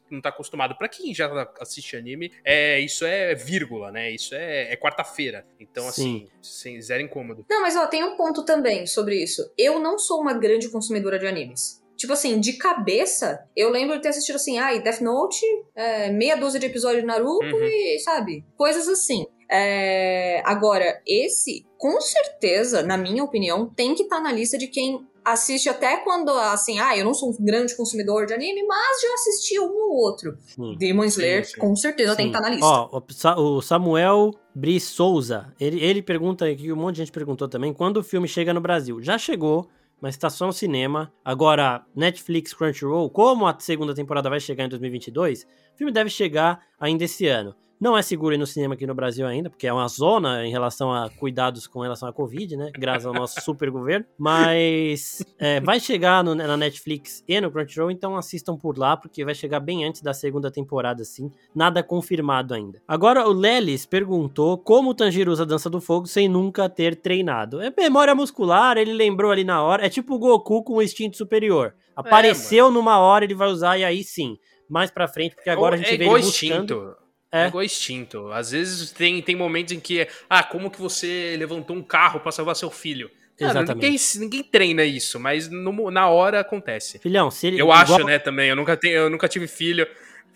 não, 0.10 0.22
tá 0.22 0.30
acostumado. 0.30 0.76
Pra 0.78 0.88
quem 0.88 1.14
já 1.14 1.50
assiste 1.60 1.96
anime, 1.96 2.32
é, 2.44 2.80
isso 2.80 3.06
é 3.06 3.34
vírgula, 3.34 3.92
né? 3.92 4.12
Isso 4.12 4.36
é, 4.36 4.72
é 4.72 4.76
quarta-feira. 4.76 5.46
Então, 5.60 5.88
assim, 5.88 6.28
sem 6.42 6.80
zero 6.82 7.02
incômodo. 7.02 7.46
Não, 7.50 7.62
mas 7.62 7.76
ó, 7.76 7.88
tem 7.88 8.04
um 8.04 8.16
ponto 8.16 8.44
também 8.44 8.86
sobre 8.86 9.22
isso. 9.22 9.52
Eu 9.58 9.80
não 9.80 9.98
sou 9.98 10.22
uma 10.22 10.34
grande 10.34 10.70
consumidora 10.70 11.18
de 11.18 11.28
animes. 11.28 11.84
Tipo 11.98 12.14
assim, 12.14 12.40
de 12.40 12.54
cabeça, 12.54 13.40
eu 13.56 13.70
lembro 13.70 13.96
de 13.96 14.02
ter 14.02 14.10
assistido 14.10 14.36
assim, 14.36 14.58
ai, 14.58 14.78
ah, 14.78 14.82
Death 14.82 15.02
Note, 15.02 15.46
é, 15.76 16.12
meia 16.12 16.36
dúzia 16.36 16.60
de 16.60 16.66
episódios 16.66 17.02
de 17.02 17.08
Naruto 17.08 17.46
uhum. 17.46 17.64
e, 17.64 18.00
sabe, 18.00 18.44
coisas 18.58 18.88
assim. 18.88 19.26
É, 19.50 20.42
agora, 20.44 21.02
esse, 21.08 21.66
com 21.78 22.02
certeza, 22.02 22.84
na 22.84 22.98
minha 22.98 23.24
opinião, 23.24 23.70
tem 23.70 23.94
que 23.94 24.04
estar 24.04 24.18
tá 24.18 24.24
na 24.24 24.32
lista 24.32 24.58
de 24.58 24.68
quem 24.68 25.06
assiste 25.26 25.68
até 25.68 25.98
quando, 25.98 26.30
assim, 26.30 26.78
ah, 26.78 26.96
eu 26.96 27.04
não 27.04 27.14
sou 27.14 27.30
um 27.30 27.36
grande 27.44 27.76
consumidor 27.76 28.28
de 28.28 28.34
anime, 28.34 28.64
mas 28.64 29.02
já 29.02 29.14
assisti 29.16 29.60
um 29.60 29.74
ou 29.74 29.98
outro. 29.98 30.38
Sim, 30.46 30.76
Demon 30.78 31.06
Slayer, 31.06 31.46
sim, 31.46 31.54
sim. 31.54 31.60
com 31.60 31.76
certeza 31.76 32.16
tem 32.16 32.30
que 32.30 32.38
estar 32.38 32.44
tá 32.44 32.50
na 32.50 32.56
lista. 32.56 33.36
Ó, 33.36 33.58
o 33.58 33.62
Samuel 33.62 34.32
Bri 34.54 34.80
Souza, 34.80 35.52
ele, 35.60 35.84
ele 35.84 36.02
pergunta 36.04 36.46
aqui, 36.46 36.72
um 36.72 36.76
monte 36.76 36.96
de 36.96 37.02
gente 37.02 37.12
perguntou 37.12 37.48
também, 37.48 37.74
quando 37.74 37.98
o 37.98 38.04
filme 38.04 38.28
chega 38.28 38.54
no 38.54 38.62
Brasil? 38.62 39.02
Já 39.02 39.18
chegou, 39.18 39.68
mas 40.02 40.16
está 40.16 40.30
só 40.30 40.46
no 40.46 40.54
cinema. 40.54 41.12
Agora, 41.24 41.86
Netflix 41.96 42.54
Crunchyroll, 42.54 43.10
como 43.10 43.48
a 43.48 43.60
segunda 43.60 43.94
temporada 43.94 44.30
vai 44.30 44.40
chegar 44.40 44.66
em 44.66 44.70
2022, 44.70 45.44
o 45.74 45.78
filme 45.78 45.92
deve 45.92 46.10
chegar 46.10 46.62
ainda 46.80 47.04
esse 47.04 47.28
ano. 47.28 47.56
Não 47.80 47.98
é 47.98 48.02
seguro 48.02 48.34
ir 48.34 48.38
no 48.38 48.48
cinema 48.48 48.74
aqui 48.74 48.88
no 48.88 48.96
Brasil 48.96 49.28
ainda, 49.28 49.50
porque 49.50 49.68
é 49.68 49.74
uma 49.74 49.88
zona 49.88 50.46
em 50.46 50.52
relação 50.52 50.94
a 50.94 51.10
cuidados 51.10 51.68
com 51.68 51.82
relação 51.82 52.08
à 52.08 52.14
Covid, 52.14 52.56
né? 52.56 52.72
Graças 52.74 53.06
ao 53.06 53.14
nosso 53.14 53.42
super 53.42 53.70
governo. 53.70 54.06
Mas 54.18 55.24
é, 55.38 55.60
vai 55.60 55.80
chegar 55.80 56.24
no, 56.24 56.34
na 56.34 56.56
Netflix 56.56 57.24
e 57.28 57.40
no 57.42 57.52
Crunchyroll, 57.52 57.92
então 57.92 58.16
assistam 58.16 58.56
por 58.56 58.78
lá, 58.78 58.96
porque 58.96 59.26
vai 59.26 59.36
chegar 59.36 59.60
bem 59.60 59.84
antes 59.84 60.02
da 60.02 60.14
segunda 60.14 60.50
temporada, 60.50 61.02
assim. 61.02 61.30
Nada 61.54 61.84
confirmado 61.84 62.54
ainda. 62.54 62.82
Agora, 62.88 63.28
o 63.28 63.34
Lelis 63.34 63.86
perguntou 63.86 64.58
como 64.58 64.92
o 64.92 64.94
Tanjiro 64.94 65.32
usa 65.32 65.44
a 65.44 65.46
dança 65.46 65.70
do 65.70 65.82
fogo 65.82 66.08
sem 66.08 66.30
nunca 66.30 66.70
ter 66.70 66.96
treinado. 66.96 67.62
É 67.62 67.74
memória 67.78 68.16
muscular, 68.16 68.78
ele 68.78 68.94
lembrou 68.94 69.32
ali 69.32 69.44
na 69.44 69.62
hora. 69.62 69.86
É 69.86 69.90
tipo 69.90 70.16
o 70.16 70.20
Goku 70.20 70.64
com 70.64 70.76
o 70.76 70.82
instinto 70.82 71.18
superior. 71.18 71.68
É, 71.68 71.92
Apareceu 71.96 72.68
é, 72.68 72.72
numa 72.72 73.00
hora, 73.00 73.26
ele 73.26 73.36
vai 73.36 73.50
usar, 73.50 73.78
e 73.78 73.84
aí 73.84 74.04
sim. 74.04 74.38
Mais 74.70 74.90
pra 74.90 75.08
frente, 75.08 75.36
porque 75.36 75.50
agora 75.50 75.76
a 75.76 75.78
gente 75.78 75.94
é 75.94 75.98
vê 75.98 76.06
ele 76.06 76.14
buscando... 76.14 76.74
Instinto. 76.74 77.05
É. 77.32 77.48
igual 77.48 77.64
instinto. 77.64 78.32
Às 78.32 78.52
vezes 78.52 78.92
tem, 78.92 79.22
tem 79.22 79.36
momentos 79.36 79.74
em 79.74 79.80
que, 79.80 80.08
ah, 80.30 80.44
como 80.44 80.72
que 80.72 80.80
você 80.80 81.36
levantou 81.38 81.76
um 81.76 81.84
carro 81.84 82.20
para 82.20 82.32
salvar 82.32 82.56
seu 82.56 82.72
filho? 82.72 83.10
Cara, 83.38 83.52
Exatamente. 83.52 83.86
Ninguém, 83.86 84.00
ninguém 84.22 84.44
treina 84.44 84.86
isso, 84.86 85.20
mas 85.20 85.50
no, 85.50 85.92
na 85.92 86.08
hora 86.08 86.40
acontece. 86.40 87.00
Filhão, 87.00 87.30
se 87.30 87.48
ele. 87.48 87.58
Eu 87.58 87.66
igual... 87.66 87.78
acho, 87.78 88.04
né, 88.06 88.18
também. 88.18 88.50
Eu 88.50 88.56
nunca, 88.56 88.78
tenho, 88.78 88.96
eu 88.96 89.10
nunca 89.10 89.28
tive 89.28 89.48
filho. 89.48 89.86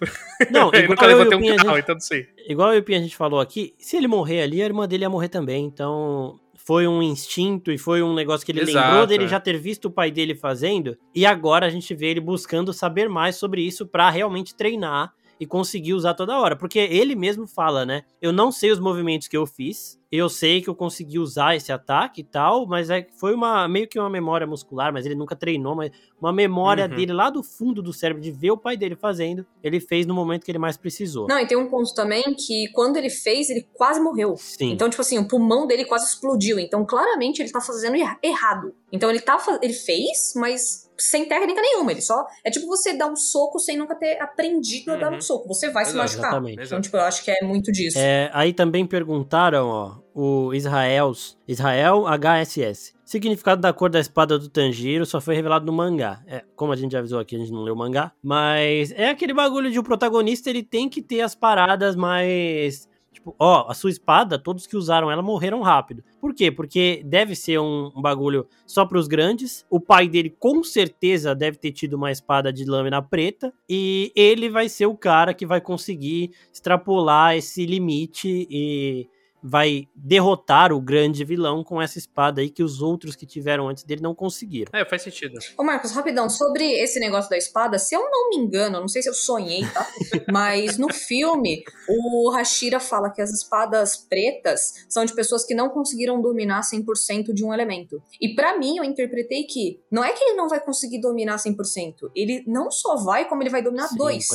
Não, 0.51 0.71
eu 0.73 0.87
nunca 0.87 1.05
levantei 1.05 1.37
um 1.37 1.55
carro, 1.57 1.69
gente, 1.75 1.83
então 1.83 1.95
não 1.95 1.99
sei. 1.99 2.29
Igual 2.47 2.69
o 2.69 2.71
a 2.73 2.91
gente 2.99 3.17
falou 3.17 3.41
aqui, 3.41 3.73
se 3.77 3.97
ele 3.97 4.07
morrer 4.07 4.41
ali, 4.41 4.61
a 4.61 4.65
irmã 4.65 4.87
dele 4.87 5.03
ia 5.03 5.09
morrer 5.09 5.27
também. 5.27 5.65
Então, 5.65 6.39
foi 6.55 6.87
um 6.87 7.01
instinto 7.03 7.71
e 7.71 7.77
foi 7.77 8.01
um 8.01 8.13
negócio 8.13 8.45
que 8.45 8.51
ele 8.51 8.61
Exato, 8.61 8.87
lembrou 8.87 9.07
dele 9.07 9.25
é. 9.25 9.27
já 9.27 9.39
ter 9.39 9.57
visto 9.57 9.85
o 9.85 9.91
pai 9.91 10.09
dele 10.11 10.35
fazendo. 10.35 10.97
E 11.13 11.25
agora 11.25 11.65
a 11.65 11.69
gente 11.69 11.93
vê 11.93 12.07
ele 12.07 12.21
buscando 12.21 12.71
saber 12.71 13.09
mais 13.09 13.35
sobre 13.35 13.61
isso 13.61 13.85
para 13.87 14.09
realmente 14.09 14.55
treinar 14.55 15.13
e 15.39 15.45
conseguir 15.45 15.93
usar 15.93 16.13
toda 16.13 16.39
hora. 16.39 16.55
Porque 16.55 16.79
ele 16.79 17.15
mesmo 17.15 17.47
fala, 17.47 17.85
né? 17.85 18.03
Eu 18.21 18.33
não 18.33 18.51
sei 18.51 18.71
os 18.71 18.79
movimentos 18.79 19.27
que 19.27 19.37
eu 19.37 19.45
fiz, 19.45 19.99
eu 20.11 20.27
sei 20.27 20.61
que 20.61 20.67
eu 20.67 20.75
consegui 20.75 21.19
usar 21.19 21.55
esse 21.55 21.71
ataque 21.71 22.21
e 22.21 22.23
tal, 22.23 22.65
mas 22.65 22.89
é, 22.89 23.07
foi 23.19 23.33
uma 23.33 23.67
meio 23.67 23.87
que 23.87 23.99
uma 23.99 24.09
memória 24.09 24.47
muscular, 24.47 24.91
mas 24.91 25.05
ele 25.05 25.15
nunca 25.15 25.35
treinou, 25.35 25.75
mas 25.75 25.91
uma 26.19 26.33
memória 26.33 26.85
uhum. 26.85 26.95
dele 26.95 27.13
lá 27.13 27.29
do 27.29 27.43
fundo 27.43 27.81
do 27.81 27.93
cérebro 27.93 28.21
de 28.21 28.31
ver 28.31 28.51
o 28.51 28.57
pai 28.57 28.75
dele 28.75 28.95
fazendo, 28.95 29.45
ele 29.63 29.79
fez 29.79 30.05
no 30.05 30.13
momento 30.13 30.43
que 30.43 30.51
ele 30.51 30.57
mais 30.57 30.75
precisou. 30.75 31.27
Não, 31.27 31.39
e 31.39 31.47
tem 31.47 31.57
um 31.57 31.69
ponto 31.69 31.93
também 31.93 32.23
que 32.35 32.69
quando 32.73 32.97
ele 32.97 33.09
fez, 33.09 33.49
ele 33.49 33.67
quase 33.73 34.01
morreu. 34.01 34.35
Sim. 34.35 34.71
Então, 34.71 34.89
tipo 34.89 35.01
assim, 35.01 35.19
o 35.19 35.27
pulmão 35.27 35.67
dele 35.67 35.85
quase 35.85 36.07
explodiu. 36.07 36.59
Então, 36.59 36.85
claramente 36.85 37.41
ele 37.41 37.51
tá 37.51 37.61
fazendo 37.61 37.95
errado. 38.23 38.73
Então, 38.91 39.09
ele 39.09 39.19
tá 39.19 39.37
ele 39.61 39.73
fez, 39.73 40.33
mas 40.35 40.88
sem 40.99 41.27
técnica 41.27 41.61
nenhuma. 41.61 41.91
Ele 41.91 42.01
só. 42.01 42.25
É 42.43 42.51
tipo 42.51 42.67
você 42.67 42.93
dar 42.93 43.07
um 43.07 43.15
soco 43.15 43.59
sem 43.59 43.77
nunca 43.77 43.95
ter 43.95 44.21
aprendido 44.21 44.91
a 44.91 44.95
dar 44.95 45.11
um 45.11 45.15
uhum. 45.15 45.21
soco. 45.21 45.47
Você 45.47 45.69
vai 45.69 45.83
Exato, 45.83 45.91
se 45.91 45.97
machucar. 45.97 46.31
Exatamente. 46.31 46.63
Então, 46.63 46.81
tipo, 46.81 46.97
eu 46.97 47.01
acho 47.01 47.23
que 47.23 47.31
é 47.31 47.43
muito 47.43 47.71
disso. 47.71 47.97
É, 47.97 48.29
aí 48.33 48.53
também 48.53 48.85
perguntaram, 48.85 49.67
ó, 49.67 49.95
o 50.13 50.53
Israel, 50.53 51.13
Israel 51.47 52.05
HSS. 52.07 52.93
Significado 53.05 53.61
da 53.61 53.73
cor 53.73 53.89
da 53.89 53.99
espada 53.99 54.37
do 54.37 54.49
Tanjiro 54.49 55.05
só 55.05 55.19
foi 55.19 55.33
revelado 55.33 55.65
no 55.65 55.73
mangá. 55.73 56.21
É, 56.27 56.43
como 56.55 56.71
a 56.71 56.75
gente 56.75 56.91
já 56.91 56.99
avisou 56.99 57.19
aqui, 57.19 57.35
a 57.35 57.39
gente 57.39 57.51
não 57.51 57.63
leu 57.63 57.73
o 57.73 57.77
mangá. 57.77 58.11
Mas 58.21 58.91
é 58.91 59.09
aquele 59.09 59.33
bagulho 59.33 59.71
de 59.71 59.79
o 59.79 59.83
protagonista 59.83 60.49
ele 60.49 60.61
tem 60.61 60.89
que 60.89 61.01
ter 61.01 61.21
as 61.21 61.33
paradas 61.33 61.95
mais 61.95 62.88
Tipo, 63.11 63.35
ó, 63.39 63.69
a 63.69 63.73
sua 63.73 63.89
espada, 63.89 64.37
todos 64.39 64.67
que 64.67 64.77
usaram 64.77 65.11
ela 65.11 65.21
morreram 65.21 65.61
rápido. 65.61 66.03
Por 66.21 66.33
quê? 66.33 66.51
Porque 66.51 67.01
deve 67.05 67.35
ser 67.35 67.59
um, 67.59 67.91
um 67.95 68.01
bagulho 68.01 68.47
só 68.65 68.85
para 68.85 68.97
os 68.97 69.07
grandes. 69.07 69.65
O 69.69 69.79
pai 69.79 70.07
dele 70.07 70.29
com 70.29 70.63
certeza 70.63 71.35
deve 71.35 71.57
ter 71.57 71.71
tido 71.71 71.95
uma 71.95 72.11
espada 72.11 72.53
de 72.53 72.65
lâmina 72.65 73.01
preta 73.01 73.53
e 73.67 74.11
ele 74.15 74.49
vai 74.49 74.69
ser 74.69 74.85
o 74.85 74.95
cara 74.95 75.33
que 75.33 75.45
vai 75.45 75.59
conseguir 75.59 76.31
extrapolar 76.53 77.35
esse 77.35 77.65
limite 77.65 78.47
e 78.49 79.09
vai 79.41 79.87
derrotar 79.95 80.71
o 80.71 80.81
grande 80.81 81.23
vilão 81.23 81.63
com 81.63 81.81
essa 81.81 81.97
espada 81.97 82.41
aí 82.41 82.49
que 82.49 82.63
os 82.63 82.81
outros 82.81 83.15
que 83.15 83.25
tiveram 83.25 83.67
antes 83.67 83.83
dele 83.83 84.01
não 84.01 84.13
conseguiram. 84.13 84.71
É, 84.73 84.85
faz 84.85 85.01
sentido. 85.01 85.39
Ô 85.57 85.63
Marcos, 85.63 85.91
rapidão, 85.91 86.29
sobre 86.29 86.71
esse 86.73 86.99
negócio 86.99 87.29
da 87.29 87.37
espada, 87.37 87.79
se 87.79 87.95
eu 87.95 88.01
não 88.01 88.29
me 88.29 88.37
engano, 88.37 88.79
não 88.79 88.87
sei 88.87 89.01
se 89.01 89.09
eu 89.09 89.13
sonhei, 89.13 89.61
tá? 89.73 89.87
Mas 90.31 90.77
no 90.77 90.91
filme, 90.93 91.63
o 91.87 92.31
Hashira 92.31 92.79
fala 92.79 93.09
que 93.09 93.21
as 93.21 93.31
espadas 93.31 93.97
pretas 93.97 94.85
são 94.89 95.05
de 95.05 95.13
pessoas 95.13 95.45
que 95.45 95.55
não 95.55 95.69
conseguiram 95.69 96.21
dominar 96.21 96.61
100% 96.61 97.33
de 97.33 97.43
um 97.43 97.53
elemento. 97.53 98.01
E 98.19 98.35
para 98.35 98.57
mim, 98.57 98.77
eu 98.77 98.83
interpretei 98.83 99.43
que 99.43 99.79
não 99.91 100.03
é 100.03 100.11
que 100.11 100.23
ele 100.23 100.35
não 100.35 100.49
vai 100.49 100.59
conseguir 100.59 100.99
dominar 100.99 101.37
100%, 101.37 102.11
ele 102.15 102.43
não 102.45 102.69
só 102.69 102.95
vai, 102.97 103.27
como 103.27 103.41
ele 103.41 103.49
vai 103.49 103.61
dominar 103.61 103.87
Sim, 103.87 103.97
dois. 103.97 104.27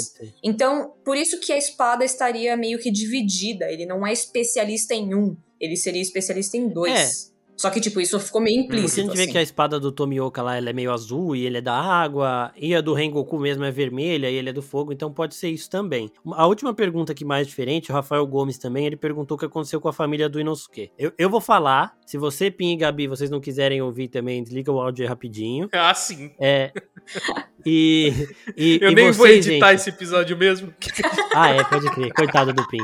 Então, 0.42 0.94
por 1.04 1.16
isso 1.16 1.38
que 1.40 1.52
a 1.52 1.58
espada 1.58 2.04
estaria 2.04 2.56
meio 2.56 2.78
que 2.78 2.90
dividida, 2.90 3.70
ele 3.70 3.86
não 3.86 4.06
é 4.06 4.12
especialista 4.12 4.93
em 4.94 5.14
um, 5.14 5.36
ele 5.60 5.76
seria 5.76 6.02
especialista 6.02 6.56
em 6.56 6.68
dois. 6.68 7.30
É. 7.30 7.34
Só 7.56 7.70
que, 7.70 7.80
tipo, 7.80 8.00
isso 8.00 8.18
ficou 8.18 8.40
meio 8.40 8.60
implícito. 8.60 8.86
Porque 8.86 9.00
a 9.00 9.02
gente 9.04 9.12
assim. 9.12 9.26
vê 9.26 9.32
que 9.32 9.38
a 9.38 9.42
espada 9.42 9.78
do 9.78 9.92
Tomioka 9.92 10.42
lá 10.42 10.56
ela 10.56 10.70
é 10.70 10.72
meio 10.72 10.92
azul 10.92 11.36
e 11.36 11.46
ele 11.46 11.58
é 11.58 11.60
da 11.60 11.74
água, 11.74 12.52
e 12.56 12.74
a 12.74 12.80
do 12.80 12.92
Rengoku 12.92 13.38
mesmo 13.38 13.64
é 13.64 13.70
vermelha 13.70 14.28
e 14.28 14.34
ele 14.34 14.50
é 14.50 14.52
do 14.52 14.62
fogo, 14.62 14.92
então 14.92 15.12
pode 15.12 15.34
ser 15.34 15.50
isso 15.50 15.70
também. 15.70 16.10
A 16.32 16.46
última 16.46 16.74
pergunta 16.74 17.12
aqui 17.12 17.24
mais 17.24 17.46
diferente, 17.46 17.90
o 17.90 17.94
Rafael 17.94 18.26
Gomes 18.26 18.58
também, 18.58 18.86
ele 18.86 18.96
perguntou 18.96 19.36
o 19.36 19.38
que 19.38 19.46
aconteceu 19.46 19.80
com 19.80 19.88
a 19.88 19.92
família 19.92 20.28
do 20.28 20.40
Inosuke. 20.40 20.90
Eu, 20.98 21.12
eu 21.16 21.30
vou 21.30 21.40
falar, 21.40 21.96
se 22.04 22.18
você, 22.18 22.50
Pim 22.50 22.72
e 22.72 22.76
Gabi, 22.76 23.06
vocês 23.06 23.30
não 23.30 23.40
quiserem 23.40 23.80
ouvir 23.80 24.08
também, 24.08 24.42
desliga 24.42 24.72
o 24.72 24.80
áudio 24.80 25.04
aí 25.04 25.08
rapidinho. 25.08 25.68
Ah, 25.72 25.94
sim. 25.94 26.32
É. 26.38 26.72
E, 27.66 28.12
e 28.54 28.78
eu 28.82 28.90
e 28.90 28.94
nem 28.94 29.10
vou 29.10 29.26
editar 29.26 29.70
gente... 29.70 29.76
esse 29.76 29.88
episódio 29.88 30.36
mesmo. 30.36 30.72
Ah, 31.36 31.48
é, 31.48 31.64
pode 31.64 31.90
crer. 31.90 32.12
Coitado 32.12 32.52
do 32.52 32.68
Pim. 32.68 32.78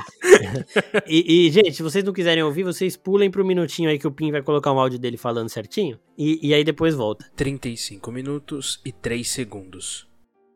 E, 1.06 1.46
e, 1.46 1.50
gente, 1.50 1.74
se 1.74 1.82
vocês 1.82 2.02
não 2.02 2.12
quiserem 2.12 2.42
ouvir, 2.42 2.64
vocês 2.64 2.96
pulem 2.96 3.30
pro 3.30 3.44
minutinho 3.44 3.90
aí 3.90 3.98
que 3.98 4.06
o 4.06 4.10
Pim 4.10 4.32
vai 4.32 4.42
colocar 4.42 4.72
um 4.72 4.78
áudio 4.80 4.98
dele 4.98 5.16
falando 5.16 5.48
certinho. 5.48 6.00
E, 6.18 6.40
e 6.42 6.54
aí 6.54 6.64
depois 6.64 6.94
volta. 6.94 7.30
35 7.36 8.10
minutos 8.10 8.80
e 8.84 8.90
3 8.90 9.28
segundos. 9.28 10.08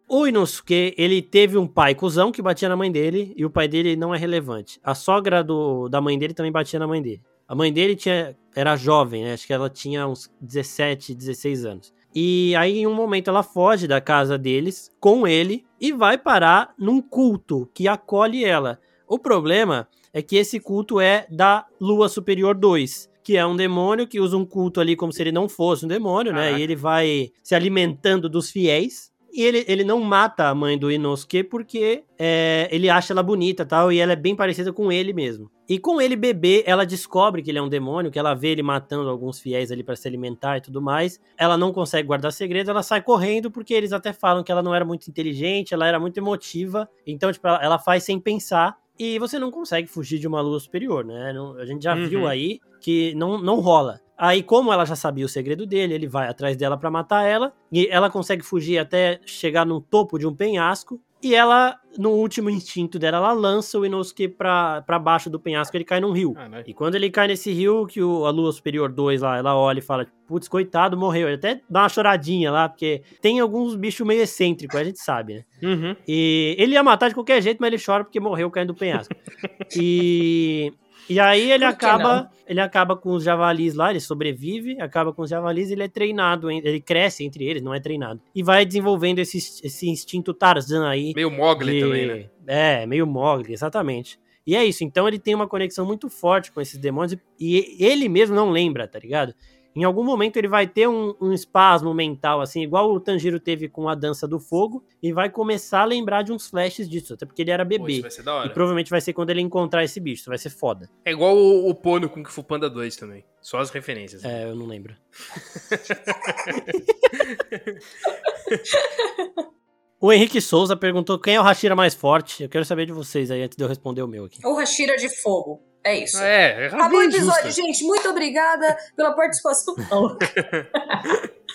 O 0.08 0.26
Inosuke, 0.26 0.94
ele 0.98 1.22
teve 1.22 1.56
um 1.56 1.66
pai 1.66 1.94
cuzão 1.94 2.32
que 2.32 2.42
batia 2.42 2.68
na 2.68 2.76
mãe 2.76 2.90
dele 2.90 3.32
e 3.36 3.44
o 3.44 3.50
pai 3.50 3.68
dele 3.68 3.94
não 3.94 4.14
é 4.14 4.18
relevante. 4.18 4.80
A 4.82 4.94
sogra 4.94 5.42
do, 5.44 5.88
da 5.88 6.00
mãe 6.00 6.18
dele 6.18 6.34
também 6.34 6.52
batia 6.52 6.78
na 6.78 6.86
mãe 6.86 7.00
dele. 7.00 7.22
A 7.46 7.54
mãe 7.54 7.72
dele 7.72 7.94
tinha, 7.94 8.36
era 8.56 8.76
jovem, 8.76 9.22
né? 9.22 9.34
Acho 9.34 9.46
que 9.46 9.52
ela 9.52 9.70
tinha 9.70 10.06
uns 10.06 10.30
17, 10.40 11.14
16 11.14 11.64
anos. 11.64 11.93
E 12.14 12.54
aí, 12.56 12.78
em 12.78 12.86
um 12.86 12.94
momento, 12.94 13.28
ela 13.28 13.42
foge 13.42 13.88
da 13.88 14.00
casa 14.00 14.38
deles 14.38 14.90
com 15.00 15.26
ele 15.26 15.64
e 15.80 15.92
vai 15.92 16.16
parar 16.16 16.72
num 16.78 17.02
culto 17.02 17.68
que 17.74 17.88
acolhe 17.88 18.44
ela. 18.44 18.78
O 19.08 19.18
problema 19.18 19.88
é 20.12 20.22
que 20.22 20.36
esse 20.36 20.60
culto 20.60 21.00
é 21.00 21.26
da 21.28 21.66
Lua 21.80 22.08
Superior 22.08 22.54
2, 22.54 23.10
que 23.22 23.36
é 23.36 23.44
um 23.44 23.56
demônio 23.56 24.06
que 24.06 24.20
usa 24.20 24.36
um 24.36 24.44
culto 24.44 24.80
ali 24.80 24.94
como 24.94 25.12
se 25.12 25.20
ele 25.20 25.32
não 25.32 25.48
fosse 25.48 25.84
um 25.84 25.88
demônio, 25.88 26.32
Caraca. 26.32 26.52
né? 26.52 26.58
E 26.60 26.62
ele 26.62 26.76
vai 26.76 27.32
se 27.42 27.54
alimentando 27.54 28.28
dos 28.28 28.50
fiéis. 28.50 29.10
E 29.34 29.42
ele, 29.42 29.64
ele 29.66 29.82
não 29.82 30.00
mata 30.00 30.48
a 30.48 30.54
mãe 30.54 30.78
do 30.78 30.92
Inosuke 30.92 31.42
porque 31.42 32.04
é, 32.16 32.68
ele 32.70 32.88
acha 32.88 33.12
ela 33.12 33.20
bonita 33.20 33.66
tal, 33.66 33.90
e 33.90 33.98
ela 33.98 34.12
é 34.12 34.16
bem 34.16 34.36
parecida 34.36 34.72
com 34.72 34.92
ele 34.92 35.12
mesmo. 35.12 35.50
E 35.68 35.76
com 35.76 36.00
ele 36.00 36.14
bebê, 36.14 36.62
ela 36.66 36.86
descobre 36.86 37.42
que 37.42 37.50
ele 37.50 37.58
é 37.58 37.62
um 37.62 37.68
demônio, 37.68 38.12
que 38.12 38.18
ela 38.18 38.32
vê 38.32 38.50
ele 38.50 38.62
matando 38.62 39.08
alguns 39.08 39.40
fiéis 39.40 39.72
ali 39.72 39.82
para 39.82 39.96
se 39.96 40.06
alimentar 40.06 40.58
e 40.58 40.60
tudo 40.60 40.80
mais. 40.80 41.18
Ela 41.36 41.56
não 41.56 41.72
consegue 41.72 42.06
guardar 42.06 42.32
segredo, 42.32 42.70
ela 42.70 42.82
sai 42.82 43.02
correndo 43.02 43.50
porque 43.50 43.74
eles 43.74 43.92
até 43.92 44.12
falam 44.12 44.44
que 44.44 44.52
ela 44.52 44.62
não 44.62 44.72
era 44.72 44.84
muito 44.84 45.08
inteligente, 45.08 45.74
ela 45.74 45.88
era 45.88 45.98
muito 45.98 46.16
emotiva. 46.18 46.88
Então, 47.04 47.32
tipo, 47.32 47.48
ela, 47.48 47.60
ela 47.60 47.78
faz 47.78 48.04
sem 48.04 48.20
pensar. 48.20 48.76
E 48.98 49.18
você 49.18 49.38
não 49.38 49.50
consegue 49.50 49.88
fugir 49.88 50.18
de 50.18 50.26
uma 50.26 50.40
lua 50.40 50.60
superior, 50.60 51.04
né? 51.04 51.32
Não, 51.32 51.56
a 51.56 51.66
gente 51.66 51.82
já 51.82 51.94
uhum. 51.94 52.06
viu 52.06 52.28
aí 52.28 52.60
que 52.80 53.14
não, 53.14 53.38
não 53.38 53.60
rola. 53.60 54.00
Aí, 54.16 54.42
como 54.42 54.72
ela 54.72 54.84
já 54.84 54.94
sabia 54.94 55.26
o 55.26 55.28
segredo 55.28 55.66
dele, 55.66 55.94
ele 55.94 56.06
vai 56.06 56.28
atrás 56.28 56.56
dela 56.56 56.76
para 56.76 56.90
matar 56.90 57.24
ela. 57.24 57.52
E 57.72 57.88
ela 57.88 58.08
consegue 58.08 58.42
fugir 58.42 58.78
até 58.78 59.20
chegar 59.26 59.66
no 59.66 59.80
topo 59.80 60.18
de 60.18 60.26
um 60.26 60.34
penhasco. 60.34 61.00
E 61.24 61.34
ela, 61.34 61.80
no 61.96 62.10
último 62.10 62.50
instinto 62.50 62.98
dela, 62.98 63.16
ela 63.16 63.32
lança 63.32 63.78
o 63.78 63.86
Inosuke 63.86 64.28
pra, 64.28 64.82
pra 64.82 64.98
baixo 64.98 65.30
do 65.30 65.40
penhasco, 65.40 65.74
ele 65.74 65.82
cai 65.82 65.98
num 65.98 66.12
rio. 66.12 66.34
Ah, 66.36 66.50
né? 66.50 66.62
E 66.66 66.74
quando 66.74 66.96
ele 66.96 67.08
cai 67.08 67.26
nesse 67.26 67.50
rio, 67.50 67.86
que 67.86 68.02
o, 68.02 68.26
a 68.26 68.30
Lua 68.30 68.52
Superior 68.52 68.92
2 68.92 69.22
lá, 69.22 69.38
ela 69.38 69.56
olha 69.56 69.78
e 69.78 69.82
fala, 69.82 70.06
putz, 70.26 70.48
coitado, 70.48 70.98
morreu. 70.98 71.26
Ele 71.26 71.36
até 71.36 71.62
dá 71.68 71.80
uma 71.80 71.88
choradinha 71.88 72.52
lá, 72.52 72.68
porque 72.68 73.02
tem 73.22 73.40
alguns 73.40 73.74
bichos 73.74 74.06
meio 74.06 74.20
excêntricos, 74.20 74.78
a 74.78 74.84
gente 74.84 74.98
sabe, 74.98 75.36
né? 75.36 75.44
Uhum. 75.62 75.96
E 76.06 76.54
ele 76.58 76.74
ia 76.74 76.82
matar 76.82 77.08
de 77.08 77.14
qualquer 77.14 77.40
jeito, 77.40 77.56
mas 77.58 77.72
ele 77.72 77.82
chora 77.82 78.04
porque 78.04 78.20
morreu 78.20 78.50
caindo 78.50 78.74
do 78.74 78.78
penhasco. 78.78 79.14
e, 79.74 80.74
e 81.08 81.20
aí 81.20 81.50
ele 81.52 81.64
acaba, 81.64 82.30
ele 82.46 82.60
acaba 82.60 82.96
com 82.96 83.10
os 83.10 83.22
javalis 83.24 83.74
lá, 83.74 83.90
ele 83.90 84.00
sobrevive, 84.00 84.80
acaba 84.80 85.12
com 85.12 85.22
os 85.22 85.30
javalis, 85.30 85.70
ele 85.70 85.82
é 85.82 85.88
treinado, 85.88 86.50
ele 86.50 86.80
cresce 86.80 87.24
entre 87.24 87.44
eles, 87.44 87.62
não 87.62 87.74
é 87.74 87.80
treinado. 87.80 88.20
E 88.34 88.42
vai 88.42 88.64
desenvolvendo 88.64 89.18
esse, 89.18 89.38
esse 89.38 89.88
instinto 89.88 90.32
Tarzan 90.32 90.88
aí. 90.88 91.12
Meio 91.14 91.30
Mogli 91.30 91.72
de- 91.74 91.80
também, 91.80 92.06
né? 92.06 92.30
É, 92.46 92.86
meio 92.86 93.06
Mogli, 93.06 93.52
exatamente. 93.52 94.18
E 94.46 94.54
é 94.54 94.64
isso, 94.64 94.84
então 94.84 95.08
ele 95.08 95.18
tem 95.18 95.34
uma 95.34 95.48
conexão 95.48 95.86
muito 95.86 96.10
forte 96.10 96.52
com 96.52 96.60
esses 96.60 96.78
demônios 96.78 97.12
e 97.40 97.76
e 97.78 97.84
ele 97.84 98.08
mesmo 98.08 98.36
não 98.36 98.50
lembra, 98.50 98.86
tá 98.86 98.98
ligado? 98.98 99.34
Em 99.76 99.82
algum 99.82 100.04
momento 100.04 100.36
ele 100.36 100.46
vai 100.46 100.68
ter 100.68 100.88
um, 100.88 101.14
um 101.20 101.32
espasmo 101.32 101.92
mental, 101.92 102.40
assim, 102.40 102.62
igual 102.62 102.92
o 102.92 103.00
Tanjiro 103.00 103.40
teve 103.40 103.68
com 103.68 103.88
a 103.88 103.94
dança 103.94 104.28
do 104.28 104.38
fogo, 104.38 104.84
e 105.02 105.12
vai 105.12 105.28
começar 105.28 105.80
a 105.80 105.84
lembrar 105.84 106.22
de 106.22 106.32
uns 106.32 106.48
flashes 106.48 106.88
disso, 106.88 107.14
até 107.14 107.26
porque 107.26 107.42
ele 107.42 107.50
era 107.50 107.66
Pô, 107.66 107.74
isso 107.74 107.84
bebê. 107.84 108.00
vai 108.02 108.10
ser 108.10 108.22
da 108.22 108.32
E 108.32 108.34
hora. 108.34 108.50
provavelmente 108.50 108.90
vai 108.90 109.00
ser 109.00 109.12
quando 109.12 109.30
ele 109.30 109.40
encontrar 109.40 109.82
esse 109.82 109.98
bicho, 109.98 110.20
isso 110.22 110.30
vai 110.30 110.38
ser 110.38 110.50
foda. 110.50 110.88
É 111.04 111.10
igual 111.10 111.36
o, 111.36 111.68
o 111.68 111.74
Pô 111.74 111.98
no 111.98 112.08
Kung 112.08 112.24
Fu 112.24 112.44
Panda 112.44 112.70
2 112.70 112.94
também. 112.96 113.24
Só 113.40 113.58
as 113.58 113.70
referências. 113.70 114.22
né? 114.22 114.44
É, 114.44 114.50
eu 114.50 114.54
não 114.54 114.66
lembro. 114.66 114.94
o 120.00 120.12
Henrique 120.12 120.40
Souza 120.40 120.76
perguntou 120.76 121.18
quem 121.18 121.34
é 121.34 121.40
o 121.40 121.42
Hashira 121.42 121.74
mais 121.74 121.94
forte. 121.94 122.44
Eu 122.44 122.48
quero 122.48 122.64
saber 122.64 122.86
de 122.86 122.92
vocês 122.92 123.30
aí, 123.30 123.42
antes 123.42 123.56
de 123.56 123.64
eu 123.64 123.68
responder 123.68 124.02
o 124.02 124.08
meu 124.08 124.24
aqui. 124.24 124.38
Ou 124.46 124.54
Hashira 124.56 124.96
de 124.96 125.08
fogo. 125.22 125.60
É 125.84 125.98
isso. 125.98 126.18
É, 126.18 126.64
é 126.64 126.66
Acabou 126.68 126.98
o 126.98 127.02
episódio, 127.02 127.50
gente. 127.50 127.84
Muito 127.84 128.08
obrigada 128.08 128.76
pela 128.96 129.12
participação. 129.12 129.74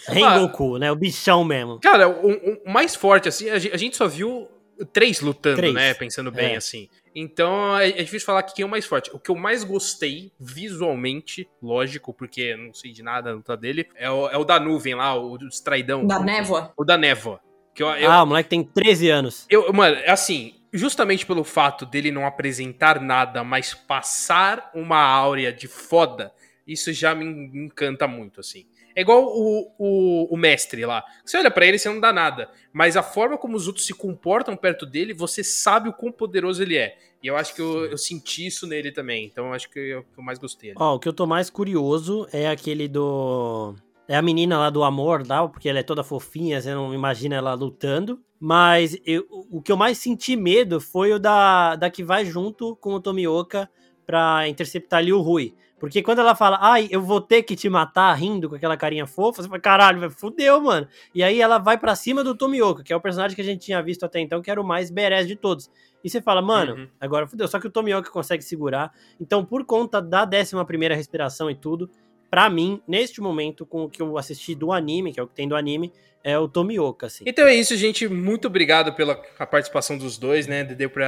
Rengoku, 0.07 0.77
né? 0.79 0.91
O 0.91 0.95
bichão 0.95 1.43
mesmo. 1.43 1.79
Cara, 1.79 2.07
o, 2.09 2.31
o 2.65 2.71
mais 2.71 2.95
forte, 2.95 3.27
assim, 3.27 3.49
a 3.49 3.57
gen- 3.59 3.71
a 3.73 3.77
gente 3.77 3.97
só 3.97 4.07
viu 4.07 4.47
três 4.93 5.19
lutando, 5.19 5.57
Três. 5.57 5.73
né? 5.73 5.93
Pensando 5.93 6.31
bem, 6.31 6.53
É. 6.53 6.57
assim. 6.57 6.87
Então 7.15 7.75
é, 7.77 7.89
é 7.89 8.03
difícil 8.03 8.25
falar 8.25 8.43
que 8.43 8.53
quem 8.53 8.63
é 8.63 8.65
o 8.65 8.69
mais 8.69 8.85
forte. 8.85 9.09
O 9.13 9.19
que 9.19 9.31
eu 9.31 9.35
mais 9.35 9.63
gostei, 9.63 10.31
visualmente, 10.39 11.49
lógico, 11.61 12.13
porque 12.13 12.41
eu 12.41 12.57
não 12.59 12.73
sei 12.73 12.91
de 12.91 13.01
nada 13.01 13.31
da 13.31 13.35
luta 13.35 13.57
dele, 13.57 13.87
é 13.95 14.09
o, 14.11 14.29
é 14.29 14.37
o 14.37 14.43
da 14.45 14.59
nuvem 14.59 14.93
lá, 14.95 15.15
o 15.15 15.37
do 15.37 15.47
estraidão. 15.47 16.05
Da 16.05 16.19
névoa. 16.19 16.71
O 16.77 16.85
da 16.85 16.97
névoa. 16.97 17.39
Que 17.73 17.81
eu, 17.83 17.89
eu, 17.89 18.11
Ah, 18.11 18.23
o 18.23 18.27
moleque 18.27 18.49
tem 18.49 18.63
13 18.63 19.09
anos. 19.09 19.45
eu, 19.49 19.73
mano, 19.73 19.97
assim, 20.05 20.53
justamente 20.73 21.25
pelo 21.25 21.43
fato 21.43 21.85
dele 21.85 22.11
não 22.11 22.25
apresentar 22.25 23.01
nada, 23.01 23.43
mas 23.43 23.73
passar 23.73 24.69
uma 24.73 24.97
áurea 25.01 25.51
de 25.51 25.67
foda, 25.67 26.31
isso 26.67 26.91
já 26.93 27.13
me 27.15 27.25
en- 27.25 27.65
encanta 27.65 28.07
muito, 28.07 28.39
assim. 28.39 28.65
É 28.95 29.01
igual 29.01 29.23
o, 29.25 29.71
o, 29.77 30.33
o 30.33 30.37
mestre 30.37 30.85
lá. 30.85 31.03
Você 31.23 31.37
olha 31.37 31.49
pra 31.51 31.65
ele, 31.65 31.77
você 31.79 31.87
não 31.89 31.99
dá 31.99 32.11
nada. 32.11 32.49
Mas 32.73 32.97
a 32.97 33.03
forma 33.03 33.37
como 33.37 33.55
os 33.55 33.67
outros 33.67 33.85
se 33.85 33.93
comportam 33.93 34.57
perto 34.57 34.85
dele, 34.85 35.13
você 35.13 35.43
sabe 35.43 35.87
o 35.89 35.93
quão 35.93 36.11
poderoso 36.11 36.61
ele 36.61 36.75
é. 36.75 36.97
E 37.23 37.27
eu 37.27 37.37
acho 37.37 37.53
que 37.55 37.61
eu, 37.61 37.85
eu 37.85 37.97
senti 37.97 38.45
isso 38.47 38.67
nele 38.67 38.91
também. 38.91 39.25
Então 39.25 39.47
eu 39.47 39.53
acho 39.53 39.69
que 39.69 39.91
é 39.91 39.97
o 39.97 40.03
que 40.03 40.17
eu 40.17 40.23
mais 40.23 40.37
gostei. 40.39 40.73
Ó, 40.75 40.95
o 40.95 40.99
que 40.99 41.07
eu 41.07 41.13
tô 41.13 41.25
mais 41.25 41.49
curioso 41.49 42.27
é 42.33 42.47
aquele 42.49 42.87
do. 42.87 43.73
É 44.07 44.15
a 44.17 44.21
menina 44.21 44.57
lá 44.57 44.69
do 44.69 44.83
amor, 44.83 45.25
lá, 45.25 45.47
porque 45.47 45.69
ela 45.69 45.79
é 45.79 45.83
toda 45.83 46.03
fofinha, 46.03 46.59
você 46.59 46.73
não 46.73 46.93
imagina 46.93 47.35
ela 47.35 47.53
lutando. 47.53 48.19
Mas 48.39 48.97
eu- 49.05 49.25
o 49.51 49.61
que 49.61 49.71
eu 49.71 49.77
mais 49.77 49.97
senti 49.97 50.35
medo 50.35 50.79
foi 50.79 51.11
o 51.11 51.19
da, 51.19 51.75
da 51.75 51.89
que 51.89 52.03
vai 52.03 52.25
junto 52.25 52.75
com 52.77 52.93
o 52.93 52.99
Tomioka 53.01 53.69
pra 54.05 54.47
interceptar 54.47 54.99
ali 54.99 55.11
o 55.11 55.19
Rui. 55.21 55.53
Porque 55.79 56.01
quando 56.03 56.19
ela 56.19 56.35
fala, 56.35 56.57
ai, 56.61 56.89
eu 56.91 57.01
vou 57.01 57.21
ter 57.21 57.41
que 57.43 57.55
te 57.55 57.69
matar 57.69 58.13
rindo 58.13 58.49
com 58.49 58.55
aquela 58.55 58.75
carinha 58.75 59.07
fofa, 59.07 59.41
você 59.41 59.47
fala, 59.47 59.61
caralho, 59.61 60.11
fudeu, 60.11 60.59
mano. 60.59 60.85
E 61.15 61.23
aí 61.23 61.39
ela 61.39 61.57
vai 61.57 61.77
pra 61.77 61.95
cima 61.95 62.21
do 62.21 62.35
Tomioka, 62.35 62.83
que 62.83 62.91
é 62.91 62.95
o 62.95 62.99
personagem 62.99 63.33
que 63.33 63.41
a 63.41 63.45
gente 63.45 63.61
tinha 63.65 63.81
visto 63.81 64.03
até 64.03 64.19
então, 64.19 64.41
que 64.41 64.51
era 64.51 64.59
o 64.59 64.63
mais 64.65 64.91
badass 64.91 65.25
de 65.25 65.37
todos. 65.37 65.69
E 66.03 66.09
você 66.09 66.21
fala, 66.21 66.41
mano, 66.41 66.75
Uhum. 66.75 66.87
agora 66.99 67.27
fudeu. 67.27 67.47
Só 67.47 67.59
que 67.61 67.67
o 67.67 67.71
Tomioka 67.71 68.09
consegue 68.11 68.43
segurar. 68.43 68.91
Então, 69.21 69.45
por 69.45 69.65
conta 69.65 70.01
da 70.01 70.25
11 70.25 70.65
primeira 70.65 70.95
respiração 70.95 71.49
e 71.49 71.55
tudo, 71.55 71.89
pra 72.29 72.49
mim, 72.49 72.81
neste 72.85 73.21
momento, 73.21 73.65
com 73.65 73.85
o 73.85 73.89
que 73.89 74.01
eu 74.01 74.17
assisti 74.17 74.53
do 74.55 74.73
anime, 74.73 75.13
que 75.13 75.19
é 75.19 75.23
o 75.23 75.27
que 75.27 75.35
tem 75.35 75.47
do 75.47 75.55
anime, 75.55 75.93
é 76.23 76.37
o 76.37 76.47
Tomioka, 76.47 77.07
assim. 77.07 77.23
Então 77.25 77.47
é 77.47 77.55
isso, 77.55 77.75
gente. 77.77 78.07
Muito 78.07 78.47
obrigado 78.47 78.93
pela 78.93 79.15
participação 79.15 79.97
dos 79.97 80.17
dois, 80.17 80.47
né? 80.47 80.63
Deu 80.63 80.89
pra. 80.89 81.07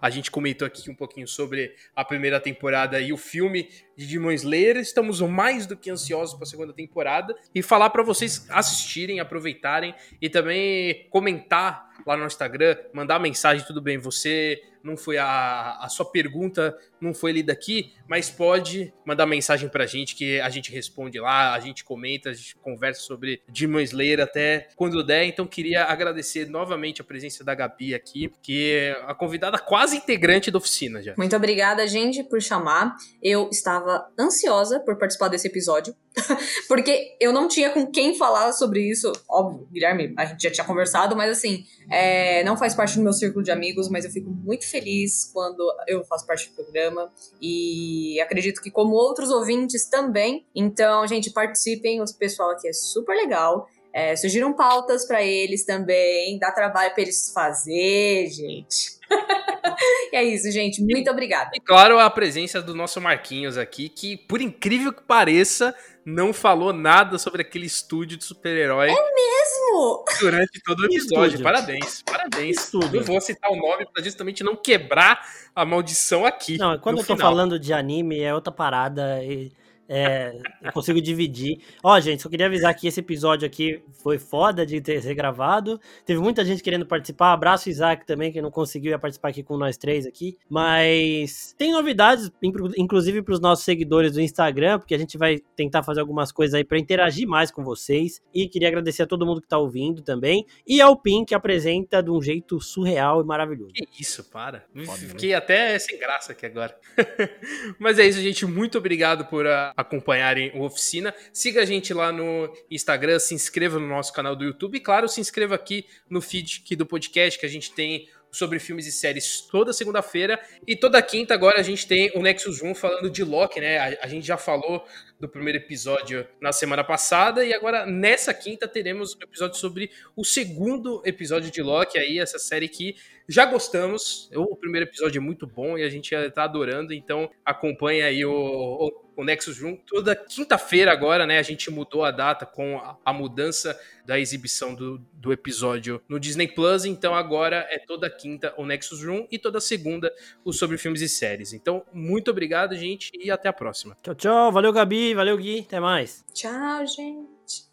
A, 0.00 0.06
a 0.06 0.10
gente 0.10 0.30
comentou 0.30 0.66
aqui 0.66 0.88
um 0.90 0.94
pouquinho 0.94 1.26
sobre 1.26 1.74
a 1.94 2.04
primeira 2.04 2.38
temporada 2.40 3.00
e 3.00 3.12
o 3.12 3.16
filme 3.16 3.68
de 3.96 4.06
Demon 4.06 4.30
Slayer. 4.32 4.76
Estamos 4.76 5.20
mais 5.20 5.66
do 5.66 5.76
que 5.76 5.90
ansiosos 5.90 6.34
para 6.34 6.44
a 6.44 6.46
segunda 6.46 6.72
temporada 6.72 7.34
e 7.54 7.62
falar 7.62 7.90
pra 7.90 8.02
vocês 8.02 8.46
assistirem, 8.50 9.18
aproveitarem 9.18 9.94
e 10.20 10.30
também 10.30 11.08
comentar 11.10 11.88
lá 12.06 12.16
no 12.16 12.24
Instagram, 12.24 12.76
mandar 12.92 13.18
mensagem, 13.18 13.66
tudo 13.66 13.82
bem, 13.82 13.98
você 13.98 14.62
não 14.82 14.96
foi 14.96 15.18
a, 15.18 15.78
a 15.80 15.88
sua 15.88 16.06
pergunta 16.06 16.78
não 17.00 17.14
foi 17.14 17.32
lida 17.32 17.52
aqui, 17.52 17.92
mas 18.08 18.30
pode 18.30 18.92
mandar 19.04 19.26
mensagem 19.26 19.68
pra 19.68 19.86
gente 19.86 20.14
que 20.14 20.40
a 20.40 20.48
gente 20.48 20.72
responde 20.72 21.20
lá, 21.20 21.54
a 21.54 21.60
gente 21.60 21.84
comenta, 21.84 22.30
a 22.30 22.34
gente 22.34 22.56
conversa 22.56 23.02
sobre 23.02 23.42
Demon 23.48 23.80
Slayer 23.80 24.20
até 24.28 24.68
quando 24.76 25.04
der. 25.04 25.24
Então 25.24 25.46
queria 25.46 25.84
agradecer 25.84 26.48
novamente 26.48 27.00
a 27.00 27.04
presença 27.04 27.42
da 27.42 27.54
Gabi 27.54 27.94
aqui, 27.94 28.30
que 28.42 28.72
é 28.72 29.02
a 29.06 29.14
convidada 29.14 29.58
quase 29.58 29.96
integrante 29.96 30.50
da 30.50 30.58
oficina 30.58 31.02
já. 31.02 31.14
Muito 31.16 31.34
obrigada, 31.34 31.86
gente, 31.86 32.22
por 32.22 32.40
chamar. 32.40 32.96
Eu 33.22 33.48
estava 33.50 34.08
ansiosa 34.18 34.80
por 34.80 34.96
participar 34.96 35.28
desse 35.28 35.48
episódio, 35.48 35.94
porque 36.68 37.16
eu 37.20 37.32
não 37.32 37.48
tinha 37.48 37.70
com 37.70 37.86
quem 37.86 38.16
falar 38.16 38.52
sobre 38.52 38.80
isso. 38.80 39.10
Óbvio, 39.28 39.66
Guilherme, 39.72 40.14
a 40.16 40.24
gente 40.24 40.42
já 40.42 40.50
tinha 40.50 40.64
conversado, 40.64 41.16
mas 41.16 41.36
assim, 41.36 41.64
é, 41.90 42.44
não 42.44 42.56
faz 42.56 42.74
parte 42.74 42.96
do 42.96 43.02
meu 43.02 43.12
círculo 43.12 43.42
de 43.42 43.50
amigos, 43.50 43.88
mas 43.88 44.04
eu 44.04 44.10
fico 44.10 44.30
muito 44.30 44.68
feliz 44.68 45.30
quando 45.32 45.62
eu 45.86 46.04
faço 46.04 46.26
parte 46.26 46.50
do 46.50 46.54
programa 46.54 47.10
e 47.40 48.20
acredito 48.20 48.60
que 48.60 48.70
como 48.70 48.94
outros 48.94 49.30
ouvintes 49.30 49.88
também. 49.88 50.46
Então, 50.54 51.06
gente, 51.06 51.30
participem, 51.30 52.00
o 52.00 52.04
pessoal 52.18 52.50
aqui 52.50 52.68
é 52.68 52.72
super 52.72 53.14
legal. 53.14 53.68
É, 53.92 54.14
surgiram 54.14 54.52
pautas 54.52 55.06
para 55.06 55.22
eles 55.22 55.64
também, 55.64 56.38
dá 56.38 56.52
trabalho 56.52 56.92
para 56.92 57.02
eles 57.02 57.32
fazer, 57.32 58.28
gente. 58.28 58.98
e 60.12 60.16
é 60.16 60.24
isso, 60.24 60.50
gente. 60.50 60.82
Muito 60.82 61.10
obrigada. 61.10 61.50
E 61.54 61.60
claro, 61.60 61.98
a 61.98 62.10
presença 62.10 62.60
do 62.60 62.74
nosso 62.74 63.00
Marquinhos 63.00 63.56
aqui, 63.56 63.88
que 63.88 64.16
por 64.16 64.40
incrível 64.40 64.92
que 64.92 65.02
pareça, 65.02 65.74
não 66.04 66.32
falou 66.32 66.72
nada 66.72 67.18
sobre 67.18 67.42
aquele 67.42 67.66
estúdio 67.66 68.16
de 68.16 68.24
super-herói 68.24 68.88
Mesmo? 68.88 70.04
durante 70.20 70.60
todo 70.62 70.80
o 70.80 70.84
episódio. 70.86 71.26
estúdio? 71.26 71.42
Parabéns, 71.42 72.02
parabéns. 72.02 72.72
Eu 72.92 73.04
vou 73.04 73.20
citar 73.20 73.50
o 73.50 73.56
nome 73.56 73.86
pra 73.92 74.02
justamente 74.02 74.42
não 74.42 74.56
quebrar 74.56 75.26
a 75.54 75.64
maldição 75.64 76.24
aqui. 76.24 76.56
Não, 76.58 76.78
quando 76.78 76.96
no 76.96 77.02
eu 77.02 77.06
tô 77.06 77.14
final. 77.14 77.30
falando 77.30 77.58
de 77.58 77.72
anime 77.72 78.20
é 78.20 78.34
outra 78.34 78.52
parada. 78.52 79.22
E, 79.24 79.52
é, 79.88 80.38
eu 80.62 80.72
consigo 80.72 81.00
dividir. 81.00 81.60
Ó, 81.82 81.98
gente, 81.98 82.22
só 82.22 82.28
queria 82.28 82.46
avisar 82.46 82.74
que 82.74 82.86
esse 82.86 83.00
episódio 83.00 83.46
aqui 83.46 83.82
foi 84.02 84.18
foda 84.18 84.66
de 84.66 84.80
ter 84.80 85.00
ser 85.00 85.14
gravado. 85.14 85.80
Teve 86.04 86.20
muita 86.20 86.44
gente 86.44 86.62
querendo 86.62 86.84
participar. 86.84 87.32
Abraço 87.32 87.68
o 87.68 87.72
Isaac 87.72 88.06
também, 88.06 88.30
que 88.30 88.42
não 88.42 88.50
conseguiu 88.50 88.98
participar 88.98 89.28
aqui 89.28 89.42
com 89.42 89.56
nós 89.56 89.76
três 89.76 90.06
aqui. 90.06 90.36
Mas 90.48 91.54
tem 91.56 91.72
novidades, 91.72 92.30
inclu- 92.42 92.72
inclusive 92.76 93.22
para 93.22 93.32
os 93.32 93.40
nossos 93.40 93.64
seguidores 93.64 94.12
do 94.12 94.20
Instagram, 94.20 94.78
porque 94.78 94.94
a 94.94 94.98
gente 94.98 95.16
vai 95.16 95.38
tentar 95.56 95.82
fazer 95.82 96.00
algumas 96.00 96.30
coisas 96.30 96.54
aí 96.54 96.64
para 96.64 96.78
interagir 96.78 97.26
mais 97.26 97.50
com 97.50 97.64
vocês. 97.64 98.20
E 98.34 98.46
queria 98.48 98.68
agradecer 98.68 99.02
a 99.04 99.06
todo 99.06 99.24
mundo 99.24 99.40
que 99.40 99.48
tá 99.48 99.56
ouvindo 99.58 100.02
também. 100.02 100.44
E 100.66 100.80
ao 100.80 100.96
Pin, 100.96 101.24
que 101.24 101.34
apresenta 101.34 102.02
de 102.02 102.10
um 102.10 102.20
jeito 102.20 102.60
surreal 102.60 103.22
e 103.22 103.24
maravilhoso. 103.24 103.72
Que 103.72 103.86
isso, 103.98 104.24
para. 104.24 104.64
Foda, 104.84 105.00
né? 105.02 105.08
Fiquei 105.08 105.32
até 105.32 105.78
sem 105.78 105.98
graça 105.98 106.32
aqui 106.32 106.44
agora. 106.44 106.76
Mas 107.78 107.98
é 107.98 108.06
isso, 108.06 108.20
gente. 108.20 108.44
Muito 108.44 108.76
obrigado 108.78 109.24
por 109.26 109.46
ah, 109.46 109.72
acompanharem 109.78 110.50
o 110.56 110.64
Oficina. 110.64 111.14
Siga 111.32 111.62
a 111.62 111.64
gente 111.64 111.94
lá 111.94 112.10
no 112.10 112.52
Instagram, 112.68 113.20
se 113.20 113.32
inscreva 113.32 113.78
no 113.78 113.86
nosso 113.86 114.12
canal 114.12 114.34
do 114.34 114.44
YouTube 114.44 114.76
e, 114.76 114.80
claro, 114.80 115.08
se 115.08 115.20
inscreva 115.20 115.54
aqui 115.54 115.86
no 116.10 116.20
feed 116.20 116.62
aqui 116.64 116.74
do 116.74 116.84
podcast 116.84 117.38
que 117.38 117.46
a 117.46 117.48
gente 117.48 117.72
tem 117.72 118.08
sobre 118.30 118.58
filmes 118.58 118.86
e 118.86 118.92
séries 118.92 119.40
toda 119.40 119.72
segunda-feira. 119.72 120.40
E 120.66 120.74
toda 120.74 121.00
quinta 121.00 121.32
agora 121.32 121.60
a 121.60 121.62
gente 121.62 121.86
tem 121.86 122.10
o 122.16 122.20
Nexus 122.20 122.60
1 122.60 122.74
falando 122.74 123.08
de 123.08 123.22
Loki, 123.22 123.60
né? 123.60 123.78
A, 123.78 123.98
a 124.02 124.08
gente 124.08 124.26
já 124.26 124.36
falou 124.36 124.84
do 125.20 125.28
primeiro 125.28 125.58
episódio 125.58 126.26
na 126.40 126.52
semana 126.52 126.82
passada. 126.82 127.44
E 127.44 127.54
agora, 127.54 127.86
nessa 127.86 128.34
quinta, 128.34 128.66
teremos 128.66 129.14
um 129.14 129.22
episódio 129.22 129.58
sobre 129.58 129.90
o 130.16 130.24
segundo 130.24 131.00
episódio 131.04 131.52
de 131.52 131.62
Loki, 131.62 131.98
aí, 131.98 132.18
essa 132.18 132.38
série 132.38 132.68
que 132.68 132.96
já 133.28 133.44
gostamos. 133.44 134.28
O 134.34 134.56
primeiro 134.56 134.86
episódio 134.88 135.18
é 135.18 135.22
muito 135.22 135.46
bom 135.46 135.78
e 135.78 135.84
a 135.84 135.88
gente 135.88 136.10
tá 136.30 136.44
adorando, 136.44 136.92
então 136.92 137.30
acompanha 137.44 138.06
aí 138.06 138.24
o, 138.24 138.32
o, 138.32 139.07
o 139.18 139.24
Nexus 139.24 139.60
Room. 139.60 139.76
Toda 139.84 140.14
quinta-feira 140.14 140.92
agora, 140.92 141.26
né? 141.26 141.38
A 141.40 141.42
gente 141.42 141.70
mudou 141.70 142.04
a 142.04 142.12
data 142.12 142.46
com 142.46 142.78
a, 142.78 142.96
a 143.04 143.12
mudança 143.12 143.78
da 144.06 144.18
exibição 144.18 144.74
do, 144.74 144.98
do 145.12 145.32
episódio 145.32 146.00
no 146.08 146.20
Disney 146.20 146.46
Plus. 146.46 146.84
Então 146.84 147.14
agora 147.14 147.66
é 147.68 147.80
toda 147.80 148.08
quinta 148.08 148.54
o 148.56 148.64
Nexus 148.64 149.04
Room 149.04 149.26
e 149.30 149.36
toda 149.38 149.60
segunda 149.60 150.14
o 150.44 150.52
sobre 150.52 150.78
filmes 150.78 151.02
e 151.02 151.08
séries. 151.08 151.52
Então, 151.52 151.84
muito 151.92 152.30
obrigado, 152.30 152.76
gente, 152.76 153.10
e 153.12 153.28
até 153.28 153.48
a 153.48 153.52
próxima. 153.52 153.98
Tchau, 154.02 154.14
tchau. 154.14 154.52
Valeu, 154.52 154.72
Gabi. 154.72 155.14
Valeu, 155.14 155.36
Gui. 155.36 155.60
Até 155.66 155.80
mais. 155.80 156.24
Tchau, 156.32 156.86
gente. 156.86 157.37